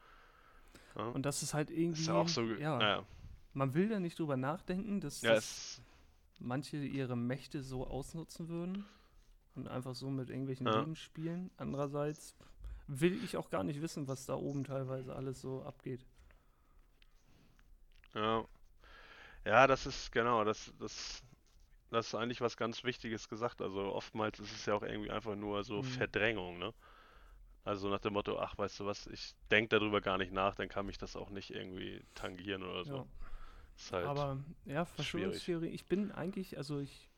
Ja? 0.96 1.14
und 1.14 1.24
das 1.26 1.44
ist 1.44 1.54
halt 1.54 1.70
irgendwie, 1.72 2.02
ist 2.02 2.10
auch 2.10 2.28
so, 2.28 2.44
ja, 2.44 2.78
naja, 2.80 3.06
man 3.54 3.74
will 3.74 3.90
da 3.90 4.00
nicht 4.00 4.20
drüber 4.20 4.38
nachdenken, 4.38 5.02
dass, 5.02 5.22
dass 5.22 5.82
manche 6.40 6.78
ihre 6.78 7.16
Mächte 7.16 7.64
so 7.64 7.88
ausnutzen 7.88 8.48
würden 8.50 8.86
und 9.56 9.68
einfach 9.68 9.96
so 9.96 10.10
mit 10.10 10.30
irgendwelchen 10.30 10.68
Ja. 10.68 10.80
Leben 10.80 10.96
spielen. 10.96 11.52
Andererseits 11.58 12.36
will 12.88 13.24
ich 13.24 13.38
auch 13.38 13.50
gar 13.50 13.64
nicht 13.64 13.82
wissen, 13.82 14.08
was 14.08 14.26
da 14.26 14.36
oben 14.36 14.64
teilweise 14.64 15.16
alles 15.16 15.42
so 15.42 15.64
abgeht. 15.64 16.06
ja. 18.14 18.46
Ja, 19.46 19.66
das 19.68 19.86
ist, 19.86 20.12
genau, 20.12 20.44
das, 20.44 20.74
das, 20.80 21.24
das 21.92 22.08
ist 22.08 22.16
eigentlich 22.16 22.42
was 22.42 22.58
ganz 22.58 22.84
Wichtiges 22.84 23.30
gesagt. 23.30 23.62
Also 23.62 23.82
oftmals 23.94 24.40
ist 24.40 24.54
es 24.54 24.66
ja 24.66 24.76
auch 24.76 24.84
irgendwie 24.84 25.12
einfach 25.12 25.36
nur 25.36 25.64
so 25.64 25.82
Mhm. 25.82 25.84
Verdrängung, 25.84 26.60
ne? 26.60 26.74
Also 27.66 27.90
nach 27.90 28.00
dem 28.00 28.14
Motto, 28.14 28.40
ach, 28.40 28.58
weißt 28.58 28.80
du 28.80 28.86
was, 28.86 29.08
ich 29.08 29.36
denke 29.52 29.78
darüber 29.78 30.00
gar 30.00 30.18
nicht 30.18 30.32
nach, 30.32 30.56
dann 30.56 30.70
kann 30.70 30.86
mich 30.86 30.98
das 30.98 31.16
auch 31.18 31.30
nicht 31.30 31.52
irgendwie 31.52 32.02
tangieren 32.16 32.64
oder 32.64 32.86
so. 32.86 32.96
Ja. 32.96 33.06
Ist 33.78 33.92
halt, 33.92 34.06
Aber 34.06 34.38
ja, 34.66 34.86
Verschwörungstheorie, 34.86 35.68
ich 35.68 35.86
bin 35.86 36.12
eigentlich, 36.12 36.58
also 36.58 36.80
ich 36.80 37.10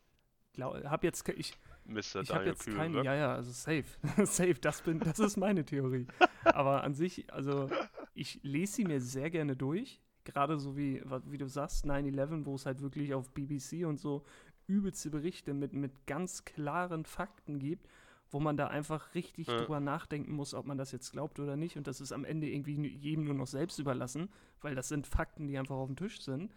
habe 0.58 1.05
jetzt, 1.08 1.27
ich 1.29 1.53
Mr. 1.86 2.21
Ich 2.21 2.32
habe 2.32 2.45
jetzt 2.45 2.65
keine, 2.65 2.89
Kühlberg. 2.89 3.05
ja, 3.05 3.15
ja, 3.15 3.34
also 3.36 3.51
safe. 3.51 3.86
safe, 4.25 4.55
das, 4.55 4.82
bin, 4.82 4.99
das 4.99 5.19
ist 5.19 5.38
meine 5.38 5.65
Theorie. 5.65 6.08
Aber 6.45 6.84
an 6.84 6.93
sich, 6.93 7.32
also 7.34 7.69
ich 8.13 8.39
lese 8.43 8.73
sie 8.73 8.84
mir 8.86 8.99
sehr 9.01 9.29
gerne 9.29 9.55
durch. 9.55 10.01
Gerade 10.25 10.60
so 10.60 10.75
wie, 10.77 11.01
wie 11.25 11.38
du 11.38 11.47
sagst, 11.47 11.86
9-11, 11.86 12.45
wo 12.45 12.55
es 12.55 12.65
halt 12.65 12.82
wirklich 12.82 13.13
auf 13.13 13.32
BBC 13.32 13.86
und 13.86 13.99
so 13.99 14.23
übelste 14.69 15.10
Berichte 15.10 15.53
mit, 15.53 15.73
mit 15.73 16.05
ganz 16.05 16.45
klaren 16.45 17.03
Fakten 17.05 17.60
gibt, 17.60 17.88
wo 18.32 18.39
man 18.39 18.55
da 18.55 18.67
einfach 18.67 19.15
richtig 19.15 19.47
Ja. 19.47 19.58
drüber 19.58 19.79
nachdenken 19.79 20.32
muss, 20.34 20.53
ob 20.53 20.65
man 20.65 20.77
das 20.77 20.91
jetzt 20.91 21.12
glaubt 21.12 21.39
oder 21.39 21.55
nicht. 21.58 21.75
Und 21.77 21.88
das 21.88 21.99
ist 21.99 22.12
am 22.12 22.23
Ende 22.23 22.47
irgendwie 22.47 22.88
jedem 22.88 23.25
nur 23.25 23.34
noch 23.34 23.47
selbst 23.47 23.79
überlassen, 23.79 24.29
weil 24.62 24.75
das 24.75 24.88
sind 24.88 25.08
Fakten, 25.08 25.47
die 25.47 25.58
einfach 25.58 25.75
auf 25.75 25.88
dem 25.88 25.95
Tisch 25.95 26.21
sind. 26.21 26.51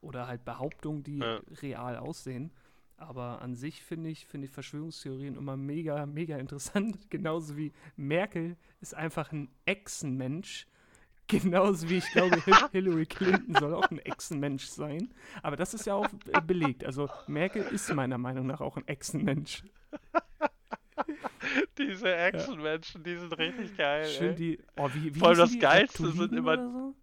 Oder 0.00 0.28
halt 0.28 0.44
Behauptungen, 0.44 1.02
die 1.02 1.18
Ja. 1.18 1.40
real 1.62 1.96
aussehen. 1.96 2.52
Aber 2.98 3.42
an 3.42 3.56
sich 3.56 3.82
finde 3.82 4.08
ich, 4.08 4.24
finde 4.26 4.46
ich 4.46 4.52
Verschwörungstheorien 4.52 5.36
immer 5.36 5.56
mega, 5.56 6.06
mega 6.06 6.38
interessant. 6.38 6.96
Genauso 7.10 7.56
wie 7.56 7.72
Merkel 7.96 8.56
ist 8.80 8.94
einfach 8.94 9.32
ein 9.32 9.48
Echsenmensch. 9.64 10.66
Genauso 11.28 11.88
wie 11.88 11.96
ich 11.96 12.10
glaube, 12.12 12.36
Hil- 12.36 12.70
Hillary 12.72 13.06
Clinton 13.06 13.54
soll 13.56 13.74
auch 13.74 13.90
ein 13.90 13.98
Echsenmensch 13.98 14.66
sein. 14.66 15.12
Aber 15.42 15.56
das 15.56 15.74
ist 15.74 15.86
ja 15.86 15.94
auch 15.94 16.06
äh, 16.32 16.40
belegt. 16.40 16.84
Also 16.84 17.08
Merkel 17.26 17.62
ist 17.64 17.92
meiner 17.92 18.18
Meinung 18.18 18.46
nach 18.46 18.60
auch 18.60 18.76
ein 18.76 18.86
Echsenmensch. 18.86 19.64
Diese 21.78 22.14
Echsenmenschen, 22.16 23.02
die 23.02 23.16
sind 23.16 23.36
richtig 23.38 23.76
geil. 23.76 24.06
Schön 24.06 24.30
ey. 24.30 24.34
die. 24.34 24.58
Oh, 24.76 24.88
wie, 24.94 25.14
wie 25.14 25.18
Vor 25.18 25.28
allem 25.28 25.38
das 25.38 25.50
die? 25.50 25.58
Geilste 25.58 26.02
sind 26.10 26.32
Reptiliden 26.32 26.38
immer- 26.38 26.56
So? 26.56 26.94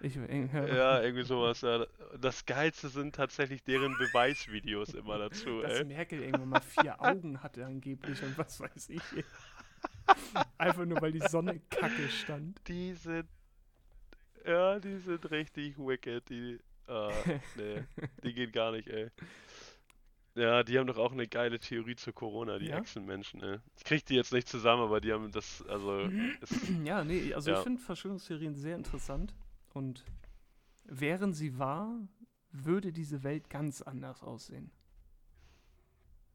Ich, 0.00 0.16
äh, 0.16 0.46
ja. 0.52 0.66
Ja, 0.66 1.02
irgendwie 1.02 1.24
sowas. 1.24 1.60
Ja. 1.60 1.84
Das 2.20 2.46
Geilste 2.46 2.88
sind 2.88 3.16
tatsächlich 3.16 3.64
deren 3.64 3.96
Beweisvideos 3.98 4.94
immer 4.94 5.18
dazu, 5.18 5.60
Dass 5.62 5.80
ey. 5.80 5.84
Merkel 5.84 6.22
irgendwann 6.22 6.48
mal 6.50 6.60
vier 6.60 7.00
Augen 7.02 7.42
hatte 7.42 7.66
angeblich 7.66 8.22
und 8.22 8.38
was 8.38 8.60
weiß 8.60 8.90
ich. 8.90 9.02
ey. 9.16 9.24
Einfach 10.56 10.84
nur, 10.86 11.00
weil 11.00 11.12
die 11.12 11.26
Sonne 11.28 11.60
kacke 11.70 12.08
stand. 12.08 12.60
Die 12.68 12.94
sind. 12.94 13.28
Ja, 14.48 14.80
die 14.80 14.96
sind 14.98 15.30
richtig 15.30 15.78
wicked. 15.78 16.28
Die. 16.30 16.58
Ah, 16.86 17.10
nee, 17.54 17.84
die 18.24 18.32
geht 18.32 18.52
gar 18.54 18.72
nicht, 18.72 18.88
ey. 18.88 19.10
Ja, 20.34 20.62
die 20.62 20.78
haben 20.78 20.86
doch 20.86 20.98
auch 20.98 21.12
eine 21.12 21.26
geile 21.26 21.58
Theorie 21.58 21.96
zu 21.96 22.12
Corona, 22.12 22.58
die 22.58 22.68
Ja? 22.68 22.78
Echsenmenschen, 22.78 23.42
ey. 23.42 23.58
Ich 23.76 23.84
krieg 23.84 24.06
die 24.06 24.14
jetzt 24.14 24.32
nicht 24.32 24.48
zusammen, 24.48 24.82
aber 24.82 25.00
die 25.00 25.12
haben 25.12 25.30
das, 25.32 25.62
also, 25.68 26.08
es, 26.40 26.50
Ja, 26.84 27.04
nee, 27.04 27.34
also 27.34 27.50
Ja. 27.50 27.58
ich 27.58 27.62
finde 27.64 27.82
Verschwörungstheorien 27.82 28.54
sehr 28.54 28.76
interessant 28.76 29.34
und 29.74 30.04
wären 30.84 31.34
sie 31.34 31.58
wahr, 31.58 31.98
würde 32.52 32.92
diese 32.92 33.22
Welt 33.24 33.50
ganz 33.50 33.82
anders 33.82 34.22
aussehen. 34.22 34.70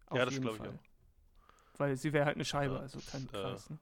Auf 0.08 0.17
Ja, 0.19 0.26
das 0.26 0.34
jeden 0.34 0.43
glaub 0.43 0.56
ich 0.56 0.62
Fall. 0.62 0.80
Weil 1.78 1.97
sie 1.97 2.13
wäre 2.13 2.26
halt 2.26 2.36
eine 2.36 2.45
Scheibe, 2.45 2.76
Ja, 2.76 2.82
also 2.82 2.99
das, 2.99 3.12
kein 3.12 3.23
äh, 3.23 3.28
Kreis, 3.28 3.69
ne? 3.69 3.80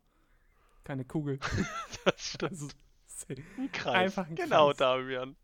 Keine 0.84 1.06
Kugel. 1.06 1.40
das 2.06 2.22
stimmt. 2.22 2.52
also, 2.52 2.68
safe. 3.22 3.42
Ein 3.58 3.72
Kreis. 3.72 3.96
einfach 3.96 4.28
ein 4.28 4.36
genau, 4.36 4.68
Kreis. 4.68 4.78
Damian. 4.78 5.36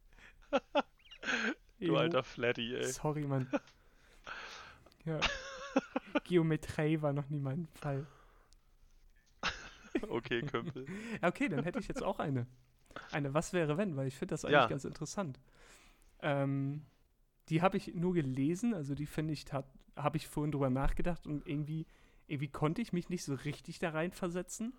Du 1.80 1.86
Jo. 1.86 1.96
alter 1.98 2.24
Flatty, 2.24 2.76
ey. 2.76 2.86
Sorry, 2.86 3.24
Mann. 3.24 3.48
Ja. 5.06 5.22
Geometrie 6.26 7.02
war 7.02 7.14
noch 7.14 7.30
nie 7.30 7.40
mein 7.40 7.68
Fall. 7.76 8.06
Okay, 10.10 10.42
Kümpel. 10.42 10.86
Okay, 11.22 11.48
dann 11.50 11.64
hätte 11.64 11.80
ich 11.80 11.88
jetzt 11.88 12.04
auch 12.04 12.20
eine. 12.20 12.46
Eine 13.12 13.34
Was 13.34 13.54
wäre 13.54 13.78
wenn, 13.78 13.96
weil 13.96 14.08
ich 14.08 14.16
finde 14.16 14.34
das 14.34 14.44
eigentlich 14.46 14.54
Ja. 14.56 14.68
ganz 14.68 14.84
interessant. 14.86 15.40
Ähm, 16.22 16.86
die 17.50 17.62
habe 17.62 17.78
ich 17.78 17.94
nur 17.96 18.14
gelesen, 18.14 18.74
also 18.74 18.96
die 18.96 19.06
finde 19.06 19.34
ich, 19.34 19.46
habe 19.54 20.18
ich 20.18 20.28
vorhin 20.28 20.52
drüber 20.52 20.70
nachgedacht 20.70 21.26
und 21.26 21.48
irgendwie, 21.48 21.86
irgendwie 22.28 22.50
konnte 22.50 22.82
ich 22.82 22.92
mich 22.92 23.10
nicht 23.10 23.24
so 23.24 23.34
richtig 23.36 23.80
da 23.80 23.92
reinversetzen. 23.92 24.74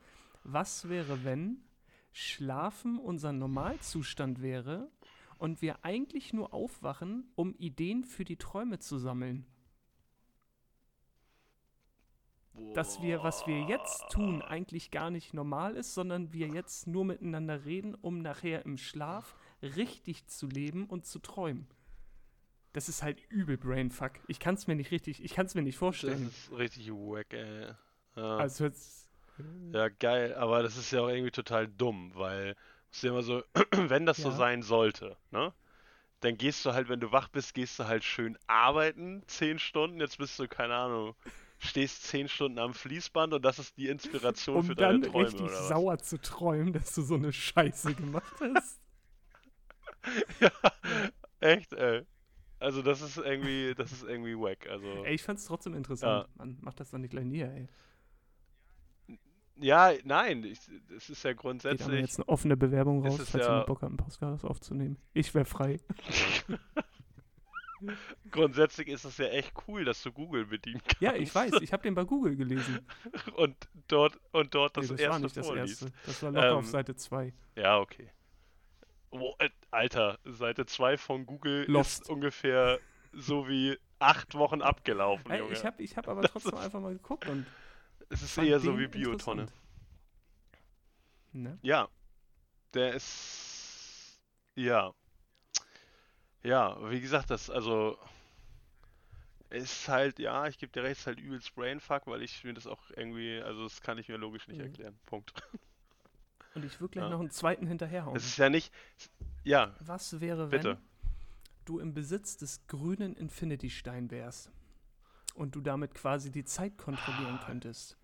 Was 0.44 0.88
wäre, 0.88 1.24
wenn 1.24 1.62
Schlafen 2.12 2.98
unser 2.98 3.32
Normalzustand 3.32 4.42
wäre 4.42 4.90
und 5.38 5.62
wir 5.62 5.84
eigentlich 5.84 6.32
nur 6.32 6.52
aufwachen, 6.52 7.30
um 7.36 7.54
Ideen 7.54 8.04
für 8.04 8.24
die 8.24 8.36
Träume 8.36 8.78
zu 8.78 8.98
sammeln? 8.98 9.46
dass 12.74 13.00
wir, 13.02 13.22
was 13.22 13.46
wir 13.46 13.62
jetzt 13.62 14.08
tun, 14.10 14.42
eigentlich 14.42 14.90
gar 14.90 15.10
nicht 15.10 15.32
normal 15.32 15.76
ist, 15.76 15.94
sondern 15.94 16.32
wir 16.32 16.48
jetzt 16.48 16.86
nur 16.86 17.04
miteinander 17.04 17.64
reden, 17.64 17.94
um 17.94 18.20
nachher 18.20 18.64
im 18.64 18.78
Schlaf 18.78 19.36
richtig 19.62 20.26
zu 20.26 20.46
leben 20.46 20.86
und 20.86 21.06
zu 21.06 21.18
träumen. 21.20 21.66
Das 22.72 22.88
ist 22.88 23.02
halt 23.02 23.20
übel 23.30 23.56
Brainfuck. 23.56 24.12
Ich 24.26 24.38
kann 24.40 24.54
es 24.54 24.66
mir 24.66 24.74
nicht 24.74 24.90
richtig, 24.90 25.22
ich 25.24 25.34
kann 25.34 25.46
es 25.46 25.54
mir 25.54 25.62
nicht 25.62 25.76
Das 25.76 25.78
vorstellen. 25.78 26.28
ist 26.28 26.50
richtig 26.52 26.90
wack, 26.90 27.32
ey. 27.32 27.72
Ja. 28.16 28.36
Also 28.38 28.64
jetzt, 28.64 29.07
Ja, 29.72 29.88
geil, 29.88 30.34
aber 30.34 30.62
das 30.62 30.76
ist 30.76 30.90
ja 30.92 31.00
auch 31.02 31.08
irgendwie 31.08 31.30
total 31.30 31.68
dumm, 31.68 32.12
weil 32.14 32.56
ist 32.90 33.02
ja 33.02 33.10
immer 33.10 33.22
so, 33.22 33.42
wenn 33.72 34.06
das 34.06 34.22
so 34.22 34.30
Ja. 34.30 34.36
sein 34.36 34.62
sollte, 34.62 35.16
ne? 35.30 35.52
Dann 36.20 36.36
gehst 36.38 36.64
du 36.66 36.72
halt, 36.74 36.88
wenn 36.88 37.00
du 37.00 37.12
wach 37.12 37.28
bist, 37.28 37.54
gehst 37.54 37.78
du 37.78 37.86
halt 37.86 38.04
schön 38.04 38.38
arbeiten, 38.48 39.22
zehn 39.28 39.58
Stunden, 39.58 40.00
jetzt 40.00 40.18
bist 40.18 40.38
du, 40.38 40.48
keine 40.48 40.74
Ahnung, 40.76 41.14
stehst 41.58 42.04
zehn 42.04 42.28
Stunden 42.28 42.58
am 42.58 42.74
Fließband 42.74 43.34
und 43.34 43.44
das 43.44 43.58
ist 43.58 43.76
die 43.78 43.88
Inspiration 43.88 44.58
um 44.58 44.64
für 44.64 44.74
dann 44.76 45.00
deine 45.00 45.00
Träume, 45.00 45.24
richtig 45.24 45.40
oder 45.48 45.64
was? 45.64 45.68
sauer 45.68 45.98
zu 45.98 46.20
träumen, 46.20 46.72
dass 46.72 46.94
du 46.94 47.02
so 47.02 47.14
eine 47.16 47.32
Scheiße 47.32 47.94
gemacht 47.94 48.40
hast. 48.40 48.80
ja, 50.40 50.50
echt, 51.40 51.72
ey. 51.72 52.02
Also 52.60 52.82
das 52.82 53.00
ist 53.02 53.18
irgendwie, 53.18 53.74
das 53.76 53.92
ist 53.92 54.02
irgendwie 54.04 54.36
wack, 54.36 54.68
also. 54.68 55.04
Ey, 55.04 55.14
ich 55.14 55.22
fand's 55.22 55.44
trotzdem 55.44 55.74
interessant. 55.74 56.26
Man 56.36 56.58
macht 56.60 56.80
das 56.80 56.90
doch 56.90 56.98
nicht 56.98 57.10
gleich 57.10 57.24
nie, 57.24 57.42
ey. 57.42 57.68
Ja, 59.60 59.92
nein, 60.04 60.44
ich, 60.44 60.58
es 60.96 61.10
ist 61.10 61.22
ja 61.24 61.30
Geht 61.32 61.38
aber 61.40 61.48
grundsätzlich, 61.48 62.00
jetzt 62.00 62.18
eine 62.18 62.28
offene 62.28 62.56
Bewerbung 62.56 63.04
raus, 63.04 63.16
falls 63.16 63.32
ja- 63.44 63.50
jemand 63.50 63.66
Bock 63.66 63.82
hat, 63.82 63.88
einen 63.88 63.96
Podcast 63.96 64.44
aufzunehmen. 64.44 64.96
Ich 65.14 65.34
wäre 65.34 65.44
frei. 65.44 65.78
grundsätzlich 68.30 68.88
ist 68.88 69.04
es 69.04 69.18
ja 69.18 69.26
echt 69.26 69.52
cool, 69.68 69.84
dass 69.84 70.02
du 70.02 70.10
Google 70.12 70.46
bedienen 70.46 70.80
kannst. 70.84 71.00
Ja, 71.00 71.14
ich 71.14 71.32
weiß, 71.34 71.52
ich 71.60 71.72
habe 71.72 71.82
den 71.82 71.94
bei 71.94 72.04
Google 72.04 72.34
gelesen. 72.36 72.80
Und 73.36 73.56
dort, 73.86 74.18
und 74.32 74.54
dort 74.54 74.76
das, 74.76 74.90
Nee, 74.90 74.96
das 74.96 75.00
erste 75.00 75.12
war 75.12 75.18
nicht 75.20 75.36
das 75.36 75.46
vorliest. 75.46 75.82
erste. 75.82 75.96
Das 76.06 76.22
war 76.22 76.30
locker 76.32 76.54
auf 76.56 76.64
Ähm, 76.64 76.70
Seite 76.70 76.96
2. 76.96 77.32
Ja, 77.56 77.78
okay. 77.78 78.10
Oh, 79.10 79.34
äh, 79.38 79.48
Alter, 79.70 80.18
Seite 80.24 80.66
2 80.66 80.98
von 80.98 81.24
Google 81.24 81.64
Lost. 81.68 82.02
ist 82.02 82.10
ungefähr 82.10 82.78
so 83.12 83.48
wie 83.48 83.78
acht 84.00 84.34
Wochen 84.34 84.60
abgelaufen, 84.60 85.32
Junge. 85.34 85.52
ich 85.52 85.64
habe 85.64 85.82
ich 85.82 85.96
hab 85.96 86.08
aber 86.08 86.22
trotzdem 86.22 86.54
einfach 86.56 86.80
mal 86.80 86.92
geguckt 86.92 87.26
und 87.28 87.46
es 88.10 88.22
ist 88.22 88.38
eher 88.38 88.60
so 88.60 88.78
wie 88.78 88.86
Biotonne. 88.88 89.46
Ne? 91.32 91.58
Ja, 91.62 91.88
der 92.74 92.94
ist. 92.94 94.18
Ja. 94.54 94.92
Ja, 96.42 96.90
wie 96.90 97.00
gesagt, 97.00 97.30
das, 97.30 97.50
also. 97.50 97.98
Ist 99.50 99.88
halt, 99.88 100.18
ja, 100.18 100.46
ich 100.46 100.58
gebe 100.58 100.70
dir 100.72 100.82
recht, 100.82 101.00
ist 101.00 101.06
halt 101.06 101.18
übelst 101.20 101.54
Brainfuck, 101.54 102.06
weil 102.06 102.22
ich 102.22 102.44
mir 102.44 102.52
das 102.52 102.66
auch 102.66 102.90
irgendwie, 102.96 103.40
also 103.40 103.62
das 103.62 103.80
kann 103.80 103.96
ich 103.96 104.06
mir 104.08 104.18
logisch 104.18 104.46
nicht 104.46 104.58
Mhm. 104.58 104.64
erklären. 104.64 104.98
Punkt. 105.06 105.32
Und 106.54 106.64
ich 106.66 106.80
würde 106.80 106.92
gleich 106.92 107.04
Ja. 107.04 107.10
noch 107.10 107.20
einen 107.20 107.30
zweiten 107.30 107.66
hinterherhauen. 107.66 108.14
Es 108.16 108.26
ist 108.26 108.36
ja 108.36 108.50
nicht. 108.50 108.72
Ja, 109.44 109.74
Was 109.80 110.20
wäre, 110.20 110.50
wenn 110.50 110.60
bitte. 110.60 110.78
du 111.64 111.78
im 111.78 111.94
Besitz 111.94 112.36
des 112.36 112.66
grünen 112.66 113.14
Infinity-Stein 113.16 114.10
wärst 114.10 114.50
und 115.34 115.54
du 115.54 115.62
damit 115.62 115.94
quasi 115.94 116.30
die 116.30 116.44
Zeit 116.44 116.76
kontrollieren 116.76 117.40
könntest? 117.40 117.97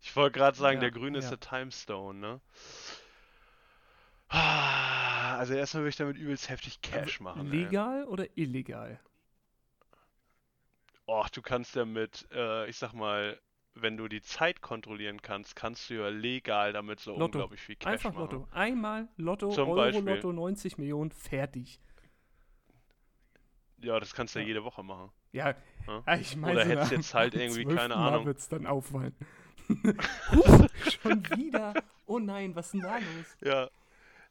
Ich 0.00 0.14
wollte 0.16 0.38
gerade 0.38 0.56
sagen, 0.56 0.76
Ja, 0.76 0.80
der 0.80 0.90
grüne 0.90 1.18
ist 1.18 1.28
ja. 1.30 1.30
der 1.30 1.40
Timestone, 1.40 2.18
ne? 2.18 2.40
Ah, 4.28 5.36
Also 5.38 5.54
erstmal 5.54 5.82
würde 5.82 5.88
ich 5.90 5.96
damit 5.96 6.16
übelst 6.16 6.48
heftig 6.48 6.80
Cash 6.80 7.18
machen. 7.20 7.50
ey. 7.52 7.64
Legal 7.64 8.04
oder 8.04 8.26
illegal? 8.36 9.00
Och, 11.08 11.28
du 11.30 11.42
kannst 11.42 11.74
ja 11.74 11.84
mit, 11.84 12.28
äh, 12.32 12.68
ich 12.68 12.76
sag 12.78 12.92
mal, 12.92 13.40
wenn 13.74 13.96
du 13.96 14.08
die 14.08 14.22
Zeit 14.22 14.60
kontrollieren 14.60 15.20
kannst, 15.22 15.54
kannst 15.56 15.90
du 15.90 15.94
ja 15.94 16.08
legal 16.08 16.72
damit 16.72 17.00
so 17.00 17.16
Lotto. 17.16 17.24
unglaublich 17.24 17.60
viel 17.60 17.76
Cash 17.76 17.88
Einfach 17.92 18.12
machen. 18.12 18.20
Lotto. 18.20 18.48
Einmal 18.52 19.08
Lotto, 19.16 19.48
Zum 19.50 19.68
Euro 19.68 19.76
Beispiel. 19.76 20.02
Lotto, 20.02 20.32
90 20.32 20.78
Millionen, 20.78 21.10
fertig. 21.10 21.80
Ja, 23.78 23.98
das 24.00 24.14
kannst 24.14 24.34
du 24.34 24.40
ja 24.40 24.42
Ja. 24.42 24.48
jede 24.48 24.64
Woche 24.64 24.82
machen. 24.82 25.10
Ja, 25.32 25.54
Ja. 25.86 26.04
ich 26.18 26.36
meine, 26.36 26.52
Oder 26.52 26.64
hättest 26.64 26.90
jetzt 26.92 27.14
halt 27.14 27.34
irgendwie, 27.34 27.64
keine 27.66 27.94
Mal 27.94 28.08
Ahnung. 28.08 28.24
wird's 28.24 28.48
dann 28.48 28.66
auffallen. 28.66 29.14
Huch, 29.68 30.68
schon 31.02 31.24
wieder. 31.36 31.74
Oh 32.06 32.18
nein, 32.18 32.54
was 32.54 32.66
ist 32.66 32.74
denn 32.74 32.80
da 32.82 32.98
los? 32.98 33.36
Ja. 33.42 33.68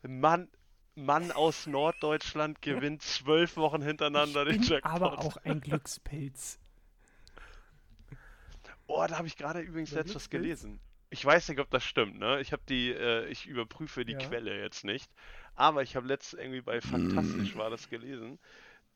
Mann, 0.07 0.47
Mann 0.95 1.31
aus 1.31 1.67
Norddeutschland 1.67 2.61
gewinnt 2.61 3.01
zwölf 3.01 3.57
Wochen 3.57 3.81
hintereinander 3.81 4.45
den 4.45 4.59
Bin 4.59 4.63
Jackpot. 4.69 4.91
aber 4.91 5.19
auch 5.19 5.37
ein 5.43 5.61
Glückspilz. 5.61 6.59
Oh, 8.87 9.03
da 9.07 9.17
habe 9.17 9.27
ich 9.27 9.35
gerade 9.35 9.61
übrigens 9.61 9.89
Der 9.89 9.99
letztes 9.99 10.29
Glückspilz? 10.29 10.61
gelesen. 10.61 10.79
Ich 11.09 11.23
weiß 11.23 11.49
nicht, 11.49 11.59
ob 11.59 11.69
das 11.71 11.83
stimmt, 11.83 12.19
ne? 12.19 12.39
Ich 12.41 12.51
habe 12.51 12.63
die, 12.67 12.91
äh, 12.91 13.27
ich 13.27 13.45
überprüfe 13.47 14.05
die 14.05 14.13
Ja. 14.13 14.19
Quelle 14.19 14.59
jetzt 14.61 14.83
nicht. 14.83 15.09
Aber 15.55 15.81
ich 15.83 15.95
habe 15.95 16.07
letztens 16.07 16.41
irgendwie 16.41 16.61
bei 16.61 16.81
Fantastisch 16.81 17.55
war 17.55 17.69
das 17.69 17.89
gelesen, 17.89 18.37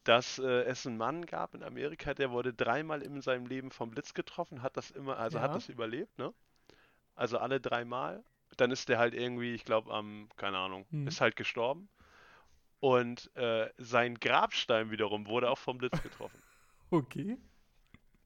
dass 0.10 0.40
äh, 0.40 0.64
es 0.64 0.88
einen 0.88 0.98
Mann 0.98 1.28
gab 1.28 1.54
in 1.54 1.62
Amerika, 1.62 2.16
der 2.16 2.32
wurde 2.32 2.52
dreimal 2.52 3.04
in 3.04 3.22
seinem 3.22 3.46
Leben 3.46 3.70
vom 3.70 3.92
Blitz 3.92 4.16
getroffen, 4.16 4.64
hat 4.64 4.76
das 4.76 4.90
immer, 4.90 5.18
also 5.20 5.40
hat 5.40 5.52
Ja. 5.52 5.54
das 5.54 5.70
überlebt, 5.70 6.18
ne? 6.18 6.34
Also 7.16 7.38
alle 7.38 7.62
dreimal. 7.62 8.24
Dann 8.58 8.72
ist 8.72 8.90
der 8.90 8.98
halt 8.98 9.14
irgendwie, 9.14 9.54
ich 9.54 9.66
glaube, 9.66 9.94
am, 9.94 10.28
keine 10.36 10.58
Ahnung, 10.58 10.88
Hm. 10.90 11.08
ist 11.08 11.22
halt 11.22 11.36
gestorben. 11.36 11.90
Und 12.80 13.30
äh, 13.36 13.70
sein 13.78 14.16
Grabstein 14.16 14.90
wiederum 14.90 15.28
wurde 15.28 15.50
auch 15.52 15.60
vom 15.60 15.78
Blitz 15.78 16.02
getroffen. 16.02 16.42
Okay. 16.92 17.38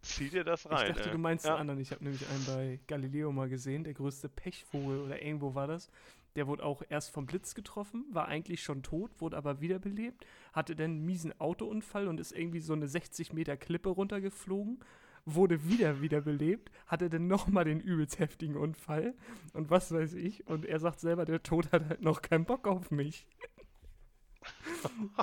Zieh 0.04 0.30
dir 0.30 0.46
das 0.46 0.70
rein. 0.70 0.88
ich 0.88 0.94
dachte, 0.94 1.10
ey. 1.10 1.12
du 1.12 1.18
meinst 1.18 1.44
ja. 1.44 1.52
einen 1.52 1.62
anderen. 1.62 1.82
Ich 1.82 1.92
habe 1.92 2.02
nämlich 2.02 2.26
einen 2.30 2.46
bei 2.46 2.80
Galileo 2.88 3.30
mal 3.34 3.50
gesehen, 3.50 3.84
der 3.84 3.94
größte 3.94 4.30
Pechvogel 4.30 5.02
oder 5.02 5.22
irgendwo 5.22 5.54
war 5.54 5.68
das. 5.68 5.90
Der 6.36 6.48
wurde 6.48 6.64
auch 6.64 6.82
erst 6.90 7.12
vom 7.12 7.26
Blitz 7.26 7.54
getroffen, 7.54 8.06
war 8.10 8.28
eigentlich 8.28 8.64
schon 8.64 8.82
tot, 8.82 9.12
wurde 9.20 9.38
aber 9.38 9.62
wiederbelebt, 9.62 10.26
hatte 10.52 10.76
dann 10.76 10.92
einen 10.92 11.06
miesen 11.06 11.40
Autounfall 11.40 12.08
und 12.08 12.20
ist 12.20 12.32
irgendwie 12.32 12.60
so 12.60 12.74
eine 12.74 12.88
60 12.88 13.34
Meter 13.34 13.56
Klippe 13.56 13.90
runtergeflogen, 13.90 14.80
wurde 15.26 15.68
wieder 15.68 16.02
wiederbelebt, 16.02 16.72
hatte 16.88 17.10
dann 17.10 17.28
nochmal 17.28 17.66
den 17.66 17.80
übelst 17.80 18.20
heftigen 18.20 18.58
Unfall 18.58 19.14
und 19.54 19.70
was 19.70 19.92
weiß 19.92 20.14
ich. 20.14 20.48
Und 20.48 20.66
er 20.66 20.80
sagt 20.80 21.00
selber, 21.00 21.26
der 21.26 21.44
Tod 21.44 21.72
hat 21.72 21.88
halt 21.88 22.02
noch 22.02 22.22
keinen 22.22 22.46
Bock 22.46 22.68
auf 22.68 22.90
mich. 22.90 23.28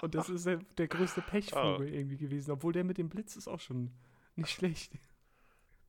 und 0.02 0.14
das 0.14 0.28
ist 0.28 0.46
der, 0.46 0.58
der 0.78 0.88
größte 0.88 1.22
Pechvogel 1.22 1.92
irgendwie 1.92 2.16
gewesen, 2.16 2.52
obwohl 2.52 2.72
der 2.72 2.84
mit 2.84 2.98
dem 2.98 3.08
Blitz 3.08 3.36
ist 3.36 3.48
auch 3.48 3.60
schon 3.60 3.90
nicht 4.36 4.50
schlecht. 4.50 4.92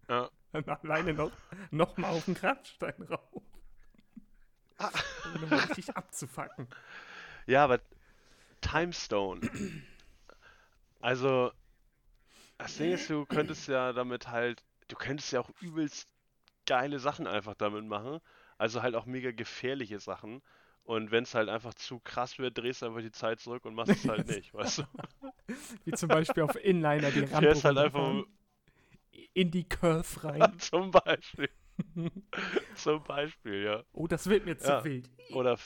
Ja. 0.09 0.29
Alleine 0.83 1.13
noch, 1.13 1.31
noch 1.69 1.97
mal 1.97 2.09
auf 2.09 2.25
den 2.25 2.33
Grabstein 2.33 3.01
rauf. 3.03 3.43
Um 5.35 5.41
nochmal 5.41 5.59
richtig 5.59 5.95
abzufacken. 5.95 6.67
Ja, 7.45 7.63
aber 7.63 7.79
Timestone. 8.61 9.41
Also, 10.99 11.51
das 12.57 12.77
Ding 12.77 12.91
ist, 12.91 13.09
du 13.09 13.25
könntest 13.25 13.67
ja 13.67 13.93
damit 13.93 14.27
halt, 14.27 14.63
du 14.87 14.95
könntest 14.95 15.31
ja 15.31 15.39
auch 15.39 15.49
übelst 15.61 16.07
geile 16.65 16.99
Sachen 16.99 17.27
einfach 17.27 17.55
damit 17.55 17.85
machen. 17.85 18.19
Also 18.57 18.83
halt 18.83 18.95
auch 18.95 19.05
mega 19.05 19.31
gefährliche 19.31 19.99
Sachen. 19.99 20.41
Und 20.83 21.11
wenn 21.11 21.23
es 21.23 21.33
halt 21.33 21.49
einfach 21.49 21.73
zu 21.73 21.99
krass 21.99 22.37
wird, 22.37 22.57
drehst 22.57 22.81
du 22.81 22.87
einfach 22.87 23.01
die 23.01 23.11
Zeit 23.11 23.39
zurück 23.39 23.65
und 23.65 23.75
machst 23.75 23.91
es 23.91 24.07
halt 24.07 24.27
nicht, 24.35 24.53
weißt 24.53 24.79
du? 24.79 24.83
Wie 25.85 25.91
zum 25.91 26.09
Beispiel 26.09 26.43
auf 26.43 26.55
Inliner 26.55 27.11
die 27.11 27.21
Rampe 27.21 27.39
Fährst 27.39 27.63
halt 27.65 27.77
einfach 27.77 28.23
in 29.33 29.51
die 29.51 29.63
Curve 29.63 30.23
rein. 30.23 30.59
zum 30.59 30.91
Beispiel. 30.91 31.49
zum 32.75 33.03
Beispiel, 33.03 33.63
ja. 33.63 33.83
Oh, 33.93 34.07
das 34.07 34.27
wird 34.27 34.45
mir 34.45 34.57
zu 34.57 34.67
Ja. 34.67 34.83
wild. 34.83 35.09
Oder 35.29 35.57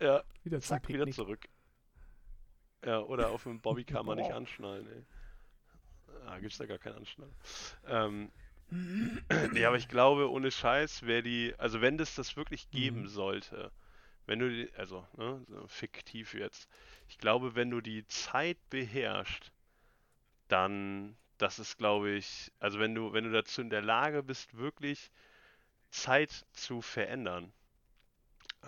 ja, 0.00 0.22
Wieder 0.44 0.60
zum 0.60 0.68
zack, 0.68 0.88
wieder 0.88 1.08
zurück. 1.10 1.48
Ja, 2.84 3.00
oder 3.00 3.30
auf 3.30 3.42
dem 3.44 3.60
Bobbycar 3.60 4.02
mal 4.04 4.14
nicht 4.16 4.30
Boah. 4.30 4.36
anschnallen, 4.36 4.86
ey. 4.88 5.04
Ah, 6.26 6.38
gibt's 6.38 6.58
da 6.58 6.66
gar 6.66 6.78
keinen 6.78 6.96
Anschnallen. 6.96 7.34
Ähm, 7.86 8.32
nee, 9.52 9.64
aber 9.64 9.76
ich 9.76 9.88
glaube, 9.88 10.30
ohne 10.30 10.50
Scheiß 10.50 11.02
wäre 11.06 11.22
die, 11.22 11.54
also 11.58 11.80
wenn 11.80 11.98
das 11.98 12.14
das 12.14 12.36
wirklich 12.36 12.70
geben 12.70 13.02
Mhm. 13.02 13.08
sollte, 13.08 13.72
wenn 14.26 14.38
du 14.38 14.50
die, 14.50 14.72
also, 14.74 15.06
ne, 15.16 15.42
so 15.48 15.66
fiktiv 15.68 16.34
jetzt, 16.34 16.68
ich 17.08 17.18
glaube, 17.18 17.54
wenn 17.54 17.70
du 17.70 17.80
die 17.80 18.06
Zeit 18.06 18.58
beherrschst, 18.70 19.52
dann, 20.48 21.16
das 21.38 21.58
ist, 21.58 21.78
glaube 21.78 22.10
ich, 22.10 22.52
also 22.60 22.78
wenn 22.80 22.94
du, 22.94 23.12
wenn 23.12 23.24
du 23.24 23.32
dazu 23.32 23.60
in 23.62 23.70
der 23.70 23.82
Lage 23.82 24.22
bist, 24.22 24.56
wirklich 24.56 25.10
Zeit 25.90 26.46
zu 26.52 26.82
verändern, 26.82 27.52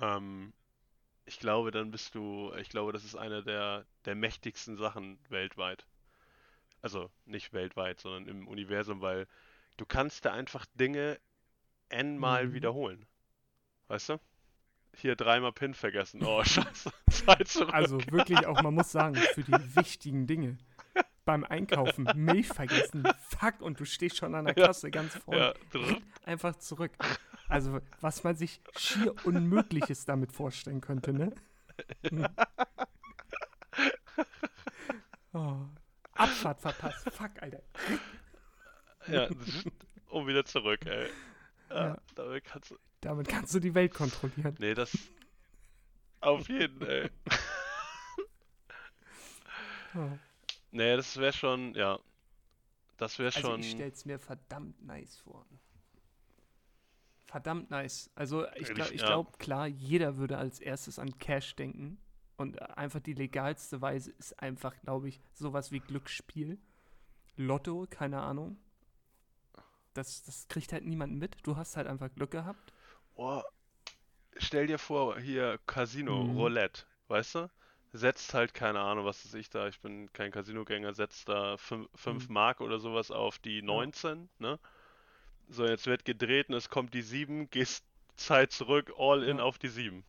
ähm, 0.01 0.53
ich 1.27 1.39
glaube, 1.41 1.71
dann 1.73 1.91
bist 1.91 2.15
du, 2.15 2.53
ich 2.61 2.69
glaube, 2.71 2.93
das 2.93 3.05
ist 3.05 3.17
eine 3.17 3.43
der, 3.45 3.87
der 4.07 4.15
mächtigsten 4.17 4.77
Sachen 4.77 5.19
weltweit. 5.31 5.87
Also 6.83 7.11
nicht 7.27 7.53
weltweit, 7.53 8.01
sondern 8.01 8.27
im 8.29 8.49
Universum, 8.49 9.01
weil 9.01 9.27
du 9.79 9.87
kannst 9.87 10.25
da 10.25 10.33
einfach 10.33 10.67
Dinge 10.75 11.19
n-mal 11.91 12.49
Mhm. 12.49 12.55
wiederholen. 12.55 13.07
Weißt 13.89 14.11
du? 14.11 14.21
Hier 14.97 15.17
dreimal 15.17 15.53
PIN 15.53 15.75
vergessen. 15.75 16.23
Oh, 16.23 16.43
scheiße. 16.45 16.93
Zeit 17.11 17.49
zurück. 17.49 17.75
Also 17.75 18.11
wirklich 18.11 18.47
auch, 18.47 18.59
man 18.59 18.75
muss 18.75 18.93
sagen, 18.93 19.23
für 19.23 19.45
die 19.45 19.75
wichtigen 19.75 20.27
Dinge. 20.27 20.59
Beim 21.31 21.45
Einkaufen, 21.45 22.09
Milch 22.17 22.49
vergessen, 22.49 23.05
fuck, 23.29 23.61
und 23.61 23.79
du 23.79 23.85
stehst 23.85 24.17
schon 24.17 24.35
an 24.35 24.47
der 24.47 24.57
Ja. 24.59 24.67
Kasse 24.67 24.91
ganz 24.91 25.15
vorne. 25.17 25.55
ja. 25.75 25.97
Einfach 26.25 26.57
zurück. 26.57 26.91
Also, 27.49 27.79
was 28.01 28.25
man 28.25 28.35
sich 28.35 28.61
schier 28.77 29.15
Unmögliches 29.25 30.05
damit 30.07 30.33
vorstellen 30.33 30.81
könnte, 30.81 31.13
ne? 31.13 31.33
Hm. 32.09 32.27
Oh. 35.33 35.57
Abfahrt 36.15 36.61
verpasst. 36.61 37.09
Fuck, 37.13 37.31
Alter. 37.41 37.63
ja, 39.07 39.29
und 40.09 40.27
wieder 40.27 40.45
zurück, 40.45 40.85
ey. 40.87 41.09
Ja, 41.71 41.87
Ja. 41.91 41.99
damit 42.17 42.45
kannst 42.45 42.73
du. 42.73 42.77
Damit 43.01 43.29
kannst 43.29 43.55
du 43.55 43.61
die 43.61 43.73
Welt 43.77 43.95
kontrollieren. 43.95 44.57
Nee, 44.59 44.75
das. 44.75 44.99
Auf 46.21 46.49
jeden, 46.49 46.83
ey. 46.83 47.09
Oh. 49.95 50.19
Nee, 50.73 50.97
das 50.97 51.17
wäre 51.17 51.33
schon, 51.33 51.75
ja. 51.75 51.99
Das 52.97 53.19
wäre 53.19 53.35
Also 53.35 53.49
schon. 53.49 53.61
ich 53.61 53.71
stell's 53.71 54.05
mir 54.05 54.19
verdammt 54.19 54.83
nice 54.85 55.17
vor. 55.19 55.47
Verdammt 57.27 57.71
nice. 57.71 58.11
Also 58.15 58.47
ich 58.57 58.73
glaube, 58.75 58.95
ja. 58.95 59.07
glaub, 59.07 59.39
klar, 59.39 59.67
jeder 59.67 60.17
würde 60.17 60.37
als 60.39 60.61
erstes 60.61 60.99
an 60.99 61.17
Cash 61.19 61.55
denken. 61.57 61.99
Und 62.37 62.61
einfach 62.77 63.01
die 63.01 63.13
legalste 63.13 63.81
Weise 63.83 64.13
ist 64.13 64.39
einfach, 64.41 64.75
glaube 64.81 65.09
ich, 65.09 65.21
sowas 65.35 65.73
wie 65.73 65.81
Glücksspiel. 65.81 66.59
Lotto, 67.37 67.87
keine 67.89 68.21
Ahnung. 68.23 68.57
Das, 69.95 70.23
das 70.23 70.49
kriegt 70.49 70.73
halt 70.73 70.85
niemand 70.87 71.15
mit. 71.19 71.37
Du 71.43 71.57
hast 71.57 71.77
halt 71.77 71.87
einfach 71.87 72.13
Glück 72.15 72.31
gehabt. 72.31 72.73
Boah, 73.15 73.45
stell 74.37 74.67
dir 74.67 74.79
vor, 74.79 75.19
hier 75.21 75.59
Casino, 75.67 76.25
Mhm. 76.25 76.37
Roulette, 76.37 76.85
weißt 77.09 77.35
du? 77.37 77.51
Setzt 77.93 78.35
halt, 78.35 78.55
keine 78.55 78.81
Ahnung, 78.81 79.05
was 79.05 79.25
ist 79.25 79.35
ich 79.35 79.51
da, 79.51 79.67
ich 79.69 79.81
bin 79.81 80.13
kein 80.13 80.31
Casinogänger, 80.31 80.93
setzt 80.95 81.29
da 81.29 81.57
5 81.57 81.89
Mhm. 82.07 82.29
Mark 82.29 82.61
oder 82.61 82.79
sowas 82.79 83.11
auf 83.11 83.39
die 83.41 83.63
19, 83.63 84.29
ne? 84.39 84.59
So, 85.49 85.67
jetzt 85.67 85.87
wird 85.87 86.05
gedreht 86.05 86.49
und 86.51 86.55
es 86.57 86.71
kommt 86.71 86.95
die 86.95 87.03
7, 87.03 87.51
gehst 87.51 87.85
Zeit 88.17 88.53
zurück, 88.53 88.93
all 88.99 89.25
in 89.25 89.39
Ja. 89.39 89.45
auf 89.45 89.59
die 89.59 89.69
7. 89.69 90.05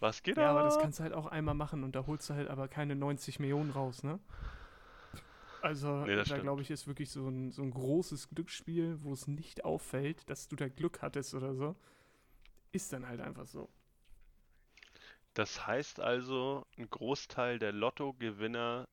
Was 0.00 0.22
geht 0.22 0.38
Ja, 0.38 0.50
aber 0.50 0.62
das 0.62 0.78
kannst 0.78 0.98
du 0.98 1.02
halt 1.04 1.12
auch 1.12 1.26
einmal 1.26 1.54
machen 1.54 1.84
und 1.84 1.94
da 1.96 2.06
holst 2.06 2.30
du 2.30 2.34
halt 2.34 2.48
aber 2.48 2.68
keine 2.68 2.94
90 2.96 3.38
Millionen 3.38 3.70
raus, 3.70 4.02
ne? 4.02 4.18
Also, 5.62 6.06
Nee, 6.06 6.24
da 6.26 6.38
glaube 6.38 6.62
ich, 6.62 6.70
ist 6.70 6.86
wirklich 6.86 7.10
so 7.10 7.28
ein, 7.28 7.50
so 7.50 7.62
ein 7.62 7.70
großes 7.70 8.30
Glücksspiel, 8.30 9.02
wo 9.02 9.12
es 9.12 9.26
nicht 9.26 9.64
auffällt, 9.64 10.28
dass 10.30 10.48
du 10.48 10.56
da 10.56 10.68
Glück 10.68 11.02
hattest 11.02 11.34
oder 11.34 11.54
so. 11.54 11.76
Ist 12.72 12.92
dann 12.92 13.06
halt 13.08 13.20
einfach 13.20 13.46
so. 13.46 13.68
Das 15.34 15.66
heißt 15.66 16.00
also, 16.00 16.66
ein 16.76 16.88
Großteil 16.90 17.58
der 17.58 17.72
Lottogewinner 17.72 18.88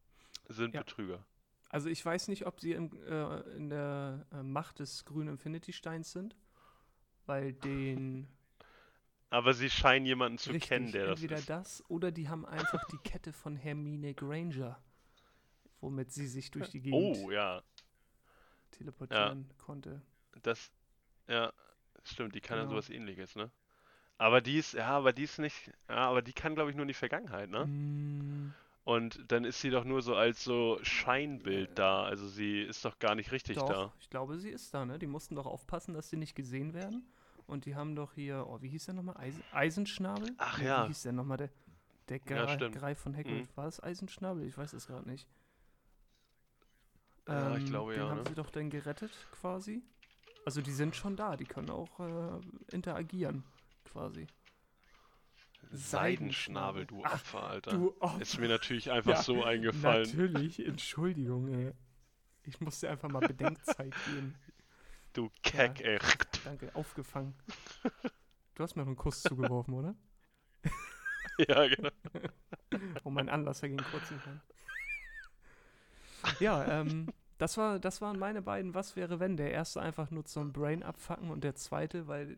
sind 0.47 0.73
Ja. 0.73 0.79
Betrüger. 0.81 1.25
Also, 1.69 1.89
ich 1.89 2.03
weiß 2.05 2.29
nicht, 2.29 2.45
ob 2.45 2.59
sie 2.61 2.71
im, 2.73 2.91
äh, 3.05 3.39
in 3.55 3.69
der 3.69 4.25
äh, 4.31 4.41
Macht 4.43 4.79
des 4.79 5.03
grünen 5.05 5.29
Infinity-Steins 5.29 6.11
sind, 6.11 6.35
weil 7.25 7.53
den. 7.53 8.27
Aber 9.29 9.53
sie 9.53 9.69
scheinen 9.69 10.05
jemanden 10.05 10.37
zu 10.37 10.53
richtig, 10.53 10.69
kennen, 10.69 10.91
der 10.91 11.07
das 11.07 11.19
entweder 11.19 11.39
ist. 11.39 11.49
das 11.49 11.83
oder 11.89 12.11
die 12.11 12.29
haben 12.29 12.45
einfach 12.45 12.83
die 12.85 12.97
Kette 12.99 13.33
von 13.33 13.55
Hermine 13.57 14.13
Granger, 14.13 14.81
womit 15.81 16.11
sie 16.13 16.27
sich 16.27 16.51
durch 16.51 16.69
die 16.69 16.81
Gegend 16.81 17.17
Oh, 17.17 17.31
ja. 17.31 17.61
teleportieren 18.71 19.49
konnte. 19.57 20.01
Das, 20.43 20.71
ja, 21.27 21.51
stimmt, 22.03 22.35
die 22.35 22.41
kann 22.41 22.57
ja 22.57 22.63
Genau. 22.63 22.71
sowas 22.71 22.89
ähnliches, 22.89 23.35
ne? 23.35 23.51
Aber 24.17 24.41
die 24.41 24.57
ist, 24.57 24.73
ja, 24.73 24.87
aber 24.87 25.13
die 25.13 25.23
ist 25.23 25.37
nicht, 25.37 25.71
ja, 25.89 26.09
aber 26.09 26.21
die 26.21 26.33
kann, 26.33 26.55
glaube 26.55 26.69
ich, 26.71 26.75
nur 26.75 26.83
in 26.83 26.87
die 26.87 26.93
Vergangenheit, 26.93 27.49
ne? 27.49 27.65
Mm, 27.65 28.53
Und 28.83 29.31
dann 29.31 29.43
ist 29.43 29.61
sie 29.61 29.69
doch 29.69 29.83
nur 29.83 30.01
so 30.01 30.15
als 30.15 30.43
so 30.43 30.79
Scheinbild 30.81 31.77
da, 31.77 32.03
also 32.03 32.27
sie 32.27 32.61
ist 32.63 32.83
doch 32.83 32.97
gar 32.99 33.13
nicht 33.13 33.31
richtig 33.31 33.57
Doch, 33.57 33.69
da. 33.69 33.93
ich 33.99 34.09
glaube, 34.09 34.37
sie 34.39 34.49
ist 34.49 34.73
da, 34.73 34.85
ne? 34.85 34.97
Die 34.97 35.07
mussten 35.07 35.35
doch 35.35 35.45
aufpassen, 35.45 35.93
dass 35.93 36.09
sie 36.09 36.17
nicht 36.17 36.35
gesehen 36.35 36.73
werden. 36.73 37.05
Und 37.45 37.65
die 37.65 37.75
haben 37.75 37.95
doch 37.95 38.13
hier, 38.13 38.45
oh, 38.47 38.61
wie 38.61 38.67
hieß 38.69 38.85
der 38.85 38.95
nochmal? 38.95 39.17
Eisen, 39.17 39.43
Eisenschnabel? 39.51 40.33
Ach 40.37 40.61
ja. 40.61 40.83
Wie 40.83 40.87
hieß 40.87 41.03
der 41.03 41.13
nochmal? 41.13 41.37
Der, 41.37 41.49
der 42.09 42.19
Ja. 42.27 42.55
Greif 42.69 42.99
von 42.99 43.15
Hagrid. 43.15 43.43
Mhm. 43.43 43.47
War 43.55 43.65
das 43.65 43.81
Eisenschnabel? 43.81 44.43
Ich 44.43 44.57
weiß 44.57 44.73
es 44.73 44.87
gerade 44.87 45.07
nicht. 45.07 45.27
Ja, 47.27 47.55
ich 47.57 47.65
glaube 47.65 47.93
den 47.93 48.01
ja, 48.01 48.09
haben 48.09 48.23
ne? 48.23 48.29
sie 48.29 48.35
doch 48.35 48.49
dann 48.49 48.69
gerettet, 48.69 49.11
quasi. 49.31 49.81
Also 50.45 50.61
die 50.61 50.71
sind 50.71 50.95
schon 50.95 51.17
da, 51.17 51.35
die 51.35 51.45
können 51.45 51.69
auch 51.69 51.99
äh, 51.99 52.39
interagieren, 52.71 53.43
quasi. 53.97 54.27
Seidenschnabel, 55.71 56.85
du 56.85 57.01
Ach, 57.03 57.13
Opfer, 57.15 57.43
Alter. 57.43 57.71
Du, 57.71 57.95
oh, 57.99 58.11
Ist 58.19 58.39
mir 58.39 58.47
natürlich 58.47 58.91
einfach 58.91 59.11
Ja, 59.15 59.23
so 59.23 59.43
eingefallen. 59.43 60.03
natürlich, 60.07 60.65
Entschuldigung, 60.65 61.47
ey. 61.49 61.73
Ich 62.43 62.61
musste 62.61 62.89
einfach 62.89 63.09
mal 63.09 63.19
Bedenkzeit 63.19 63.93
geben. 64.05 64.35
Du 65.13 65.29
Keck, 65.41 65.81
ey. 65.81 65.99
Danke, 66.45 66.73
aufgefangen. 66.73 67.33
Du 68.55 68.63
hast 68.63 68.75
mir 68.75 68.83
noch 68.83 68.87
einen 68.87 68.95
Kuss 68.95 69.21
zugeworfen, 69.23 69.73
oder? 69.73 69.95
Ja, 71.47 71.67
genau. 71.67 71.89
Um 73.03 73.13
meinen 73.13 73.29
Anlasser 73.29 73.67
gegen 73.69 73.83
kurzen 73.91 74.19
kann. 74.23 74.41
Ja, 76.39 76.65
ähm, 76.81 77.13
das, 77.37 77.57
war, 77.57 77.77
das 77.79 78.01
waren 78.01 78.17
meine 78.17 78.41
beiden 78.41 78.73
Was 78.73 78.95
wäre 78.95 79.19
wenn. 79.19 79.37
Der 79.37 79.51
erste 79.51 79.79
einfach 79.79 80.09
nur 80.09 80.25
zum 80.25 80.51
Brain 80.51 80.81
abfacken 80.81 81.29
und 81.29 81.43
der 81.43 81.53
zweite, 81.53 82.07
weil 82.07 82.37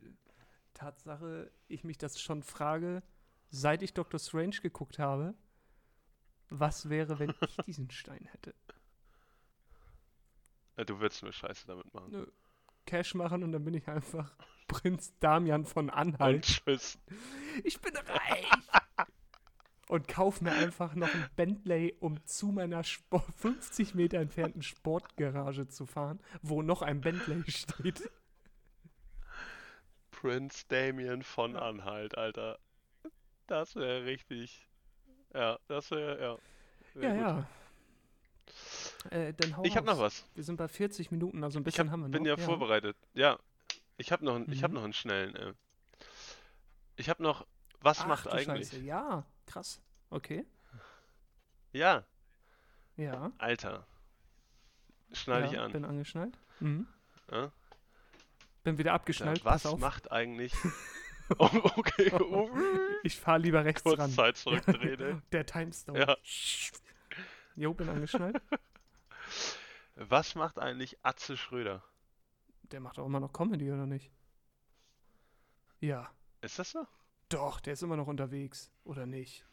Tatsache, 0.74 1.51
ich 1.67 1.84
mich 1.84 1.97
das 1.97 2.20
schon 2.22 2.43
frage, 2.43 3.03
seit 3.49 3.82
ich 3.84 3.93
Doctor 3.93 4.20
Strange 4.20 4.57
geguckt 4.61 4.99
habe, 4.99 5.34
was 6.49 6.89
wäre, 6.89 7.20
wenn 7.20 7.30
ich 7.41 7.57
diesen 7.65 7.89
Stein 7.91 8.26
hätte? 8.32 8.53
Du 10.86 10.99
würdest 10.99 11.24
nur 11.24 11.34
Scheiße 11.34 11.67
damit 11.67 11.93
machen. 11.93 12.11
Nö. 12.11 12.26
Cash 12.86 13.13
machen 13.13 13.43
und 13.43 13.51
dann 13.51 13.63
bin 13.65 13.74
ich 13.74 13.88
einfach 13.88 14.34
Prinz 14.67 15.13
Damian 15.20 15.65
von 15.65 15.89
Und 15.89 15.95
Anhalt. 15.95 16.45
tschüss. 16.45 16.97
Ich 17.63 17.80
bin 17.82 17.95
reich! 17.97 18.49
und 19.89 20.07
kauf 20.07 20.41
mir 20.41 20.51
einfach 20.53 20.95
noch 20.95 21.13
ein 21.13 21.30
Bentley, 21.36 21.95
um 21.99 22.24
zu 22.26 22.47
meiner 22.47 22.84
Sport 22.84 23.26
50 23.38 23.95
Meter 23.95 24.20
entfernten 24.20 24.61
Sportgarage 24.61 25.67
zu 25.67 25.86
fahren, 25.86 26.20
wo 26.41 26.61
noch 26.61 26.82
ein 26.82 27.01
Bentley 27.01 27.43
steht. 27.51 28.09
Prince 30.20 30.65
Damien 30.67 31.24
von 31.24 31.55
Anhalt, 31.55 32.17
Alter. 32.17 32.59
Das 33.47 33.76
wäre 33.76 34.03
richtig. 34.05 34.67
Ja, 35.34 35.57
das 35.67 35.91
wäre, 35.91 36.22
ja. 36.22 36.38
wär 37.01 37.15
Ja, 37.15 37.34
gut. 37.34 37.45
ja. 39.11 39.17
Äh, 39.17 39.34
dann 39.34 39.55
hau 39.55 39.63
Ich 39.63 39.78
habe 39.78 39.86
noch 39.86 39.99
was. 39.99 40.26
Wir 40.36 40.43
sind 40.43 40.57
bei 40.57 40.67
40 40.67 41.11
Minuten, 41.11 41.43
also 41.43 41.59
ein 41.59 41.61
Ich 41.61 41.65
bisschen 41.65 41.88
hab, 41.88 41.93
haben 41.93 42.01
wir 42.01 42.09
bin 42.09 42.24
noch. 42.24 42.38
ja, 42.38 42.38
vorbereitet. 42.38 42.97
Ja. 43.13 43.39
Ich 43.97 44.11
habe 44.11 44.26
noch, 44.26 44.36
einen- 44.36 44.51
ich 44.51 44.63
hab 44.63 44.72
Mhm. 44.72 44.76
noch 44.76 44.84
einen 44.84 44.93
schnellen. 44.93 45.36
Äh. 45.36 45.53
Ich 46.97 47.09
habe 47.09 47.24
noch, 47.24 47.45
was 47.82 48.01
Ach, 48.01 48.07
macht 48.07 48.28
eigentlich? 48.28 48.70
Scheiße. 48.70 48.80
Ja, 48.82 49.26
krass. 49.45 49.82
Okay. 50.09 50.45
Ja, 51.72 52.03
Ja. 52.97 53.32
Alter. 53.38 53.86
Schnall 55.13 55.43
ja, 55.43 55.47
dich 55.47 55.59
an. 55.59 55.72
Bin 55.72 55.86
angeschnallt. 55.86 56.38
Mhm. 56.59 56.88
Ja? 57.32 57.51
Bin 58.70 58.78
wieder 58.80 58.91
Ja, 58.91 58.95
abgeschnallt. 58.95 59.43
was 59.45 59.63
pass 59.63 59.74
auf. 59.74 59.80
macht 59.80 60.11
eigentlich. 60.11 60.53
Oh, 61.38 61.47
okay, 61.76 62.11
Ich 63.03 63.20
fahre 63.20 63.38
lieber 63.39 63.63
rechts 63.63 63.84
kurz 63.84 63.99
ran. 63.99 64.09
Zeit 64.09 64.38
zurückdrehen. 64.38 65.22
Der 65.32 65.45
Timestone. 65.45 65.99
Ja. 65.99 66.17
Jo, 67.55 67.74
bin 67.76 67.88
angeschnallt. 67.88 68.41
Was 69.95 70.34
macht 70.34 70.57
eigentlich 70.57 70.97
Atze 71.03 71.38
Schröder? 71.38 71.84
Der 72.72 72.80
macht 72.80 72.97
auch 72.97 73.05
immer 73.05 73.20
noch 73.20 73.32
Comedy, 73.32 73.72
oder 73.72 73.86
nicht? 73.86 74.09
Ja. 75.82 76.09
Ist 76.41 76.57
das 76.57 76.72
so? 76.72 76.88
Doch, 77.30 77.59
der 77.59 77.74
ist 77.74 77.84
immer 77.84 77.95
noch 77.95 78.07
unterwegs, 78.07 78.72
oder 78.84 79.05
nicht? 79.05 79.45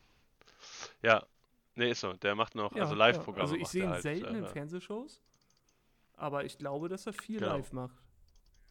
Ja. 1.03 1.27
Nee, 1.75 1.91
ist 1.91 2.01
so. 2.01 2.14
Der 2.14 2.35
macht 2.35 2.55
noch, 2.55 2.75
Ja, 2.75 2.85
also 2.85 2.95
ja. 2.95 2.99
Live-Programme. 3.01 3.43
Also 3.43 3.55
ich 3.57 3.69
sehe 3.69 3.83
ihn 3.85 3.91
halt, 3.91 4.03
selten 4.03 4.35
in 4.35 4.45
äh, 4.45 4.49
Fernsehshows, 4.49 5.21
aber 6.17 6.45
ich 6.47 6.57
glaube, 6.57 6.89
dass 6.89 7.07
er 7.07 7.12
viel 7.12 7.39
Genau. 7.39 7.57
live 7.57 7.73
macht. 7.73 7.97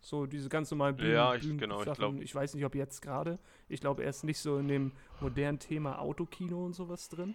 So 0.06 0.28
diese 0.28 0.50
ganz 0.50 0.70
normalen 0.70 0.96
Bühnen, 0.96 1.14
Ja, 1.14 1.34
ich- 1.34 1.42
Bühnen 1.42 1.58
genau, 1.58 1.82
ich 1.82 1.92
glaub- 1.94 2.22
ich 2.22 2.36
weiß 2.36 2.54
nicht, 2.54 2.64
ob 2.64 2.76
jetzt 2.76 3.02
gerade. 3.02 3.40
Ich 3.68 3.82
glaube, 3.82 4.04
er 4.04 4.12
ist 4.12 4.24
nicht 4.24 4.38
so 4.38 4.60
in 4.60 4.68
dem 4.68 4.92
modernen 5.20 5.58
Thema 5.58 5.98
Autokino 5.98 6.64
und 6.64 6.74
sowas 6.74 7.10
drin. 7.10 7.34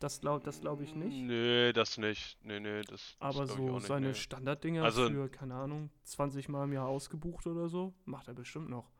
Das 0.00 0.20
glaube 0.20 0.44
das 0.44 0.60
glaub 0.60 0.80
ich 0.80 0.92
nicht. 0.96 1.14
Nee, 1.14 1.72
das 1.72 1.98
nicht. 1.98 2.36
Nee, 2.42 2.58
nee, 2.58 2.80
das, 2.82 2.88
das 2.88 3.16
Aber 3.20 3.44
ich 3.44 3.50
so 3.52 3.76
nicht, 3.76 3.86
seine 3.86 4.08
nee. 4.08 4.14
Standarddinger 4.14 4.82
Also- 4.82 5.08
für, 5.08 5.28
keine 5.28 5.54
Ahnung, 5.54 5.88
20 6.02 6.48
Mal 6.48 6.64
im 6.64 6.72
Jahr 6.72 6.88
ausgebucht 6.88 7.46
oder 7.46 7.68
so, 7.68 7.94
macht 8.06 8.26
er 8.26 8.34
bestimmt 8.34 8.70
noch. 8.70 8.90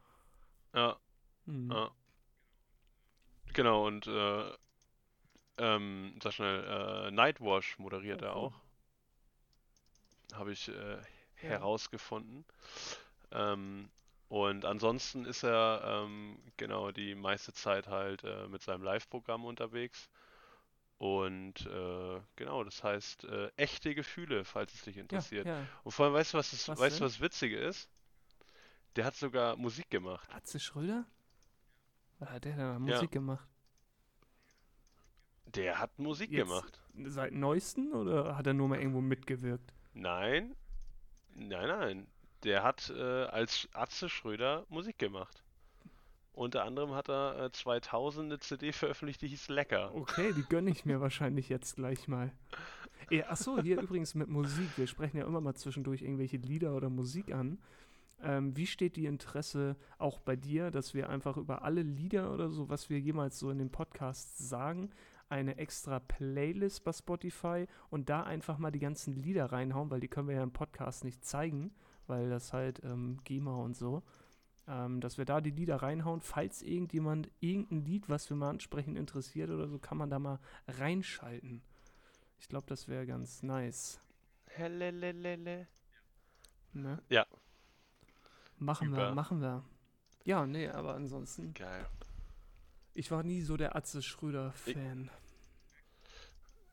Ja, 0.72 0.96
Mhm. 1.46 1.72
ja. 1.72 1.90
Genau, 3.54 3.88
und 3.88 4.06
äh, 4.06 4.52
ähm, 5.58 6.14
sag 6.22 6.32
schnell, 6.34 6.62
äh, 6.64 7.10
Nightwash 7.10 7.76
moderiert 7.80 8.22
Oh, 8.22 8.26
er 8.26 8.36
auch. 8.36 8.60
Habe 10.32 10.52
ich 10.52 10.68
äh, 10.68 10.98
herausgefunden. 11.48 12.44
Ähm, 13.32 13.90
und 14.28 14.64
ansonsten 14.64 15.24
ist 15.24 15.42
er 15.42 15.82
ähm, 16.04 16.38
genau 16.56 16.92
die 16.92 17.14
meiste 17.14 17.52
Zeit 17.52 17.88
halt 17.88 18.22
äh, 18.24 18.46
mit 18.48 18.62
seinem 18.62 18.82
Live-Programm 18.82 19.44
unterwegs. 19.44 20.08
Und 20.98 21.64
äh, 21.66 22.20
genau, 22.36 22.62
das 22.62 22.84
heißt 22.84 23.24
äh, 23.24 23.50
echte 23.56 23.94
Gefühle, 23.94 24.44
falls 24.44 24.74
es 24.74 24.82
dich 24.82 24.96
Ja, 24.96 25.02
interessiert. 25.02 25.46
ja. 25.46 25.66
Und 25.82 25.92
vor 25.92 26.04
allem, 26.06 26.14
weißt 26.14 26.34
du, 26.34 26.38
was, 26.38 26.50
das, 26.50 26.68
Was 26.68 26.78
weißt 26.78 27.00
du, 27.00 27.04
was 27.04 27.20
Witzige 27.20 27.56
ist? 27.58 27.88
Der 28.96 29.04
hat 29.04 29.16
sogar 29.16 29.56
Musik 29.56 29.88
gemacht. 29.90 30.28
Atze 30.32 30.60
Schröder? 30.60 31.06
Hat 32.20 32.44
der 32.44 32.56
da 32.56 32.78
Musik 32.78 33.10
gemacht? 33.12 33.48
Der 35.46 35.78
hat 35.78 35.98
Musik 35.98 36.30
Jetzt- 36.30 36.46
gemacht. 36.48 36.80
Seit 37.06 37.32
neuesten 37.32 37.92
oder 37.92 38.36
hat 38.36 38.46
er 38.46 38.52
nur 38.54 38.68
mal 38.68 38.78
irgendwo 38.78 39.00
mitgewirkt? 39.00 39.72
Nein, 39.94 40.54
nein, 41.34 41.68
nein. 41.68 42.06
Der 42.44 42.62
hat 42.62 42.90
äh, 42.96 43.24
als 43.24 43.68
Atze 43.72 44.08
Schröder 44.08 44.64
Musik 44.68 44.98
gemacht. 44.98 45.42
Unter 46.32 46.64
anderem 46.64 46.94
hat 46.94 47.08
er 47.08 47.44
äh, 47.44 47.52
2000 47.52 48.26
eine 48.26 48.38
CD 48.38 48.72
veröffentlicht, 48.72 49.20
die 49.20 49.28
hieß 49.28 49.48
Lecker. 49.48 49.94
Okay, 49.94 50.32
die 50.32 50.44
gönne 50.44 50.70
ich 50.70 50.84
mir 50.84 51.00
wahrscheinlich 51.00 51.48
jetzt 51.48 51.76
gleich 51.76 52.08
mal. 52.08 52.32
Ja, 53.10 53.28
achso, 53.28 53.60
hier 53.60 53.80
übrigens 53.80 54.14
mit 54.14 54.28
Musik. 54.28 54.68
Wir 54.76 54.86
sprechen 54.86 55.16
ja 55.18 55.26
immer 55.26 55.40
mal 55.40 55.54
zwischendurch 55.54 56.02
irgendwelche 56.02 56.36
Lieder 56.36 56.74
oder 56.74 56.88
Musik 56.88 57.32
an. 57.32 57.58
Ähm, 58.22 58.56
wie 58.56 58.66
steht 58.66 58.96
die 58.96 59.06
Interesse 59.06 59.76
auch 59.98 60.20
bei 60.20 60.36
dir, 60.36 60.70
dass 60.70 60.94
wir 60.94 61.08
einfach 61.08 61.36
über 61.36 61.62
alle 61.62 61.82
Lieder 61.82 62.32
oder 62.32 62.50
so, 62.50 62.68
was 62.68 62.90
wir 62.90 63.00
jemals 63.00 63.38
so 63.38 63.50
in 63.50 63.58
den 63.58 63.70
Podcasts 63.70 64.48
sagen, 64.48 64.90
eine 65.30 65.56
extra 65.58 66.00
Playlist 66.00 66.84
bei 66.84 66.92
Spotify 66.92 67.66
und 67.88 68.08
da 68.10 68.22
einfach 68.24 68.58
mal 68.58 68.70
die 68.70 68.80
ganzen 68.80 69.14
Lieder 69.14 69.46
reinhauen, 69.46 69.90
weil 69.90 70.00
die 70.00 70.08
können 70.08 70.28
wir 70.28 70.36
ja 70.36 70.42
im 70.42 70.52
Podcast 70.52 71.04
nicht 71.04 71.24
zeigen, 71.24 71.72
weil 72.06 72.28
das 72.28 72.52
halt 72.52 72.82
ähm, 72.84 73.18
GEMA 73.24 73.54
und 73.54 73.76
so. 73.76 74.02
Ähm, 74.66 75.00
dass 75.00 75.18
wir 75.18 75.24
da 75.24 75.40
die 75.40 75.50
Lieder 75.50 75.76
reinhauen. 75.76 76.20
Falls 76.20 76.62
irgendjemand 76.62 77.30
irgendein 77.40 77.84
Lied, 77.84 78.08
was 78.08 78.28
wir 78.28 78.36
mal 78.36 78.50
ansprechen, 78.50 78.96
interessiert 78.96 79.50
oder 79.50 79.68
so, 79.68 79.78
kann 79.78 79.98
man 79.98 80.10
da 80.10 80.18
mal 80.18 80.38
reinschalten. 80.68 81.62
Ich 82.38 82.48
glaube, 82.48 82.66
das 82.66 82.88
wäre 82.88 83.06
ganz 83.06 83.42
nice. 83.42 84.00
Helelelele. 84.46 85.66
Ne? 86.72 87.02
Ja. 87.08 87.26
Machen 88.58 88.92
wir, 88.92 89.06
Über. 89.06 89.14
machen 89.14 89.40
wir. 89.40 89.64
Ja, 90.24 90.46
nee, 90.46 90.68
aber 90.68 90.94
ansonsten, 90.94 91.54
Geil. 91.54 91.86
ich 92.94 93.10
war 93.10 93.22
nie 93.22 93.40
so 93.42 93.56
der 93.56 93.74
Atze 93.74 94.02
Schröder-Fan. 94.02 95.10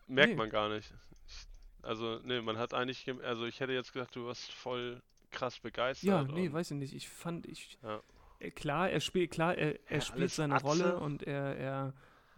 Merkt 0.07 0.31
Nee. 0.31 0.35
man 0.35 0.49
gar 0.49 0.69
nicht. 0.69 0.93
Ich, 1.25 1.47
also, 1.81 2.19
nee, 2.23 2.41
man 2.41 2.57
hat 2.57 2.73
eigentlich, 2.73 3.07
also 3.23 3.45
ich 3.45 3.59
hätte 3.59 3.73
jetzt 3.73 3.93
gedacht, 3.93 4.15
du 4.15 4.25
warst 4.25 4.51
voll 4.51 5.01
krass 5.31 5.59
begeistert. 5.59 6.07
Ja, 6.07 6.23
nee, 6.23 6.47
und- 6.47 6.53
weiß 6.53 6.71
ich 6.71 6.77
nicht. 6.77 6.93
Ich 6.93 7.09
fand, 7.09 7.45
ich. 7.45 7.77
Ja. 7.83 8.01
Äh, 8.39 8.51
klar, 8.51 8.89
er 8.89 8.99
spielt, 8.99 9.31
klar, 9.31 9.55
er, 9.57 9.79
er 9.89 9.97
Ja, 9.97 10.01
spielt 10.01 10.31
seine 10.31 10.55
Atze. 10.55 10.65
Rolle 10.65 10.99
und 10.99 11.23
er, 11.23 11.55
er 11.57 11.93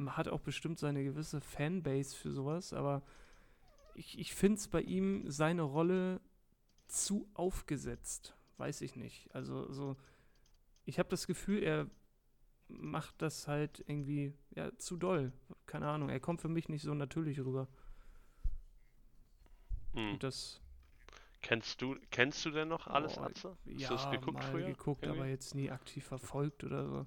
hat 0.07 0.27
auch 0.29 0.39
bestimmt 0.41 0.79
seine 0.79 1.03
gewisse 1.03 1.41
Fanbase 1.41 2.15
für 2.15 2.31
sowas, 2.31 2.73
aber 2.73 3.01
ich, 3.95 4.17
ich 4.17 4.33
finde 4.33 4.57
es 4.57 4.67
bei 4.69 4.81
ihm 4.81 5.29
seine 5.29 5.61
Rolle 5.63 6.21
zu 6.87 7.27
aufgesetzt. 7.33 8.33
Weiß 8.57 8.81
ich 8.81 8.95
nicht. 8.95 9.29
Also, 9.35 9.71
so, 9.71 9.95
ich 10.85 10.99
habe 10.99 11.09
das 11.09 11.27
Gefühl, 11.27 11.61
er 11.63 11.87
macht 12.69 13.21
das 13.21 13.47
halt 13.47 13.83
irgendwie 13.87 14.33
ja, 14.55 14.71
zu 14.77 14.97
doll. 14.97 15.31
Keine 15.65 15.87
Ahnung, 15.87 16.09
er 16.09 16.19
kommt 16.19 16.41
für 16.41 16.49
mich 16.49 16.69
nicht 16.69 16.83
so 16.83 16.93
natürlich 16.93 17.39
rüber. 17.39 17.67
Hm. 19.93 20.19
Das, 20.19 20.61
Kennst 21.41 21.81
du, 21.81 21.97
kennst 22.11 22.45
du 22.45 22.49
denn 22.51 22.69
noch 22.69 22.87
alles, 22.87 23.17
Oh, 23.17 23.19
Atze? 23.19 23.57
Hast 23.89 24.05
ja, 24.05 24.11
du 24.11 24.17
geguckt 24.17 24.43
mal 24.43 24.43
früher? 24.45 24.63
geguckt, 24.63 25.07
irgendwie? 25.07 25.07
aber 25.07 25.27
jetzt 25.27 25.55
nie 25.55 25.71
aktiv 25.71 26.05
verfolgt 26.05 26.63
oder 26.63 26.85
so. 26.87 27.05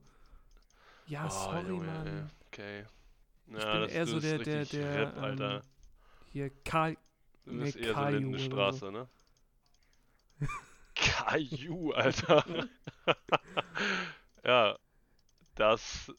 Ja, 1.07 1.29
Oh, 1.29 1.31
sorry, 1.31 1.65
Junge, 1.67 1.81
Mann. 1.81 2.07
ey, 2.07 2.31
Okay. 2.49 2.85
Ich 3.55 3.69
bin 3.71 3.85
eher 3.85 4.07
so 4.07 4.21
der, 4.21 4.39
der, 4.39 4.67
der, 4.67 4.93
Rap, 4.95 5.19
Alter. 5.19 5.63
ähm, 5.63 5.63
hier 6.33 6.51
Karl, 6.65 6.97
Du 7.47 7.57
nee, 7.57 7.59
bist 7.59 7.77
eher 7.77 7.95
so 7.95 8.05
Kaju 8.05 8.53
oder 8.53 8.83
Lindenstraße, 8.83 8.91
ne? 8.91 9.09
Kaju, 10.95 11.93
Alter. 11.95 12.45
ja, 14.45 14.77
das, 15.55 16.13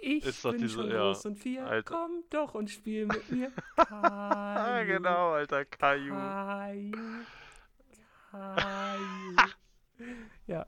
ich 0.00 0.24
Ist 0.24 0.44
doch 0.44 0.50
bin 0.52 0.60
diese- 0.62 0.74
schon 0.74 0.90
ja, 0.90 0.98
groß 0.98 1.26
und 1.26 1.36
vier, 1.36 1.66
Alter. 1.66 1.94
komm 1.94 2.24
doch 2.30 2.54
und 2.54 2.70
spiel 2.70 3.06
mit 3.06 3.30
mir. 3.30 3.50
ah, 3.76 4.54
Kaju, 4.56 4.86
genau, 4.86 5.32
Alter, 5.32 5.64
Kaju. 5.64 6.12
Kaju, 6.14 6.92
Kaju. 8.30 9.36
ja, 10.46 10.66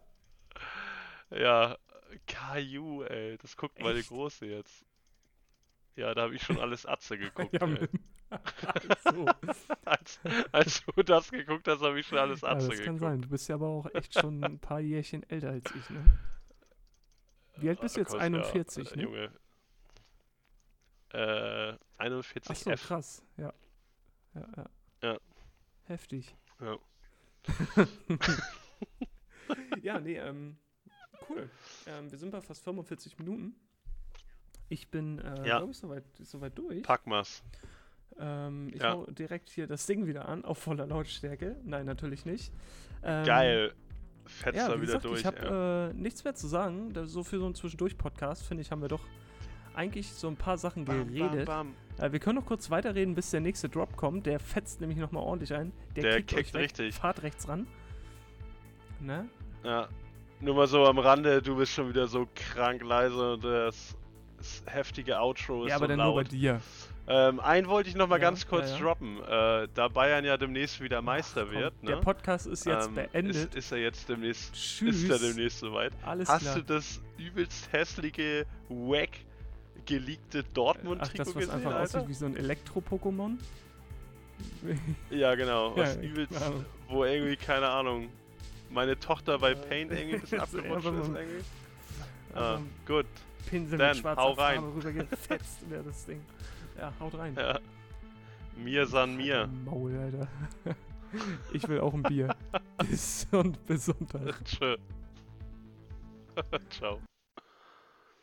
Ja, 1.31 1.77
Kaju, 2.27 3.03
ey, 3.05 3.37
das 3.39 3.57
guckt 3.57 3.81
mal 3.81 3.93
die 3.95 4.01
Echt? 4.01 4.09
Große 4.09 4.47
jetzt. 4.47 4.85
Ja, 5.97 6.15
da 6.15 6.23
habe 6.23 6.35
ich 6.35 6.43
schon 6.43 6.59
alles 6.61 6.87
Atze 6.87 7.19
geguckt, 7.19 7.53
ja 7.55 7.67
ey. 7.67 7.89
so. 9.13 9.27
Als, 9.85 10.21
als 10.53 10.85
du 10.85 11.03
das 11.05 11.31
geguckt 11.31 11.69
hast, 11.69 11.81
habe 11.81 11.99
ich 12.01 12.07
schon 12.09 12.19
alles 12.19 12.41
ja, 12.43 12.49
Atze 12.49 12.69
das 12.69 12.77
kann 12.79 12.95
geguckt. 12.97 13.01
sein. 13.01 13.23
Du 13.23 13.29
bist 13.29 13.49
ja 13.49 13.55
aber 13.55 13.67
auch 13.69 13.87
echt 13.95 14.15
schon 14.19 14.43
ein 14.43 14.59
paar 14.59 14.81
Jährchen 14.81 15.23
älter 15.31 15.51
als 15.51 15.65
ich, 15.75 15.91
ne? 15.91 16.05
Wie 17.57 17.69
alt 17.69 17.81
bist 17.81 17.97
du 17.97 18.01
jetzt? 18.01 18.11
komm, 18.11 18.21
41, 18.21 18.91
ja, 18.91 18.97
ne? 18.97 19.03
Junge. 19.03 19.31
Äh, 21.13 21.77
41 21.99 22.51
Achso, 22.51 22.71
F. 22.71 22.87
krass. 22.87 23.23
Ja. 23.37 23.53
Ja, 24.35 24.49
ja. 24.57 24.67
Ja. 25.03 25.19
Heftig. 25.85 26.35
Ja. 26.61 26.77
ja, 29.83 30.01
nee, 30.01 30.17
ähm, 30.19 30.57
cool. 31.29 31.49
Ähm, 31.87 32.11
wir 32.11 32.19
sind 32.19 32.31
bei 32.33 32.41
fast 32.41 32.65
45 32.65 33.19
Minuten. 33.19 33.55
Ich 34.69 34.91
bin, 34.91 35.21
äh, 35.21 35.47
Ja. 35.47 35.59
glaube 35.59 35.71
ich, 35.73 35.79
soweit, 35.79 36.05
soweit 36.19 36.59
durch. 36.59 36.83
Pack 36.83 37.07
mal's. 37.07 37.43
Ähm, 38.19 38.71
ich 38.75 38.83
Ja. 38.83 38.93
hau 38.95 39.07
direkt 39.07 39.49
hier 39.51 39.67
das 39.67 39.87
Ding 39.87 40.07
wieder 40.07 40.29
an, 40.29 40.45
auf 40.45 40.59
voller 40.59 40.87
Lautstärke. 40.87 41.57
Nein, 41.65 41.87
natürlich 41.87 42.25
nicht. 42.25 42.53
Ähm, 43.03 43.25
Geil. 43.25 43.75
Fetzt 44.27 44.57
Ja, 44.57 44.69
da 44.69 44.75
wie 44.77 44.83
wieder 44.83 44.87
gesagt, 44.99 45.05
durch. 45.05 45.21
ich 45.21 45.27
habe 45.27 45.37
ja. 45.39 45.89
äh, 45.89 45.95
nichts 45.95 46.25
mehr 46.25 46.35
zu 46.35 46.47
sagen. 46.47 46.93
So 47.07 47.23
für 47.25 47.39
so 47.39 47.45
einen 47.47 47.55
Zwischendurch-Podcast, 47.55 48.45
finde 48.47 48.63
ich, 48.63 48.71
haben 48.71 48.83
wir 48.83 48.89
doch 48.89 49.03
eigentlich 49.75 50.11
so 50.13 50.27
ein 50.29 50.37
paar 50.37 50.57
Sachen 50.59 50.85
Bam, 50.85 51.13
geredet. 51.13 51.47
bam, 51.47 51.75
Äh, 51.99 52.13
wir 52.13 52.19
können 52.19 52.37
noch 52.39 52.47
kurz 52.47 52.71
weiterreden, 52.71 53.15
bis 53.15 53.31
der 53.31 53.41
nächste 53.41 53.69
Drop 53.69 53.97
kommt. 53.97 54.27
Der 54.27 54.41
fetzt 54.41 54.81
nämlich 54.81 54.99
nochmal 54.99 55.23
ordentlich 55.23 55.53
ein. 55.55 55.73
Der, 55.95 56.03
Der 56.03 56.17
kickt, 56.23 56.31
kickt 56.31 56.55
richtig. 56.57 56.95
Fahrt 56.95 57.23
rechts 57.23 57.47
ran. 57.49 57.67
Ne? 59.01 59.29
bam. 59.63 59.71
Ja. 59.71 59.89
Nur 60.41 60.55
mal 60.55 60.67
so 60.67 60.85
am 60.85 60.99
Rande, 60.99 61.41
du 61.41 61.57
bist 61.57 61.73
schon 61.73 61.89
wieder 61.89 62.07
so 62.07 62.27
krank 62.35 62.83
leise 62.83 63.35
und 63.35 63.45
das, 63.45 63.97
das 64.37 64.63
heftige 64.67 65.19
Outro 65.19 65.65
ist 65.65 65.71
Ja, 65.71 65.77
aber 65.77 65.87
so 65.87 65.97
dann 65.97 66.07
nur 66.07 66.15
bei 66.15 66.25
dir. 66.25 66.61
Ähm, 67.09 67.39
einen 67.41 67.69
wollte 67.69 67.89
ich 67.89 67.95
noch 67.95 68.09
mal 68.09 68.17
Ja, 68.17 68.31
ganz 68.31 68.47
kurz 68.49 68.71
ja, 68.71 68.77
ja. 68.77 68.83
droppen. 68.83 69.23
Äh, 69.23 69.69
da 69.75 69.89
Bayern 69.89 70.25
ja 70.25 70.37
demnächst 70.37 70.81
wieder 70.81 71.03
Meister 71.03 71.45
Komm, 71.45 71.55
wird, 71.55 71.83
ne? 71.83 71.91
Der 71.91 71.97
Podcast 71.99 72.47
ist 72.47 72.67
jetzt 72.67 72.89
ähm, 72.89 72.95
beendet. 72.97 73.37
Ist, 73.37 73.55
ist 73.55 73.73
er 73.73 73.79
jetzt 73.79 74.09
demnächst, 74.09 74.55
Tschüss. 74.55 75.03
ist 75.05 75.11
er 75.11 75.19
demnächst 75.19 75.61
soweit? 75.61 75.93
Alles 76.05 76.29
Hast 76.29 76.43
klar. 76.43 76.55
du 76.57 76.63
das 76.65 77.01
übelst 77.17 77.73
hässliche, 77.73 78.45
wack 78.69 79.11
geleakte 79.87 80.41
Ach, 80.45 80.53
Dortmund-Trikot 80.55 81.19
das, 81.19 81.29
was 81.29 81.35
gesehen, 81.35 81.51
einfach 81.55 81.75
Alter? 81.75 81.99
aussieht 82.01 82.09
wie 82.09 82.15
so 82.15 82.27
ein 82.27 82.37
Elektro-Pokémon? 82.37 83.39
Ja, 85.11 85.35
genau. 85.35 85.75
Was 85.77 85.97
übelst, 85.97 86.35
wo 86.89 87.05
irgendwie, 87.05 87.37
keine 87.37 87.69
Ahnung, 87.69 88.09
meine 88.69 88.99
Tochter 88.99 89.39
bei 89.39 89.55
Paint 89.55 89.93
irgendwie 89.93 90.17
ein 90.17 90.21
bisschen 90.21 90.41
abgerutscht 90.41 90.87
ist 90.87 91.09
irgendwie. 91.09 91.45
Ah, 92.35 92.61
gut. 92.87 93.07
Pinsel 93.49 93.79
Dann, 93.79 93.89
mit 93.91 93.99
schwarzer 93.99 94.21
hau 94.21 94.33
rein. 94.33 94.61
Farbe 94.61 94.77
rübergefetzt 94.77 95.71
wäre 95.71 95.85
das 95.85 96.05
Ding. 96.05 96.21
Ja, 96.79 96.93
haut 97.01 97.15
rein. 97.17 97.35
Ja. 97.37 97.59
Mir 98.57 98.87
san 98.87 99.17
mir. 99.17 99.49
Maul, 99.65 99.97
Alter. 99.97 100.29
Ich 101.53 101.67
will 101.69 101.81
auch 101.81 101.95
ein 101.95 102.03
Bier. 102.03 102.35
Bis 102.79 103.27
und 103.31 103.65
bis 103.65 103.87
Sonntag. 103.87 104.45
Tschö. 104.45 104.77
Ciao. 106.71 106.99